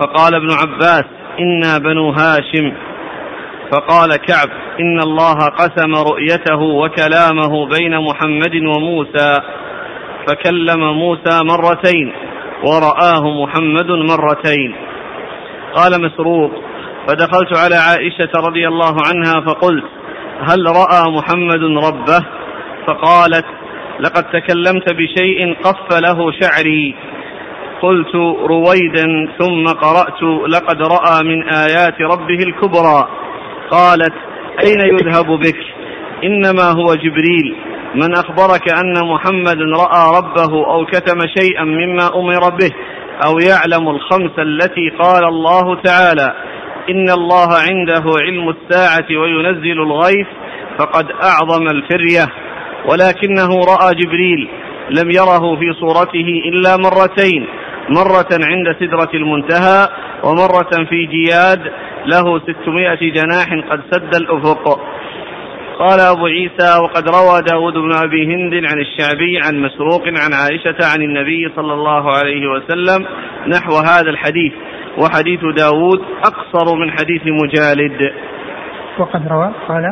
فقال 0.00 0.34
ابن 0.34 0.48
عباس 0.52 1.04
إنا 1.40 1.78
بنو 1.78 2.10
هاشم. 2.10 2.72
فقال 3.72 4.16
كعب 4.16 4.48
إن 4.80 5.00
الله 5.00 5.34
قسم 5.34 5.94
رؤيته 5.94 6.60
وكلامه 6.60 7.68
بين 7.68 7.98
محمد 7.98 8.56
وموسى 8.56 9.34
فكلم 10.26 10.80
موسى 10.80 11.44
مرتين. 11.44 12.25
ورآه 12.64 13.42
محمد 13.42 13.90
مرتين. 13.90 14.74
قال 15.74 16.02
مسروق 16.02 16.50
فدخلت 17.08 17.56
على 17.56 17.74
عائشة 17.74 18.30
رضي 18.36 18.68
الله 18.68 18.96
عنها 19.06 19.40
فقلت 19.46 19.84
هل 20.40 20.64
رأى 20.66 21.12
محمد 21.12 21.62
ربه؟ 21.84 22.24
فقالت 22.86 23.46
لقد 24.00 24.24
تكلمت 24.24 24.92
بشيء 24.92 25.56
قف 25.62 25.98
له 26.00 26.32
شعري. 26.40 26.94
قلت 27.82 28.14
رويدا 28.40 29.06
ثم 29.38 29.64
قرأت 29.64 30.22
لقد 30.48 30.82
رأى 30.82 31.24
من 31.24 31.48
آيات 31.48 32.00
ربه 32.00 32.38
الكبرى. 32.38 33.08
قالت 33.70 34.14
أين 34.64 34.80
يذهب 34.80 35.26
بك؟ 35.26 35.58
إنما 36.24 36.70
هو 36.70 36.94
جبريل. 36.94 37.56
من 37.96 38.14
أخبرك 38.14 38.72
أن 38.72 39.08
محمد 39.12 39.56
رأى 39.56 40.18
ربه 40.18 40.66
أو 40.66 40.86
كتم 40.86 41.18
شيئا 41.38 41.64
مما 41.64 42.06
أمر 42.14 42.50
به 42.50 42.70
أو 43.26 43.38
يعلم 43.38 43.88
الخمس 43.88 44.38
التي 44.38 44.90
قال 44.98 45.24
الله 45.24 45.82
تعالى 45.82 46.34
إن 46.90 47.10
الله 47.10 47.48
عنده 47.68 48.04
علم 48.20 48.48
الساعة 48.48 49.06
وينزل 49.10 49.80
الغيث 49.80 50.26
فقد 50.78 51.06
أعظم 51.10 51.68
الفرية. 51.68 52.26
ولكنه 52.88 53.48
رأى 53.48 53.94
جبريل 53.94 54.48
لم 54.90 55.10
يره 55.10 55.56
في 55.56 55.72
صورته 55.80 56.42
إلا 56.52 56.76
مرتين 56.76 57.46
مرة 57.88 58.28
عند 58.32 58.76
سدرة 58.80 59.10
المنتهى 59.14 59.88
ومرة 60.24 60.84
في 60.88 61.06
جياد 61.06 61.72
له 62.06 62.40
ستمائة 62.40 63.12
جناح 63.12 63.46
قد 63.70 63.80
سد 63.90 64.14
الأفق. 64.14 64.80
قال 65.78 66.00
أبو 66.00 66.26
عيسى 66.26 66.78
وقد 66.82 67.08
روى 67.08 67.42
داود 67.42 67.72
بن 67.72 67.94
أبي 67.94 68.26
هند 68.26 68.54
عن 68.54 68.80
الشعبي 68.80 69.38
عن 69.44 69.60
مسروق 69.62 70.02
عن 70.06 70.32
عائشة 70.32 70.76
عن 70.92 71.02
النبي 71.02 71.52
صلى 71.56 71.72
الله 71.72 72.16
عليه 72.16 72.46
وسلم 72.46 73.06
نحو 73.48 73.72
هذا 73.72 74.10
الحديث 74.10 74.52
وحديث 74.98 75.40
داود 75.56 76.00
أقصر 76.24 76.76
من 76.76 76.90
حديث 76.90 77.22
مجالد. 77.26 78.12
وقد 78.98 79.28
روى 79.28 79.52
قال 79.68 79.84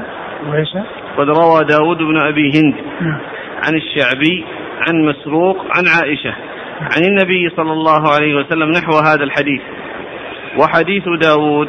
أبو 0.43 0.53
عيسى 0.53 0.82
قد 1.18 1.28
روى 1.28 1.64
داود 1.64 1.99
بن 1.99 2.20
أبي 2.20 2.51
هند 2.55 2.74
نعم. 3.01 3.20
عن 3.66 3.74
الشعبي 3.74 4.45
عن 4.80 5.05
مسروق 5.05 5.57
عن 5.59 5.85
عائشة 5.99 6.35
عن 6.80 7.05
النبي 7.05 7.51
صلى 7.57 7.72
الله 7.72 8.14
عليه 8.14 8.35
وسلم 8.35 8.70
نحو 8.70 8.93
هذا 8.93 9.24
الحديث. 9.24 9.61
وحديث 10.59 11.05
داود 11.22 11.68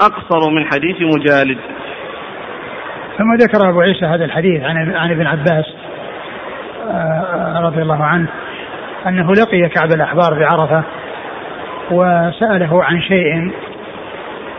أقصر 0.00 0.50
من 0.50 0.64
حديث 0.64 0.96
مجالد. 1.00 1.58
ثم 3.18 3.34
ذكر 3.34 3.68
أبو 3.68 3.80
عيسى 3.80 4.06
هذا 4.06 4.24
الحديث 4.24 4.62
عن 4.64 4.96
عن 4.96 5.10
ابن 5.10 5.26
عباس 5.26 5.64
آه، 6.90 7.60
رضي 7.60 7.82
الله 7.82 8.04
عنه 8.04 8.28
أنه 9.06 9.32
لقي 9.32 9.68
كعب 9.68 9.92
الأحبار 9.92 10.38
بعرفة 10.38 10.82
وسأله 11.90 12.84
عن 12.84 13.02
شيء 13.02 13.52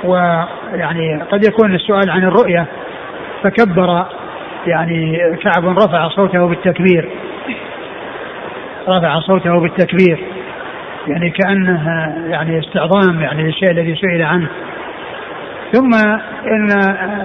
ويعني 0.03 1.22
قد 1.32 1.47
يكون 1.47 1.76
السؤال 1.76 2.10
عن 2.10 2.24
الرؤية 2.24 2.66
فكبر 3.43 4.05
يعني 4.68 5.20
كعب 5.43 5.66
رفع 5.66 6.10
صوته 6.10 6.47
بالتكبير 6.47 7.10
رفع 8.88 9.20
صوته 9.20 9.60
بالتكبير 9.60 10.20
يعني 11.07 11.30
كأنه 11.30 11.89
يعني 12.30 12.60
استعظام 12.60 13.22
يعني 13.22 13.43
للشيء 13.43 13.72
الذي 13.72 13.95
سئل 13.95 14.24
عنه. 14.24 14.47
ثم 15.74 15.93
إن 16.47 16.72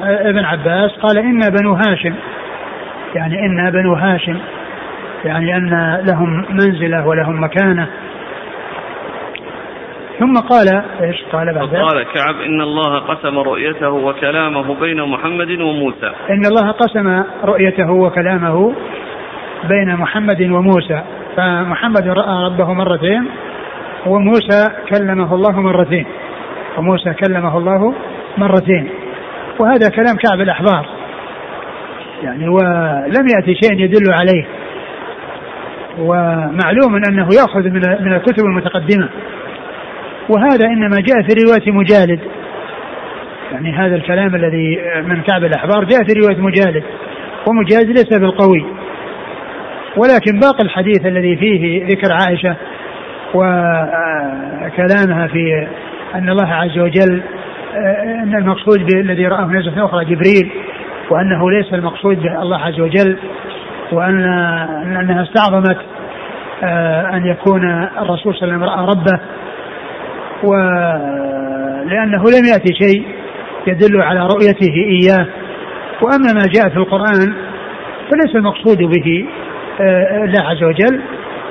ابن 0.03 0.45
عباس 0.45 0.91
قال 1.03 1.19
أنا 1.19 1.49
بنو 1.49 1.73
هاشم 1.73 2.15
يعني 3.15 3.47
أنا 3.47 3.71
بنو 3.71 3.95
هاشم 3.95 4.39
يعني 5.25 5.57
أن 5.57 6.03
لهم 6.09 6.45
منزلة 6.51 7.07
ولهم 7.07 7.45
مكانة. 7.45 7.87
ثم 10.19 10.35
قال 10.37 10.83
إيش 11.01 11.25
قال 11.33 11.55
بعد؟ 11.55 11.77
قال 11.77 12.03
كعب 12.03 12.35
إن 12.47 12.61
الله 12.61 12.99
قسم 12.99 13.39
رؤيته 13.39 13.91
وكلامه 13.91 14.81
بين 14.81 15.03
محمد 15.03 15.51
وموسى. 15.51 16.13
إن 16.31 16.47
الله 16.47 16.71
قسم 16.71 17.25
رؤيته 17.45 17.91
وكلامه 17.91 18.75
بين 19.69 19.97
محمد 19.97 20.43
وموسى. 20.43 21.03
فمحمد 21.37 22.09
رأى 22.09 22.45
ربه 22.47 22.73
مرتين 22.73 23.27
وموسى 24.07 24.71
كلمه 24.91 25.35
الله 25.35 25.61
مرتين. 25.61 26.07
وموسى 26.79 27.15
كلمه 27.15 27.59
الله 27.59 27.95
مرتين. 28.39 28.91
وهذا 29.61 29.89
كلام 29.89 30.17
كعب 30.17 30.41
الأحبار. 30.41 30.87
يعني 32.23 32.49
ولم 32.49 33.29
يأتي 33.37 33.55
شيء 33.63 33.81
يدل 33.81 34.13
عليه. 34.13 34.45
ومعلوم 35.99 36.97
أنه 37.09 37.29
يأخذ 37.35 37.71
من 38.01 38.13
الكتب 38.13 38.45
المتقدمة. 38.45 39.09
وهذا 40.29 40.67
إنما 40.67 40.97
جاء 41.01 41.23
في 41.23 41.35
رواية 41.45 41.73
مجالد. 41.73 42.21
يعني 43.53 43.73
هذا 43.73 43.95
الكلام 43.95 44.35
الذي 44.35 44.79
من 45.03 45.23
كعب 45.23 45.45
الأحبار 45.45 45.85
جاء 45.85 46.05
في 46.05 46.13
رواية 46.13 46.41
مجالد. 46.41 46.85
ومجالد 47.49 47.89
ليس 47.89 48.19
بالقوي. 48.19 48.65
ولكن 49.97 50.41
باقي 50.41 50.65
الحديث 50.65 51.07
الذي 51.07 51.37
فيه 51.37 51.87
ذكر 51.87 52.13
عائشة 52.13 52.57
وكلامها 53.35 55.27
في 55.27 55.69
أن 56.15 56.29
الله 56.29 56.49
عز 56.49 56.79
وجل 56.79 57.23
أن 58.23 58.35
المقصود 58.35 58.95
الذي 58.95 59.27
رآه 59.27 59.47
نزلة 59.47 59.85
أخرى 59.85 60.05
جبريل 60.05 60.51
وأنه 61.11 61.51
ليس 61.51 61.75
المقصود 61.75 62.19
به 62.19 62.43
الله 62.43 62.59
عز 62.59 62.81
وجل 62.81 63.19
وان 63.93 64.25
انها 65.01 65.23
استعظمت 65.23 65.79
آه، 66.63 67.17
أن 67.17 67.27
يكون 67.27 67.65
الرسول 67.99 68.35
صلى 68.35 68.43
الله 68.43 68.55
عليه 68.55 68.57
وسلم 68.57 68.65
رأى 68.65 68.87
ربه. 68.87 69.21
ولأنه 70.43 72.23
لم 72.23 72.45
يأتي 72.53 72.75
شيء 72.75 73.07
يدل 73.67 74.03
على 74.03 74.21
رؤيته 74.21 74.73
إياه. 74.91 75.27
وأما 76.03 76.33
ما 76.33 76.43
جاء 76.55 76.69
في 76.69 76.77
القرآن 76.77 77.35
فليس 78.11 78.37
المقصود 78.37 78.79
به 78.79 79.27
آه، 79.81 80.25
الله 80.25 80.43
عز 80.43 80.63
وجل. 80.63 81.01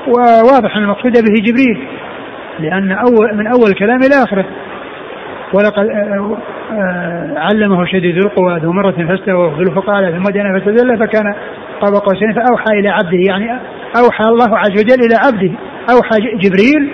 وواضح 0.07 0.77
أن 0.77 0.83
المقصود 0.83 1.11
به 1.11 1.41
جبريل 1.41 1.87
لأن 2.59 2.91
اول 2.91 3.37
من 3.37 3.47
أول 3.47 3.69
الكلام 3.69 3.97
إلى 3.97 4.23
آخره. 4.23 4.45
ولقد 5.53 5.89
آه، 5.89 6.37
آه، 6.71 7.33
علمه 7.37 7.85
شديد 7.85 8.17
القوى 8.17 8.59
ذو 8.59 8.71
مرة 8.71 8.91
فاستوى 8.91 9.55
في 9.55 9.71
فقال 9.71 10.11
ثم 10.11 10.31
دنا 10.31 10.59
فتدلى 10.59 10.97
فكان 10.97 11.35
قاب 11.81 11.93
قوسين 11.93 12.33
فأوحى 12.33 12.79
إلى 12.79 12.89
عبده 12.89 13.19
يعني 13.27 13.51
أوحى 13.97 14.25
الله 14.25 14.57
عز 14.57 14.71
وجل 14.71 15.05
إلى 15.05 15.15
عبده 15.15 15.51
أوحى 15.89 16.37
جبريل 16.37 16.93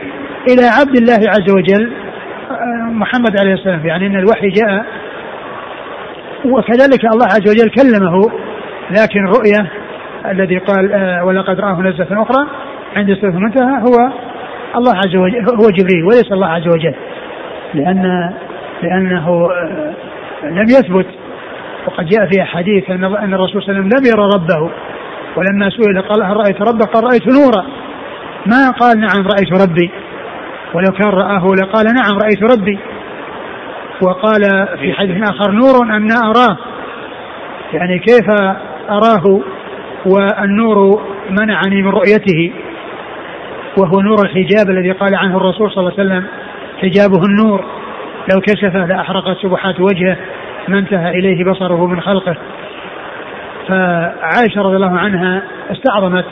إلى 0.50 0.68
عبد 0.80 0.98
الله 0.98 1.30
عز 1.30 1.52
وجل 1.52 1.92
آه، 2.52 2.92
محمد 2.92 3.40
عليه 3.40 3.54
السلام 3.54 3.86
يعني 3.86 4.08
أن 4.08 4.16
الوحي 4.16 4.48
جاء 4.48 4.86
وكذلك 6.46 7.06
الله 7.14 7.26
عز 7.26 7.50
وجل 7.50 7.70
كلمه 7.70 8.32
لكن 8.92 9.28
الرؤية 9.28 9.72
الذي 10.32 10.58
قال 10.58 10.86
ولقد 11.24 11.60
رآه 11.60 11.82
نزلة 11.82 12.22
أخرى 12.22 12.48
عند 12.96 13.14
سورة 13.14 13.32
المنتهى 13.32 13.82
هو 13.82 14.12
الله 14.76 14.96
عز 14.96 15.16
وجل 15.16 15.50
هو 15.50 15.70
جبريل 15.70 16.04
وليس 16.04 16.32
الله 16.32 16.48
عز 16.48 16.68
وجل 16.68 16.96
لأن 17.74 18.34
لأنه 18.84 19.50
آه، 19.52 19.94
لم 20.44 20.66
يثبت. 20.70 21.06
وقد 21.88 22.06
جاء 22.06 22.26
في 22.26 22.42
أحاديث 22.42 22.90
أن 22.90 23.04
أن 23.04 23.34
الرسول 23.34 23.64
صلى 23.64 23.72
الله 23.72 23.80
عليه 23.80 23.88
وسلم 23.88 24.00
لم 24.00 24.06
يرى 24.06 24.30
ربه. 24.36 24.72
ولما 25.36 25.70
سئل 25.70 26.02
قال 26.02 26.24
هل 26.24 26.38
رأيت 26.38 26.62
ربك؟ 26.62 26.88
قال 26.88 27.04
رأيت 27.04 27.28
نورا. 27.28 27.66
ما 28.46 28.72
قال 28.72 29.00
نعم 29.00 29.28
رأيت 29.28 29.62
ربي. 29.62 29.92
ولو 30.74 30.92
كان 30.92 31.10
رآه 31.10 31.46
لقال 31.62 31.86
نعم 31.86 32.18
رأيت 32.20 32.44
ربي. 32.44 32.80
وقال 34.02 34.68
في 34.80 34.94
حديث 34.94 35.30
آخر 35.30 35.52
نور 35.52 35.96
أم 35.96 36.08
لا 36.08 36.16
أراه؟ 36.16 36.58
يعني 37.74 38.00
كيف 38.00 38.28
أراه؟ 38.90 39.42
والنور 40.06 41.02
منعني 41.30 41.82
من 41.82 41.90
رؤيته. 41.90 42.52
وهو 43.78 44.02
نور 44.02 44.26
الحجاب 44.26 44.70
الذي 44.70 44.92
قال 44.92 45.16
عنه 45.16 45.38
الرسول 45.38 45.72
صلى 45.72 45.80
الله 45.80 45.94
عليه 46.00 46.04
وسلم 46.04 46.28
حجابه 46.82 47.26
النور. 47.26 47.79
لو 48.34 48.42
كشفه 48.42 48.86
لأحرقت 48.86 49.38
سبحات 49.38 49.80
وجهه 49.80 50.18
ما 50.68 50.80
انتهى 50.80 51.10
إليه 51.10 51.46
بصره 51.52 51.88
من 51.88 52.02
خلقه. 52.02 52.38
فعائشة 53.68 54.62
رضي 54.62 54.76
الله 54.76 55.00
عنها 55.00 55.44
استعظمت 55.72 56.26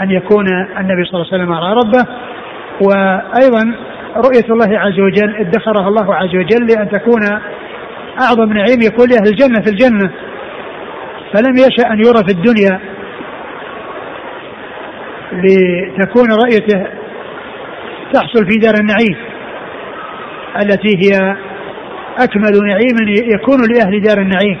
أن 0.00 0.10
يكون 0.10 0.46
النبي 0.78 1.04
صلى 1.04 1.14
الله 1.14 1.26
عليه 1.32 1.42
وسلم 1.42 1.52
رأى 1.52 1.72
ربه 1.74 2.06
وأيضا 2.80 3.74
رؤية 4.16 4.44
الله 4.50 4.78
عز 4.78 5.00
وجل 5.00 5.36
ادخرها 5.36 5.88
الله 5.88 6.14
عز 6.14 6.36
وجل 6.36 6.66
لأن 6.66 6.88
تكون 6.90 7.22
أعظم 8.22 8.52
نعيم 8.52 8.82
يكون 8.82 9.08
لأهل 9.08 9.28
الجنة 9.28 9.60
في 9.60 9.70
الجنة. 9.70 10.10
فلم 11.34 11.54
يشأ 11.54 11.92
أن 11.92 11.98
يرى 11.98 12.24
في 12.26 12.32
الدنيا 12.32 12.80
لتكون 15.32 16.28
رؤيته 16.32 16.86
تحصل 18.12 18.46
في 18.50 18.58
دار 18.58 18.74
النعيم. 18.80 19.29
التي 20.56 20.96
هي 20.96 21.36
أكمل 22.18 22.66
نعيم 22.66 22.96
يكون 23.34 23.58
لأهل 23.74 24.02
دار 24.02 24.18
النعيم. 24.18 24.58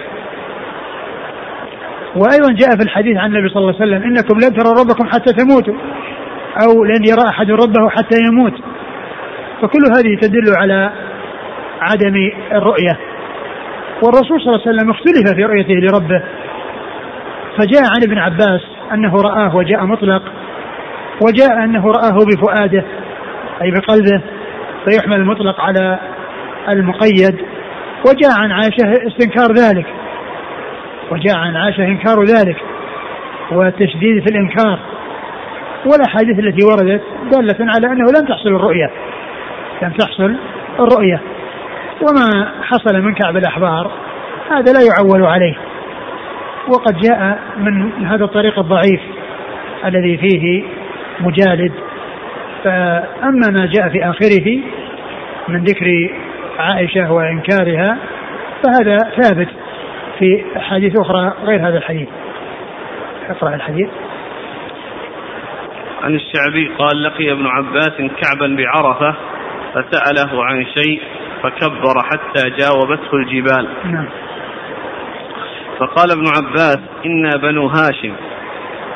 وأيضا 2.16 2.52
جاء 2.52 2.76
في 2.76 2.82
الحديث 2.82 3.16
عن 3.16 3.36
النبي 3.36 3.48
صلى 3.48 3.60
الله 3.60 3.74
عليه 3.80 3.82
وسلم 3.82 4.02
إنكم 4.02 4.34
لن 4.34 4.54
تروا 4.54 4.80
ربكم 4.80 5.06
حتى 5.06 5.32
تموتوا 5.32 5.74
أو 6.64 6.84
لن 6.84 7.04
يرى 7.08 7.28
أحد 7.28 7.50
ربه 7.50 7.88
حتى 7.88 8.16
يموت. 8.28 8.54
فكل 9.62 9.82
هذه 9.96 10.20
تدل 10.20 10.56
على 10.56 10.90
عدم 11.80 12.14
الرؤية. 12.52 12.98
والرسول 14.02 14.40
صلى 14.40 14.54
الله 14.54 14.60
عليه 14.66 14.70
وسلم 14.76 14.90
اختلف 14.90 15.34
في 15.34 15.44
رؤيته 15.44 15.74
لربه. 15.74 16.22
فجاء 17.58 17.82
عن 17.82 18.02
ابن 18.02 18.18
عباس 18.18 18.60
أنه 18.92 19.22
رآه 19.22 19.56
وجاء 19.56 19.84
مطلق 19.84 20.22
وجاء 21.22 21.64
أنه 21.64 21.86
رآه 21.86 22.18
بفؤاده 22.26 22.84
أي 23.62 23.70
بقلبه. 23.70 24.22
فيحمل 24.84 25.16
المطلق 25.16 25.60
على 25.60 25.98
المقيد 26.68 27.36
وجاء 28.06 28.32
عن 28.38 28.52
عائشة 28.52 29.08
استنكار 29.08 29.52
ذلك. 29.52 29.86
وجاء 31.10 31.36
عن 31.36 31.56
عائشة 31.56 31.84
إنكار 31.84 32.24
ذلك 32.24 32.56
والتشديد 33.52 34.22
في 34.22 34.30
الإنكار. 34.30 34.78
والأحاديث 35.86 36.38
التي 36.38 36.66
وردت 36.66 37.02
دالة 37.32 37.72
على 37.72 37.86
أنه 37.86 38.04
لم 38.20 38.26
تحصل 38.28 38.48
الرؤية 38.48 38.90
لم 39.82 39.90
تحصل 39.90 40.36
الرؤية. 40.80 41.20
وما 42.02 42.52
حصل 42.62 43.00
من 43.00 43.14
كعب 43.14 43.36
الأحبار 43.36 43.90
هذا 44.50 44.72
لا 44.72 44.80
يعول 44.80 45.26
عليه. 45.26 45.54
وقد 46.68 46.96
جاء 46.96 47.38
من 47.56 48.04
هذا 48.06 48.24
الطريق 48.24 48.58
الضعيف 48.58 49.00
الذي 49.84 50.16
فيه 50.16 50.62
مجالد 51.20 51.72
فأما 52.64 53.50
ما 53.50 53.66
جاء 53.66 53.88
في 53.88 54.10
آخره 54.10 54.60
من 55.48 55.64
ذكر 55.64 56.10
عائشة 56.58 57.12
وإنكارها 57.12 57.98
فهذا 58.62 58.96
ثابت 58.96 59.48
في 60.18 60.44
أحاديث 60.56 61.00
أخرى 61.00 61.32
غير 61.44 61.68
هذا 61.68 61.78
الحديث. 61.78 62.08
اقرأ 63.28 63.54
الحديث. 63.54 63.88
عن 66.02 66.14
الشعبي 66.14 66.70
قال 66.78 67.02
لقي 67.02 67.32
ابن 67.32 67.46
عباس 67.46 67.96
كعبا 67.96 68.56
بعرفة 68.56 69.16
فسأله 69.74 70.44
عن 70.44 70.66
شيء 70.66 71.02
فكبر 71.42 71.94
حتى 72.04 72.50
جاوبته 72.50 73.16
الجبال. 73.16 73.68
نعم. 73.84 74.08
فقال 75.78 76.10
ابن 76.10 76.24
عباس 76.36 76.78
إنا 77.06 77.36
بنو 77.42 77.66
هاشم. 77.66 78.12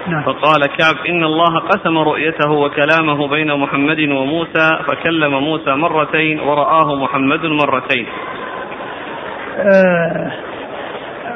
نعم. 0.08 0.22
فقال 0.22 0.66
كعب 0.66 1.06
إن 1.08 1.24
الله 1.24 1.58
قسم 1.58 1.98
رؤيته 1.98 2.50
وكلامه 2.50 3.28
بين 3.28 3.54
محمد 3.54 4.00
وموسى 4.00 4.78
فكلم 4.86 5.34
موسى 5.34 5.70
مرتين 5.70 6.40
ورآه 6.40 6.94
محمد 6.94 7.46
مرتين. 7.46 8.06
آه 9.58 10.32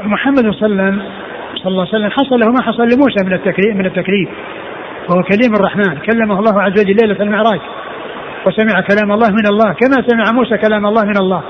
محمد 0.05 0.51
صلى 0.51 0.67
الله 0.67 0.83
عليه 0.83 0.93
وسلم 0.93 1.03
صلى 1.55 1.69
الله 1.71 1.87
عليه 1.87 1.97
وسلم 1.97 2.11
حصل 2.11 2.41
له 2.41 2.53
ما 2.53 2.63
حصل 2.63 2.83
لموسى 2.83 3.25
من 3.25 3.33
التكليف 3.33 3.77
من 3.77 3.87
التكليف 3.87 4.29
وهو 5.09 5.23
كليم 5.23 5.55
الرحمن. 5.55 5.99
كلمه 5.99 6.39
الله 6.39 6.63
عز 6.63 6.73
وجل 6.73 6.97
ليلة 6.97 7.23
المعراج 7.23 7.61
وسمع 8.47 8.81
كلام 8.81 9.13
الله 9.13 9.31
من 9.31 9.47
الله 9.47 9.73
كما 9.73 10.09
سمع 10.09 10.33
موسى 10.33 10.59
كلام 10.59 10.87
الله 10.87 11.05
من 11.05 11.17
الله. 11.17 11.43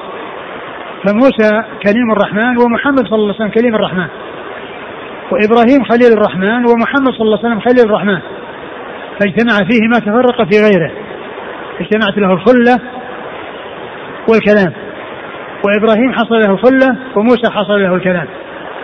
فموسى 1.04 1.62
كليم 1.82 2.12
الرحمن 2.12 2.58
ومحمد 2.58 3.06
صلى 3.08 3.14
الله 3.14 3.34
عليه 3.34 3.44
وسلم 3.44 3.50
كليم 3.50 3.74
الرحمن. 3.74 4.08
وإبراهيم 5.32 5.84
خليل 5.84 6.12
الرحمن 6.12 6.64
ومحمد 6.66 7.12
صلى 7.12 7.20
الله 7.20 7.38
عليه 7.38 7.48
وسلم 7.48 7.60
خليل 7.60 7.84
الرحمن. 7.86 8.18
فاجتمع 9.20 9.56
فيه 9.70 9.88
ما 9.88 9.98
تفرق 9.98 10.44
في 10.44 10.60
غيره. 10.60 10.92
اجتمعت 11.80 12.18
له 12.18 12.32
الخلة 12.32 12.78
والكلام. 14.28 14.72
وإبراهيم 15.64 16.12
حصل 16.12 16.34
له 16.34 16.50
الخلة 16.50 16.96
وموسى 17.16 17.50
حصل 17.50 17.82
له 17.82 17.94
الكلام. 17.94 18.26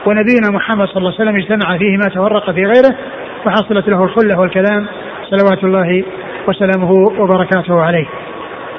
ونبينا 0.06 0.50
محمد 0.50 0.86
صلى 0.88 0.96
الله 0.96 1.14
عليه 1.18 1.30
وسلم 1.30 1.36
اجتمع 1.36 1.78
فيه 1.78 1.96
ما 1.96 2.08
تفرق 2.08 2.50
في 2.50 2.64
غيره 2.66 2.96
فحصلت 3.44 3.88
له 3.88 4.04
الخلة 4.04 4.40
والكلام. 4.40 4.86
صلوات 5.30 5.64
الله 5.64 6.04
وسلامه 6.48 6.92
وبركاته 6.92 7.80
عليه. 7.80 8.06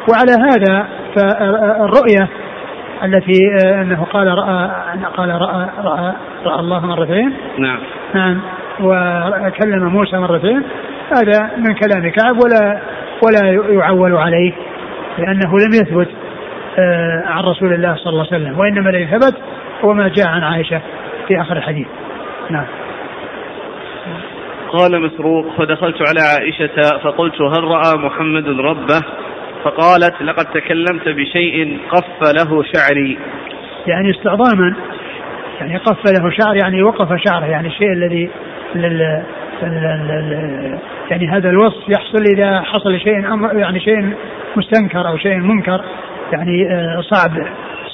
وعلى 0.09 0.31
هذا 0.31 0.87
فالرؤية 1.15 2.29
التي 3.03 3.39
آه، 3.65 3.81
أنه 3.81 4.03
قال 4.03 4.27
رأى 4.27 4.69
قال 5.17 5.29
رأى 5.29 5.69
رأى 5.83 6.13
رأى 6.45 6.59
الله 6.59 6.85
مرتين. 6.85 7.33
نعم. 7.57 7.79
نعم. 8.13 8.41
وكلم 8.79 9.85
موسى 9.85 10.17
مرتين. 10.17 10.63
هذا 11.11 11.51
من 11.57 11.73
كلام 11.73 12.11
كعب 12.11 12.43
ولا 12.43 12.79
ولا 13.23 13.63
يعول 13.73 14.15
عليه 14.15 14.53
لأنه 15.17 15.59
لم 15.59 15.73
يثبت 15.73 16.09
آه، 16.79 17.23
عن 17.25 17.43
رسول 17.43 17.73
الله 17.73 17.95
صلى 17.95 18.09
الله 18.09 18.27
عليه 18.31 18.43
وسلم 18.43 18.59
وإنما 18.59 18.89
الذي 18.89 19.05
ثبت 19.05 19.35
هو 19.83 19.93
ما 19.93 20.07
جاء 20.07 20.27
عن 20.27 20.43
عائشة 20.43 20.81
في 21.27 21.41
آخر 21.41 21.57
الحديث. 21.57 21.87
نعم. 22.49 22.65
قال 24.69 25.01
مسروق 25.01 25.45
فدخلت 25.57 25.95
على 26.07 26.19
عائشة 26.21 26.99
فقلت 27.03 27.41
هل 27.41 27.63
رأى 27.63 27.97
محمد 27.97 28.47
ربه؟ 28.47 29.01
فقالت 29.65 30.21
لقد 30.21 30.45
تكلمت 30.45 31.09
بشيء 31.09 31.79
قف 31.89 32.33
له 32.37 32.63
شعري. 32.63 33.17
يعني 33.87 34.11
استعظاما 34.11 34.75
يعني 35.59 35.77
قف 35.77 36.11
له 36.11 36.29
شعر 36.29 36.55
يعني 36.55 36.83
وقف 36.83 37.07
شعره 37.27 37.45
يعني 37.45 37.67
الشيء 37.67 37.93
الذي 37.93 38.29
لل 38.75 39.23
يعني 41.11 41.27
هذا 41.27 41.49
الوصف 41.49 41.89
يحصل 41.89 42.23
إذا 42.37 42.61
حصل 42.61 42.99
شيء 42.99 43.33
أمر 43.33 43.57
يعني 43.57 43.79
شيء 43.79 44.13
مستنكر 44.55 45.07
أو 45.07 45.17
شيء 45.17 45.37
منكر 45.37 45.81
يعني 46.33 46.73
آه، 46.73 47.01
صعب 47.01 47.31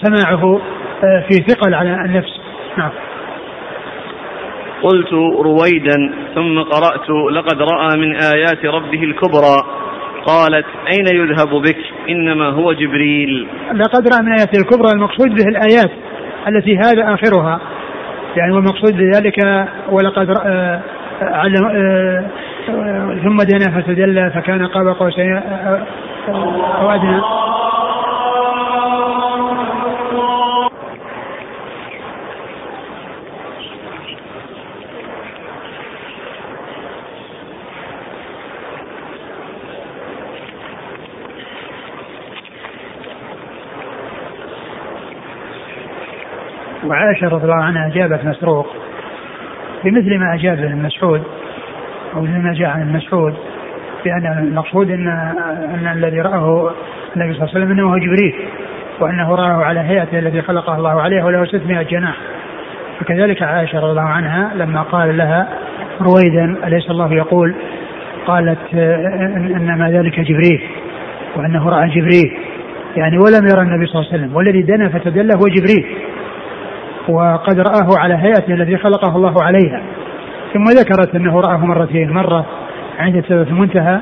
سماعه 0.01 0.61
آه، 1.03 1.23
في 1.27 1.33
ثقل 1.33 1.73
على 1.73 2.05
النفس. 2.05 2.39
نعم. 2.77 2.91
قلت 4.83 5.13
رويدا 5.39 6.13
ثم 6.35 6.59
قرأت 6.59 7.09
لقد 7.31 7.61
رأى 7.61 7.97
من 7.97 8.15
آيات 8.15 8.65
ربه 8.65 9.03
الكبرى. 9.03 9.81
قالت 10.25 10.65
أين 10.87 11.07
يذهب 11.07 11.49
بك؟ 11.49 11.77
إنما 12.09 12.49
هو 12.49 12.73
جبريل. 12.73 13.47
لقد 13.73 14.07
رأى 14.07 14.21
من 14.21 14.31
آيات 14.31 14.55
الكبرى 14.55 14.91
المقصود 14.93 15.29
به 15.29 15.43
الآيات 15.47 15.91
التي 16.47 16.77
هذا 16.77 17.13
آخرها. 17.13 17.59
يعني 18.35 18.51
والمقصود 18.51 18.97
بذلك 18.97 19.67
ولقد 19.89 20.31
رأى 20.31 20.79
علم 21.21 21.65
آه، 21.65 22.25
آه، 22.69 23.17
ثم 23.23 23.37
دنا 23.37 23.81
فتدلى 23.81 24.31
فكان 24.35 24.67
قاب 24.67 24.87
قوسين 24.87 25.37
آه، 25.37 25.85
أو 26.81 26.91
أدنى. 26.91 27.21
وعائشة 46.91 47.27
رضي 47.27 47.43
الله 47.43 47.63
عنها 47.63 47.87
أجابت 47.87 48.25
مسروق. 48.25 48.67
بمثل 49.83 50.17
ما 50.17 50.33
أجاب 50.33 50.59
ابن 50.59 50.77
مسعود 50.77 51.21
أو 52.15 52.21
مثل 52.21 52.37
ما 52.37 52.53
جاء 52.53 52.69
عن 52.69 52.93
مسعود 52.93 53.33
بأن 54.05 54.25
المقصود 54.25 54.91
أن 54.91 55.07
أن 55.73 55.91
الذي 55.97 56.21
رآه 56.21 56.71
النبي 57.15 57.33
صلى 57.33 57.43
الله 57.43 57.55
عليه 57.55 57.65
وسلم 57.65 57.71
أنه 57.71 57.97
جبريل 57.97 58.33
وأنه 58.99 59.35
رآه 59.35 59.63
على 59.63 59.79
هيئته 59.79 60.19
الذي 60.19 60.41
خلقه 60.41 60.77
الله 60.77 61.01
عليه 61.01 61.23
وله 61.23 61.45
600 61.45 61.81
جناح. 61.81 62.17
فكذلك 62.99 63.43
عائشة 63.43 63.79
رضي 63.79 63.91
الله 63.91 64.01
عنها 64.01 64.51
لما 64.55 64.81
قال 64.81 65.17
لها 65.17 65.47
رويدا 66.01 66.67
أليس 66.67 66.89
الله 66.89 67.13
يقول؟ 67.13 67.55
قالت 68.27 68.73
إنما 68.73 69.91
ذلك 69.91 70.19
جبريل 70.19 70.61
وأنه 71.35 71.69
رأى 71.69 71.89
جبريل. 71.89 72.37
يعني 72.95 73.17
ولم 73.17 73.47
يرى 73.53 73.61
النبي 73.61 73.85
صلى 73.85 74.01
الله 74.01 74.11
عليه 74.11 74.23
وسلم 74.23 74.35
والذي 74.35 74.61
دنا 74.61 74.89
فتدله 74.89 75.35
هو 75.35 75.47
جبريل. 75.47 75.97
وقد 77.09 77.59
رآه 77.59 77.97
على 77.97 78.13
هيئته 78.13 78.53
التي 78.53 78.77
خلقه 78.77 79.15
الله 79.15 79.43
عليها. 79.43 79.81
ثم 80.53 80.63
ذكرت 80.63 81.15
أنه 81.15 81.41
رآه 81.41 81.65
مرتين. 81.65 82.09
مرة 82.13 82.45
عند 82.99 83.23
سبب 83.29 83.47
المنتهى 83.47 83.99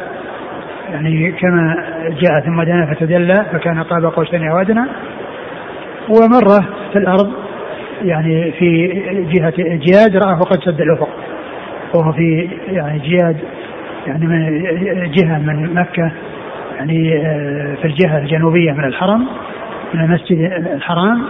يعني 0.92 1.32
كما 1.32 1.76
جاء 2.10 2.40
ثم 2.46 2.62
دنا 2.64 2.94
فتدلى 2.94 3.46
فكان 3.52 3.84
قاب 3.84 4.06
قوسين 4.06 4.50
أو 4.50 4.58
أدنى 4.58 4.86
ومرة 6.10 6.66
في 6.92 7.00
الأرض 7.00 7.32
يعني 8.02 8.52
في 8.52 8.88
جهة 9.34 9.54
جياد 9.58 10.18
رآه 10.18 10.40
قد 10.40 10.60
سد 10.64 10.82
الأفق. 10.82 11.10
وهو 11.96 12.12
في 12.12 12.50
يعني 12.68 13.00
جياد 13.00 13.38
يعني 14.08 14.28
من 14.28 14.62
جهة 15.12 15.40
من 15.40 15.74
مكة 15.74 16.12
يعني 16.78 17.10
في 17.82 17.86
الجهة 17.86 18.18
الجنوبية 18.18 18.72
من 18.72 18.84
الحرم 18.84 19.28
من 19.94 20.04
المسجد 20.04 20.52
الحرام 20.76 21.24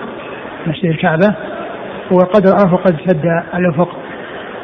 مسجد 0.67 0.85
الكعبة. 0.85 1.35
وقد 2.11 2.47
رآه 2.47 2.75
قد 2.75 2.95
سد 3.05 3.25
الأفق 3.53 3.89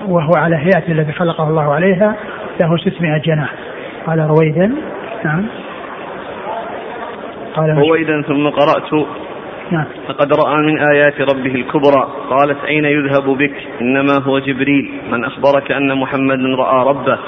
وهو 0.08 0.32
على 0.36 0.56
هيئة 0.56 0.92
الذي 0.92 1.12
خلقه 1.12 1.50
الله 1.50 1.74
عليها 1.74 2.16
له 2.62 2.78
600 2.78 3.18
جناح. 3.18 3.54
قال 4.08 4.20
رويدا 4.20 4.76
نعم. 5.26 5.46
قال 7.56 7.70
رويدا 7.70 8.22
ثم 8.22 8.50
قرأت 8.50 9.08
نعم. 9.72 9.86
لقد 10.10 10.34
رأى 10.34 10.58
من 10.58 10.80
آيات 10.80 11.22
ربه 11.22 11.56
الكبرى 11.56 12.08
قالت 12.30 12.64
أين 12.64 12.86
يذهب 12.86 13.38
بك؟ 13.38 13.54
إنما 13.82 14.14
هو 14.24 14.40
جبريل. 14.40 14.92
من 15.12 15.26
أخبرك 15.26 15.72
أن 15.72 15.98
محمدا 15.98 16.56
رأى 16.58 16.88
ربه 16.88 17.20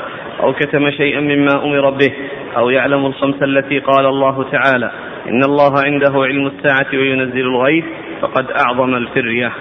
أو 0.43 0.53
كتم 0.53 0.91
شيئا 0.91 1.19
مما 1.19 1.63
أمر 1.63 1.89
به 1.89 2.13
أو 2.57 2.69
يعلم 2.69 3.05
الخمس 3.05 3.43
التي 3.43 3.79
قال 3.79 4.05
الله 4.05 4.45
تعالى 4.51 4.91
إن 5.29 5.43
الله 5.43 5.73
عنده 5.85 6.13
علم 6.23 6.47
الساعة 6.47 6.87
وينزل 6.93 7.41
الغيث 7.41 7.85
فقد 8.21 8.45
أعظم 8.51 8.95
الفرية. 8.95 9.51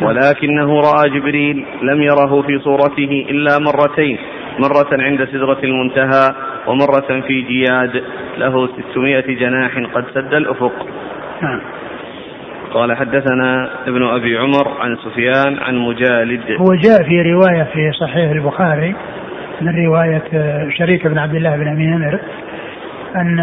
ولكنه 0.00 0.80
رأى 0.80 1.10
جبريل 1.10 1.64
لم 1.82 2.02
يره 2.02 2.42
في 2.42 2.58
صورته 2.58 3.26
إلا 3.30 3.58
مرتين. 3.58 4.18
مرة 4.58 5.02
عند 5.02 5.24
سدرة 5.24 5.58
المنتهى 5.64 6.34
ومرة 6.66 7.20
في 7.26 7.42
جياد. 7.42 8.02
له 8.38 8.68
ستمائة 8.68 9.36
جناح 9.36 9.78
قد 9.94 10.04
سد 10.14 10.34
الأفق. 10.34 10.86
نعم. 11.42 11.60
قال 12.74 12.96
حدثنا 12.96 13.70
ابن 13.86 14.02
أبي 14.02 14.38
عمر 14.38 14.68
عن 14.80 14.96
سفيان 14.96 15.58
عن 15.58 15.78
مجالد. 15.78 16.40
هو 16.50 16.74
جاء 16.74 17.02
في 17.02 17.22
رواية 17.32 17.62
في 17.62 17.92
صحيح 18.00 18.30
البخاري 18.30 18.94
من 19.60 19.86
رواية 19.86 20.22
شريك 20.78 21.06
بن 21.06 21.18
عبد 21.18 21.34
الله 21.34 21.56
بن 21.56 21.68
أمين 21.68 21.94
أمر 21.94 22.18
أن 23.16 23.38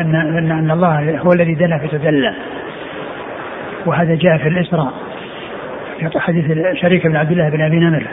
أن 0.00 0.14
أن, 0.14 0.52
أن 0.52 0.70
الله 0.70 1.18
هو 1.18 1.32
الذي 1.32 1.54
دنا 1.54 1.78
فتدلى 1.78 2.34
وهذا 3.86 4.14
جاء 4.14 4.38
في 4.38 4.48
الإسراء. 4.48 4.92
حديث 6.16 6.44
شريك 6.82 7.06
بن 7.06 7.16
عبد 7.16 7.30
الله 7.30 7.48
بن 7.48 7.60
أبي 7.60 7.76
نمر. 7.76 8.06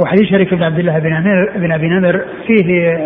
وحديث 0.00 0.30
شريك 0.30 0.54
بن 0.54 0.62
عبد 0.62 0.78
الله 0.78 0.98
بن 0.98 1.12
أمير 1.12 1.52
بن 1.56 1.72
أبي 1.72 1.88
نمر 1.88 2.24
فيه 2.46 2.96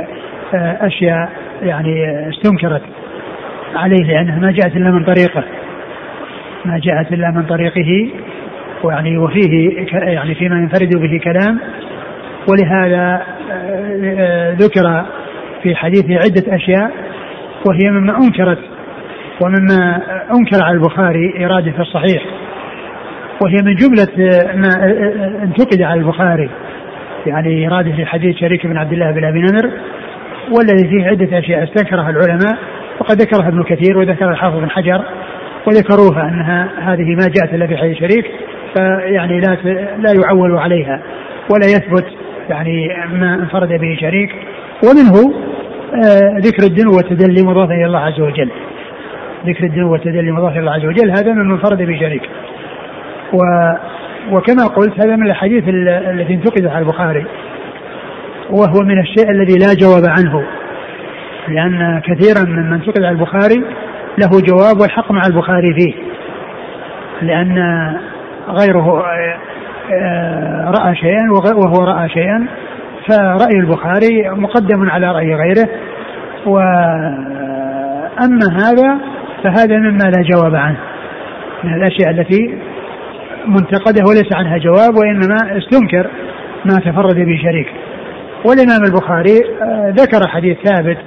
آه، 0.54 0.86
أشياء 0.86 1.28
يعني 1.62 2.28
استنكرت 2.28 2.82
عليه 3.74 4.04
لأنها 4.06 4.38
ما 4.38 4.52
جاءت 4.52 4.76
إلا 4.76 4.90
من 4.90 5.04
طريقه. 5.04 5.44
ما 6.64 6.78
جاءت 6.78 7.12
إلا 7.12 7.30
من 7.30 7.42
طريقه 7.42 8.10
ويعني 8.84 9.18
وفيه 9.18 9.86
يعني 9.92 10.34
فيما 10.34 10.56
ينفرد 10.56 10.96
به 10.96 11.20
كلام. 11.24 11.58
ولهذا 12.48 13.22
آه، 13.50 14.14
آه، 14.18 14.52
ذكر 14.52 15.04
في 15.62 15.74
حديثه 15.74 16.14
عدة 16.14 16.56
أشياء 16.56 16.90
وهي 17.68 17.90
مما 17.90 18.18
أنكرت 18.18 18.58
ومما 19.44 20.02
أنكر 20.34 20.64
على 20.64 20.74
البخاري 20.74 21.46
إرادة 21.46 21.72
في 21.72 21.80
الصحيح. 21.80 22.22
وهي 23.40 23.56
من 23.62 23.74
جملة 23.74 24.08
ما 24.54 24.68
انتقد 25.42 25.82
على 25.82 26.00
البخاري 26.00 26.50
يعني 27.26 27.68
إرادة 27.68 27.92
في 27.92 28.06
حديث 28.06 28.36
شريك 28.36 28.66
بن 28.66 28.76
عبد 28.76 28.92
الله 28.92 29.10
بن 29.10 29.24
أبي 29.24 29.38
نمر 29.38 29.70
والذي 30.50 30.88
فيه 30.88 31.06
عدة 31.06 31.38
أشياء 31.38 31.64
استنكرها 31.64 32.10
العلماء 32.10 32.58
وقد 33.00 33.22
ذكرها 33.22 33.48
ابن 33.48 33.62
كثير 33.62 33.98
وذكر 33.98 34.30
الحافظ 34.30 34.56
بن 34.56 34.70
حجر 34.70 35.04
وذكروها 35.66 36.28
أنها 36.28 36.68
هذه 36.78 37.14
ما 37.14 37.28
جاءت 37.36 37.54
إلا 37.54 37.66
في 37.66 37.76
حديث 37.76 37.98
شريك 37.98 38.24
فيعني 38.74 39.40
لا 39.40 39.56
لا 39.98 40.12
يعول 40.12 40.58
عليها 40.58 41.02
ولا 41.50 41.66
يثبت 41.66 42.06
يعني 42.50 42.88
ما 43.12 43.34
انفرد 43.34 43.68
به 43.68 43.96
شريك 44.00 44.30
ومنه 44.84 45.34
آه، 45.94 46.38
ذكر 46.38 46.62
الدين 46.62 46.86
والتدلي 46.86 47.42
مضاف 47.42 47.70
إلى 47.70 47.86
الله 47.86 47.98
عز 47.98 48.20
وجل. 48.20 48.50
ذكر 49.46 49.64
الدين 49.64 49.84
والتدلي 49.84 50.30
مضاف 50.30 50.52
إلى 50.52 50.60
الله 50.60 50.72
عز 50.72 50.84
وجل 50.84 51.10
هذا 51.10 51.32
من 51.32 51.50
انفرد 51.50 51.78
به 51.78 51.98
شريك. 52.00 52.22
و 53.32 53.42
وكما 54.30 54.66
قلت 54.66 55.04
هذا 55.04 55.16
من 55.16 55.26
الاحاديث 55.26 55.64
التي 55.68 56.34
انتقدت 56.34 56.70
على 56.70 56.78
البخاري 56.78 57.26
وهو 58.50 58.80
من 58.84 59.00
الشيء 59.00 59.30
الذي 59.30 59.58
لا 59.58 59.74
جواب 59.74 60.04
عنه 60.04 60.44
لأن 61.48 62.00
كثيرا 62.04 62.44
من 62.44 62.66
من 62.66 62.72
انتقد 62.72 63.02
على 63.02 63.10
البخاري 63.10 63.64
له 64.18 64.30
جواب 64.40 64.80
والحق 64.80 65.12
مع 65.12 65.26
البخاري 65.26 65.74
فيه 65.74 65.94
لأن 67.22 67.58
غيره 68.48 69.04
آه، 69.92 70.70
رأى 70.70 70.96
شيئا 70.96 71.30
وهو 71.32 71.84
رأى 71.84 72.08
شيئا 72.08 72.46
فرأي 73.08 73.60
البخاري 73.60 74.30
مقدم 74.30 74.90
على 74.90 75.06
رأي 75.06 75.34
غيره 75.34 75.68
وأما 76.46 76.76
هذا 78.52 78.98
فهذا 79.44 79.76
مما 79.78 80.04
لا 80.04 80.22
جواب 80.22 80.54
عنه 80.54 80.76
من 81.64 81.74
الأشياء 81.74 82.10
التي 82.10 82.58
منتقده 83.46 84.04
وليس 84.08 84.32
عنها 84.34 84.58
جواب 84.58 84.96
وإنما 84.96 85.58
استنكر 85.58 86.10
ما 86.64 86.74
تفرد 86.74 87.14
به 87.14 87.40
شريك. 87.42 87.68
والإمام 88.44 88.80
البخاري 88.84 89.40
آه، 89.62 89.94
ذكر 89.98 90.28
حديث 90.28 90.56
ثابت 90.64 90.98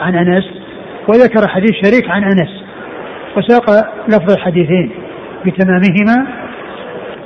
عن 0.00 0.14
أنس 0.14 0.44
وذكر 1.08 1.48
حديث 1.48 1.70
شريك 1.84 2.10
عن 2.10 2.24
أنس 2.24 2.64
وساق 3.36 3.70
لفظ 4.08 4.32
الحديثين 4.32 4.90
بتمامهما. 5.46 6.26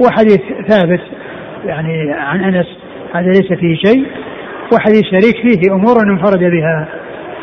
وحديث 0.00 0.40
ثابت 0.68 1.00
يعني 1.66 2.12
عن 2.12 2.44
أنس 2.44 2.66
هذا 3.14 3.26
ليس 3.26 3.52
فيه 3.52 3.76
شيء. 3.76 4.06
وحديث 4.74 5.02
شريك 5.02 5.36
فيه 5.36 5.72
أمور 5.72 5.96
انفرد 6.10 6.38
بها 6.38 6.88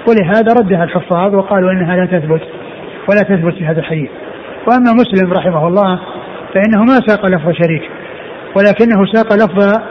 ولهذا 0.07 0.53
ردها 0.59 0.83
الحفاظ 0.83 1.35
وقالوا 1.35 1.71
إنها 1.71 1.95
لا 1.95 2.05
تثبت 2.05 2.41
ولا 3.09 3.21
تثبت 3.21 3.53
في 3.53 3.65
هذا 3.65 3.79
الحديث. 3.79 4.09
وأما 4.67 4.93
مسلم 4.93 5.33
رحمه 5.33 5.67
الله 5.67 5.99
فإنه 6.53 6.83
ما 6.83 6.99
ساق 7.07 7.25
لفظ 7.25 7.51
شريك 7.51 7.89
ولكنه 8.55 9.05
ساق 9.13 9.33
لفظ 9.33 9.81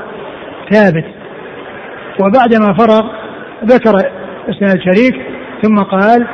ثابت. 0.71 1.05
وبعدما 2.21 2.75
فرغ 2.79 3.11
ذكر 3.65 3.91
اسناد 4.49 4.81
شريك 4.81 5.23
ثم 5.63 5.83
قال 5.83 6.27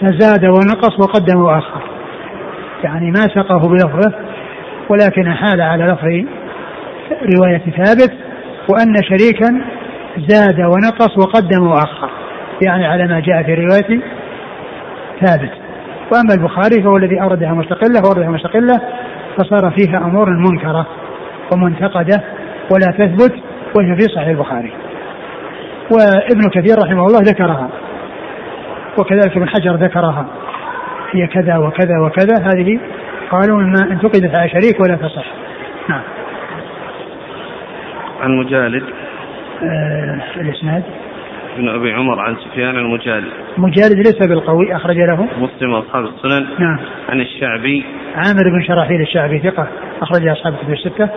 فزاد 0.00 0.44
ونقص 0.44 1.00
وقدم 1.00 1.40
وأخر 1.40 1.82
يعني 2.84 3.10
ما 3.10 3.20
سقه 3.34 3.58
بلفظه 3.58 4.12
ولكن 4.88 5.32
حال 5.34 5.60
على 5.60 5.84
لفظ 5.84 6.26
رواية 7.36 7.62
ثابت 7.84 8.12
وأن 8.68 8.94
شريكا 9.02 9.60
زاد 10.28 10.60
ونقص 10.60 11.18
وقدم 11.18 11.66
وأخر 11.66 12.10
يعني 12.66 12.86
على 12.86 13.06
ما 13.06 13.20
جاء 13.20 13.42
في 13.42 13.54
رواية 13.54 14.00
ثابت. 15.24 15.52
وأما 16.12 16.34
البخاري 16.34 16.82
فهو 16.82 16.96
الذي 16.96 17.22
أوردها 17.22 17.52
مستقلة 17.52 18.00
وأوردها 18.04 18.30
مستقلة 18.30 18.80
فصار 19.38 19.70
فيها 19.70 19.98
أمور 19.98 20.30
منكرة 20.30 20.86
ومنتقدة 21.52 22.22
ولا 22.72 22.92
تثبت 22.98 23.34
وهي 23.76 23.96
في 23.96 24.02
صحيح 24.02 24.28
البخاري. 24.28 24.72
وابن 25.90 26.48
كثير 26.48 26.78
رحمه 26.84 27.06
الله 27.06 27.18
ذكرها 27.20 27.68
وكذلك 28.98 29.36
ابن 29.36 29.48
حجر 29.48 29.74
ذكرها. 29.74 30.26
هي 31.12 31.26
كذا 31.26 31.56
وكذا 31.56 31.98
وكذا 32.00 32.34
هذه 32.42 32.80
قالوا 33.30 33.58
مما 33.58 33.92
انتقدت 33.92 34.38
على 34.38 34.48
شريك 34.48 34.80
ولا 34.80 34.96
تصح. 34.96 35.26
نعم. 35.88 36.02
عن 38.20 38.30
مجالد. 38.38 38.84
آه 39.62 40.20
الإسناد. 40.36 40.82
ابن 41.56 41.68
أبي 41.68 41.92
عمر 41.92 42.20
عن 42.20 42.36
سفيان 42.36 42.76
المجالد 42.76 43.32
مجالد 43.58 43.96
ليس 43.96 44.28
بالقوي 44.28 44.76
أخرج 44.76 44.96
له. 44.96 45.28
مسلم 45.38 45.72
واصحاب 45.72 46.04
السنن. 46.04 46.46
نعم. 46.58 46.78
عن 47.08 47.20
الشعبي. 47.20 47.84
عامر 48.16 48.42
بن 48.42 48.62
شراحيل 48.62 49.00
الشعبي 49.00 49.38
ثقة 49.38 49.68
أخرج 50.02 50.28
أصحاب 50.28 50.54
الكتب 50.54 50.72
الستة. 50.72 51.08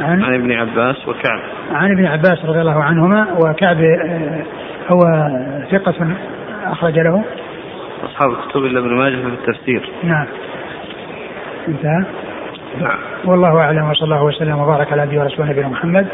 عن؟ 0.00 0.22
عن 0.22 0.34
ابن 0.34 0.52
عباس 0.52 1.08
وكعب. 1.08 1.40
عن 1.72 1.90
ابن 1.90 2.06
عباس 2.06 2.44
رضي 2.44 2.60
الله 2.60 2.82
عنهما 2.82 3.26
وكعب 3.44 3.80
آه، 3.80 4.42
هو 4.88 5.00
ثقة 5.70 5.94
أخرج 6.64 6.98
له. 6.98 7.24
أصحاب 8.04 8.30
الكتب 8.30 8.64
إلا 8.64 8.80
ابن 8.80 8.94
ماجه 8.94 9.16
في 9.16 9.26
التفسير. 9.26 9.90
نعم. 10.04 10.26
انتهى؟ 11.68 12.04
نعم. 12.80 12.98
والله 13.24 13.60
أعلم 13.60 13.90
وصلى 13.90 14.04
الله 14.04 14.24
وسلم 14.24 14.58
وبارك 14.58 14.92
على 14.92 15.02
عبده 15.02 15.20
ورسوله 15.20 15.50
نبينا 15.50 15.68
محمد 15.68 16.06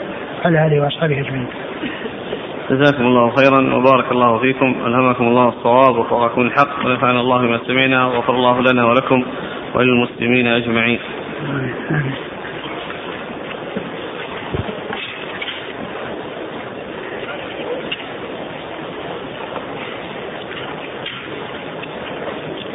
وعلى 0.45 0.66
آله 0.66 0.81
وأصحابه 0.81 1.21
أجمعين. 1.21 1.47
جزاكم 2.71 3.03
الله 3.03 3.31
خيرا 3.37 3.75
وبارك 3.75 4.12
الله 4.12 4.39
فيكم 4.39 4.75
ألهمكم 4.87 5.25
الله 5.25 5.49
الصواب 5.49 5.97
وفقكم 5.99 6.41
الحق 6.41 6.87
ونفعنا 6.87 7.21
الله 7.21 7.39
بما 7.39 7.61
سمعنا 7.66 8.07
وغفر 8.07 8.35
الله 8.35 8.61
لنا 8.61 8.87
ولكم 8.87 9.25
وللمسلمين 9.75 10.47
أجمعين. 10.47 10.99
آمين. 11.91 12.12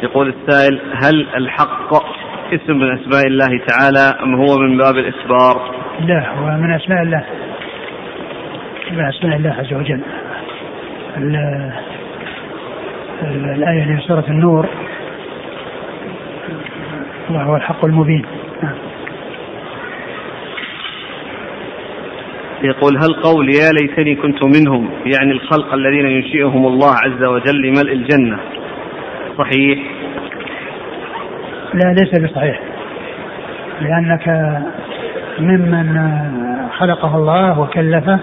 يقول 0.02 0.28
السائل 0.28 0.80
هل 0.94 1.26
الحق 1.36 1.94
اسم 2.52 2.78
من 2.78 2.98
أسماء 2.98 3.26
الله 3.26 3.60
تعالى 3.66 4.18
أم 4.22 4.34
هو 4.34 4.58
من 4.58 4.78
باب 4.78 4.96
الإخبار؟ 4.96 5.74
لا 6.00 6.30
هو 6.30 6.46
من 6.46 6.74
أسماء 6.74 7.02
الله 7.02 7.24
من 8.90 9.04
أسماء 9.04 9.36
الله 9.36 9.50
عز 9.50 9.74
وجل. 9.74 10.00
الآية 13.54 13.84
في 13.84 14.02
سورة 14.06 14.24
النور 14.28 14.68
وهو 17.30 17.56
الحق 17.56 17.84
المبين. 17.84 18.24
نعم. 18.62 18.74
يقول 22.62 22.96
هل 22.96 23.14
قول 23.22 23.50
يا 23.50 23.72
ليتني 23.80 24.16
كنت 24.16 24.44
منهم 24.44 24.90
يعني 25.06 25.32
الخلق 25.32 25.74
الذين 25.74 26.06
ينشئهم 26.06 26.66
الله 26.66 26.94
عز 27.04 27.24
وجل 27.24 27.62
لملء 27.62 27.92
الجنة 27.92 28.38
صحيح؟ 29.38 29.78
لا 31.74 31.94
ليس 31.94 32.30
بصحيح. 32.30 32.60
لأنك 33.80 34.28
ممن 35.38 35.98
خلقه 36.78 37.16
الله 37.16 37.60
وكلفه 37.60 38.18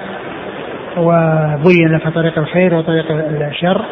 وبين 0.97 1.93
لك 1.93 2.07
طريق 2.07 2.39
الخير 2.39 2.73
وطريق 2.73 3.05
الشر 3.49 3.85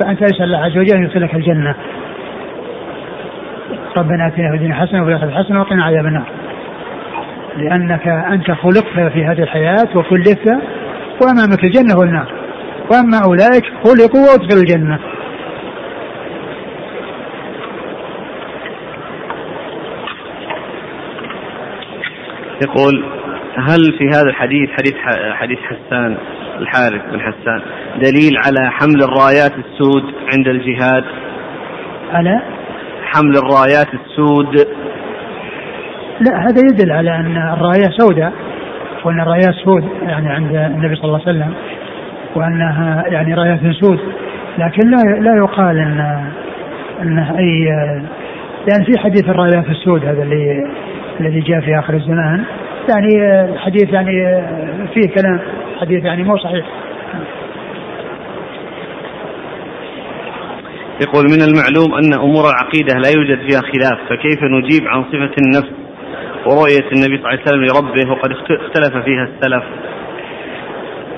فأنت 0.00 0.22
اسأل 0.22 0.42
الله 0.42 0.58
عز 0.58 0.78
وجل 0.78 0.96
أن 0.96 1.04
يدخلك 1.04 1.34
الجنة 1.34 1.74
ربنا 3.96 4.26
آتنا 4.26 4.50
في 4.50 4.56
الدنيا 4.56 4.74
حسنة 4.74 5.02
وفي 5.02 5.10
الآخرة 5.10 5.30
حسنة 5.30 5.60
وقنا 5.60 5.84
عذاب 5.84 6.06
النار. 6.06 6.26
لأنك 7.56 8.08
أنت 8.08 8.50
خلقت 8.50 9.12
في 9.12 9.24
هذه 9.24 9.42
الحياة 9.42 9.88
وكلفت 9.94 10.48
وامامك 11.22 11.64
الجنة 11.64 11.98
والنار. 11.98 12.32
وأما 12.90 13.20
أولئك 13.26 13.64
خلقوا 13.84 14.20
وأدخلوا 14.20 14.62
الجنة. 14.62 14.98
يقول 22.62 23.19
هل 23.56 23.98
في 23.98 24.08
هذا 24.08 24.28
الحديث 24.28 24.70
حديث 24.70 24.94
حديث 25.32 25.58
حسان 25.58 26.16
الحارث 26.58 27.02
بن 27.12 27.20
حسان 27.20 27.62
دليل 27.96 28.32
على 28.46 28.70
حمل 28.70 29.02
الرايات 29.02 29.52
السود 29.52 30.02
عند 30.34 30.48
الجهاد؟ 30.48 31.04
على؟ 32.12 32.40
حمل 33.04 33.36
الرايات 33.36 33.88
السود. 33.94 34.66
لا 36.20 36.38
هذا 36.38 36.60
يدل 36.72 36.92
على 36.92 37.16
أن 37.16 37.36
الراية 37.36 37.90
سوداء 37.98 38.32
وأن 39.04 39.20
الرايات 39.20 39.54
سود 39.64 39.84
يعني 40.02 40.28
عند 40.28 40.56
النبي 40.56 40.94
صلى 40.94 41.04
الله 41.04 41.20
عليه 41.26 41.30
وسلم 41.30 41.54
وأنها 42.34 43.04
يعني 43.06 43.34
رايات 43.34 43.60
سود. 43.80 44.00
لكن 44.58 44.90
لا 44.90 45.20
لا 45.20 45.36
يقال 45.36 45.78
أن 45.78 46.24
انه 47.02 47.38
أي 47.38 47.64
يعني 48.70 48.84
في 48.84 48.98
حديث 48.98 49.28
الرايات 49.28 49.68
السود 49.68 50.04
هذا 50.04 50.22
اللي 50.22 50.66
الذي 51.20 51.40
جاء 51.40 51.60
في 51.60 51.78
آخر 51.78 51.94
الزمان. 51.94 52.44
يعني 52.90 53.42
الحديث 53.52 53.92
يعني 53.92 54.42
فيه 54.94 55.14
كلام 55.14 55.40
حديث 55.80 56.04
يعني 56.04 56.22
مو 56.22 56.36
صحيح. 56.36 56.66
يقول 61.00 61.24
من 61.24 61.42
المعلوم 61.42 61.94
أن 61.94 62.14
أمور 62.14 62.44
العقيدة 62.50 62.98
لا 62.98 63.08
يوجد 63.16 63.38
فيها 63.50 63.60
خلاف 63.60 63.98
فكيف 64.08 64.42
نجيب 64.42 64.88
عن 64.88 65.04
صفة 65.04 65.34
النفس 65.42 65.72
ورؤية 66.46 66.90
النبي 66.92 67.18
صلى 67.18 67.28
الله 67.28 67.28
عليه 67.28 67.42
وسلم 67.42 67.64
لربه 67.64 68.10
وقد 68.10 68.30
اختلف 68.32 69.04
فيها 69.04 69.24
السلف؟ 69.24 69.64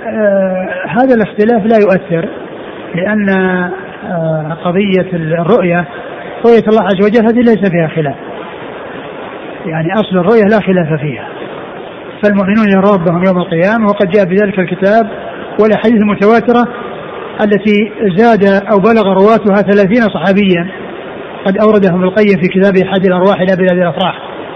آه 0.06 0.68
هذا 0.88 1.14
الاختلاف 1.14 1.66
لا 1.66 1.78
يؤثر 1.78 2.28
لأن 2.94 3.28
آه 3.30 4.58
قضية 4.64 5.08
الرؤية 5.12 5.84
رؤية 6.46 6.64
الله 6.68 6.82
عز 6.82 7.00
وجل 7.04 7.26
هذه 7.26 7.40
ليس 7.40 7.70
فيها 7.70 7.88
خلاف. 7.88 8.16
يعني 9.66 9.92
أصل 9.94 10.18
الرؤية 10.18 10.42
لا 10.42 10.60
خلاف 10.60 11.00
فيها. 11.00 11.28
فالمؤمنون 12.22 12.68
يرون 12.70 12.94
ربهم 12.94 13.24
يوم 13.24 13.38
القيامة 13.38 13.86
وقد 13.86 14.10
جاء 14.10 14.24
بذلك 14.24 14.58
الكتاب 14.58 15.10
والأحاديث 15.60 16.00
المتواترة 16.00 16.64
التي 17.44 17.92
زاد 18.16 18.44
أو 18.44 18.78
بلغ 18.78 19.12
رواتها 19.12 19.62
ثلاثين 19.62 20.02
صحابيا. 20.02 20.70
قد 21.46 21.58
أوردهم 21.58 22.02
القيم 22.02 22.40
في 22.42 22.48
كتابه 22.48 22.90
حد 22.90 23.06
الأرواح 23.06 23.40
إلى 23.40 23.56
بلاد 23.56 23.78
الأفراح 23.78 24.14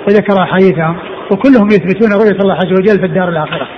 وذكر 0.09 0.43
أحاديثهم 0.43 0.97
وكلهم 1.31 1.67
يثبتون 1.67 2.13
رؤية 2.13 2.41
الله 2.41 2.55
عز 2.55 2.73
وجل 2.73 3.01
في 3.01 3.07
الدار 3.07 3.29
الآخرة. 3.29 3.69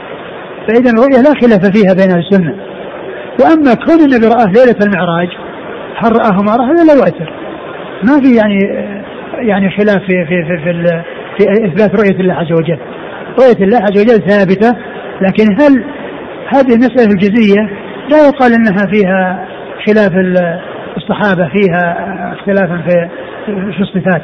فإذا 0.68 0.90
الرؤية 0.90 1.22
لا 1.22 1.32
خلاف 1.40 1.76
فيها 1.76 1.94
بين 1.94 2.10
أهل 2.10 2.18
السنة. 2.18 2.54
وأما 3.40 3.74
كون 3.74 4.00
النبي 4.04 4.26
رآه 4.26 4.46
ليلة 4.46 4.78
المعراج 4.86 5.28
هل 5.96 6.12
رآه 6.12 6.42
ما 6.42 6.52
هذا 6.52 6.84
لا 6.84 6.94
يؤثر 6.94 7.32
ما 8.04 8.20
في 8.20 8.36
يعني 8.36 8.58
يعني 9.48 9.70
خلاف 9.70 9.98
في 9.98 10.26
في 10.28 10.44
في, 10.44 10.62
في, 10.64 11.02
في 11.38 11.66
إثبات 11.66 12.00
رؤية 12.00 12.20
الله 12.20 12.34
عز 12.34 12.52
وجل. 12.52 12.78
رؤية 13.38 13.64
الله 13.64 13.78
عز 13.78 14.00
وجل 14.00 14.28
ثابتة 14.30 14.76
لكن 15.20 15.44
هل 15.60 15.84
هذه 16.48 16.74
المسألة 16.74 17.12
الجزئية 17.12 17.70
لا 18.10 18.26
يقال 18.26 18.52
إنها 18.52 18.86
فيها 18.92 19.44
خلاف 19.86 20.12
الصحابة 20.96 21.48
فيها 21.48 21.96
اختلافا 22.32 22.82
في 22.88 23.08
في 23.46 23.80
الصفات؟ 23.80 24.22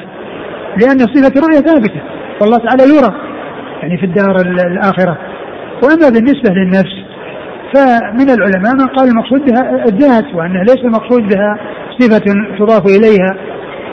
لأن 0.82 0.98
صفة 0.98 1.40
الرؤيه 1.40 1.60
ثابتة 1.60 2.00
والله 2.40 2.58
تعالى 2.58 2.82
يرى 2.82 3.14
يعني 3.82 3.98
في 3.98 4.06
الدار 4.06 4.36
الآخرة. 4.66 5.18
وأما 5.82 6.08
بالنسبة 6.08 6.50
للنفس 6.50 7.04
فمن 7.74 8.30
العلماء 8.30 8.74
من 8.74 8.86
قال 8.86 9.08
المقصود 9.08 9.40
بها 9.50 9.84
الذات 9.84 10.34
وأنه 10.34 10.62
ليس 10.62 10.84
المقصود 10.84 11.22
بها 11.22 11.58
صفة 11.98 12.24
تضاف 12.58 12.86
إليها 12.86 13.36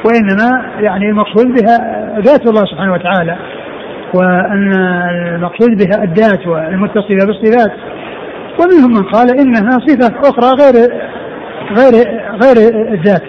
وإنما 0.05 0.65
يعني 0.79 1.09
المقصود 1.09 1.47
بها 1.47 1.77
ذات 2.19 2.47
الله 2.47 2.65
سبحانه 2.65 2.93
وتعالى. 2.93 3.37
وأن 4.15 4.73
المقصود 5.35 5.69
بها 5.77 6.03
الذات 6.03 6.47
والمتصفه 6.47 7.25
بالصفات. 7.25 7.71
ومنهم 8.59 8.91
من 8.93 9.03
قال 9.03 9.39
إنها 9.39 9.79
صفة 9.87 10.29
أخرى 10.29 10.63
غير 10.63 10.91
غير 11.77 11.93
غير 12.43 12.57
الذات. 12.93 13.23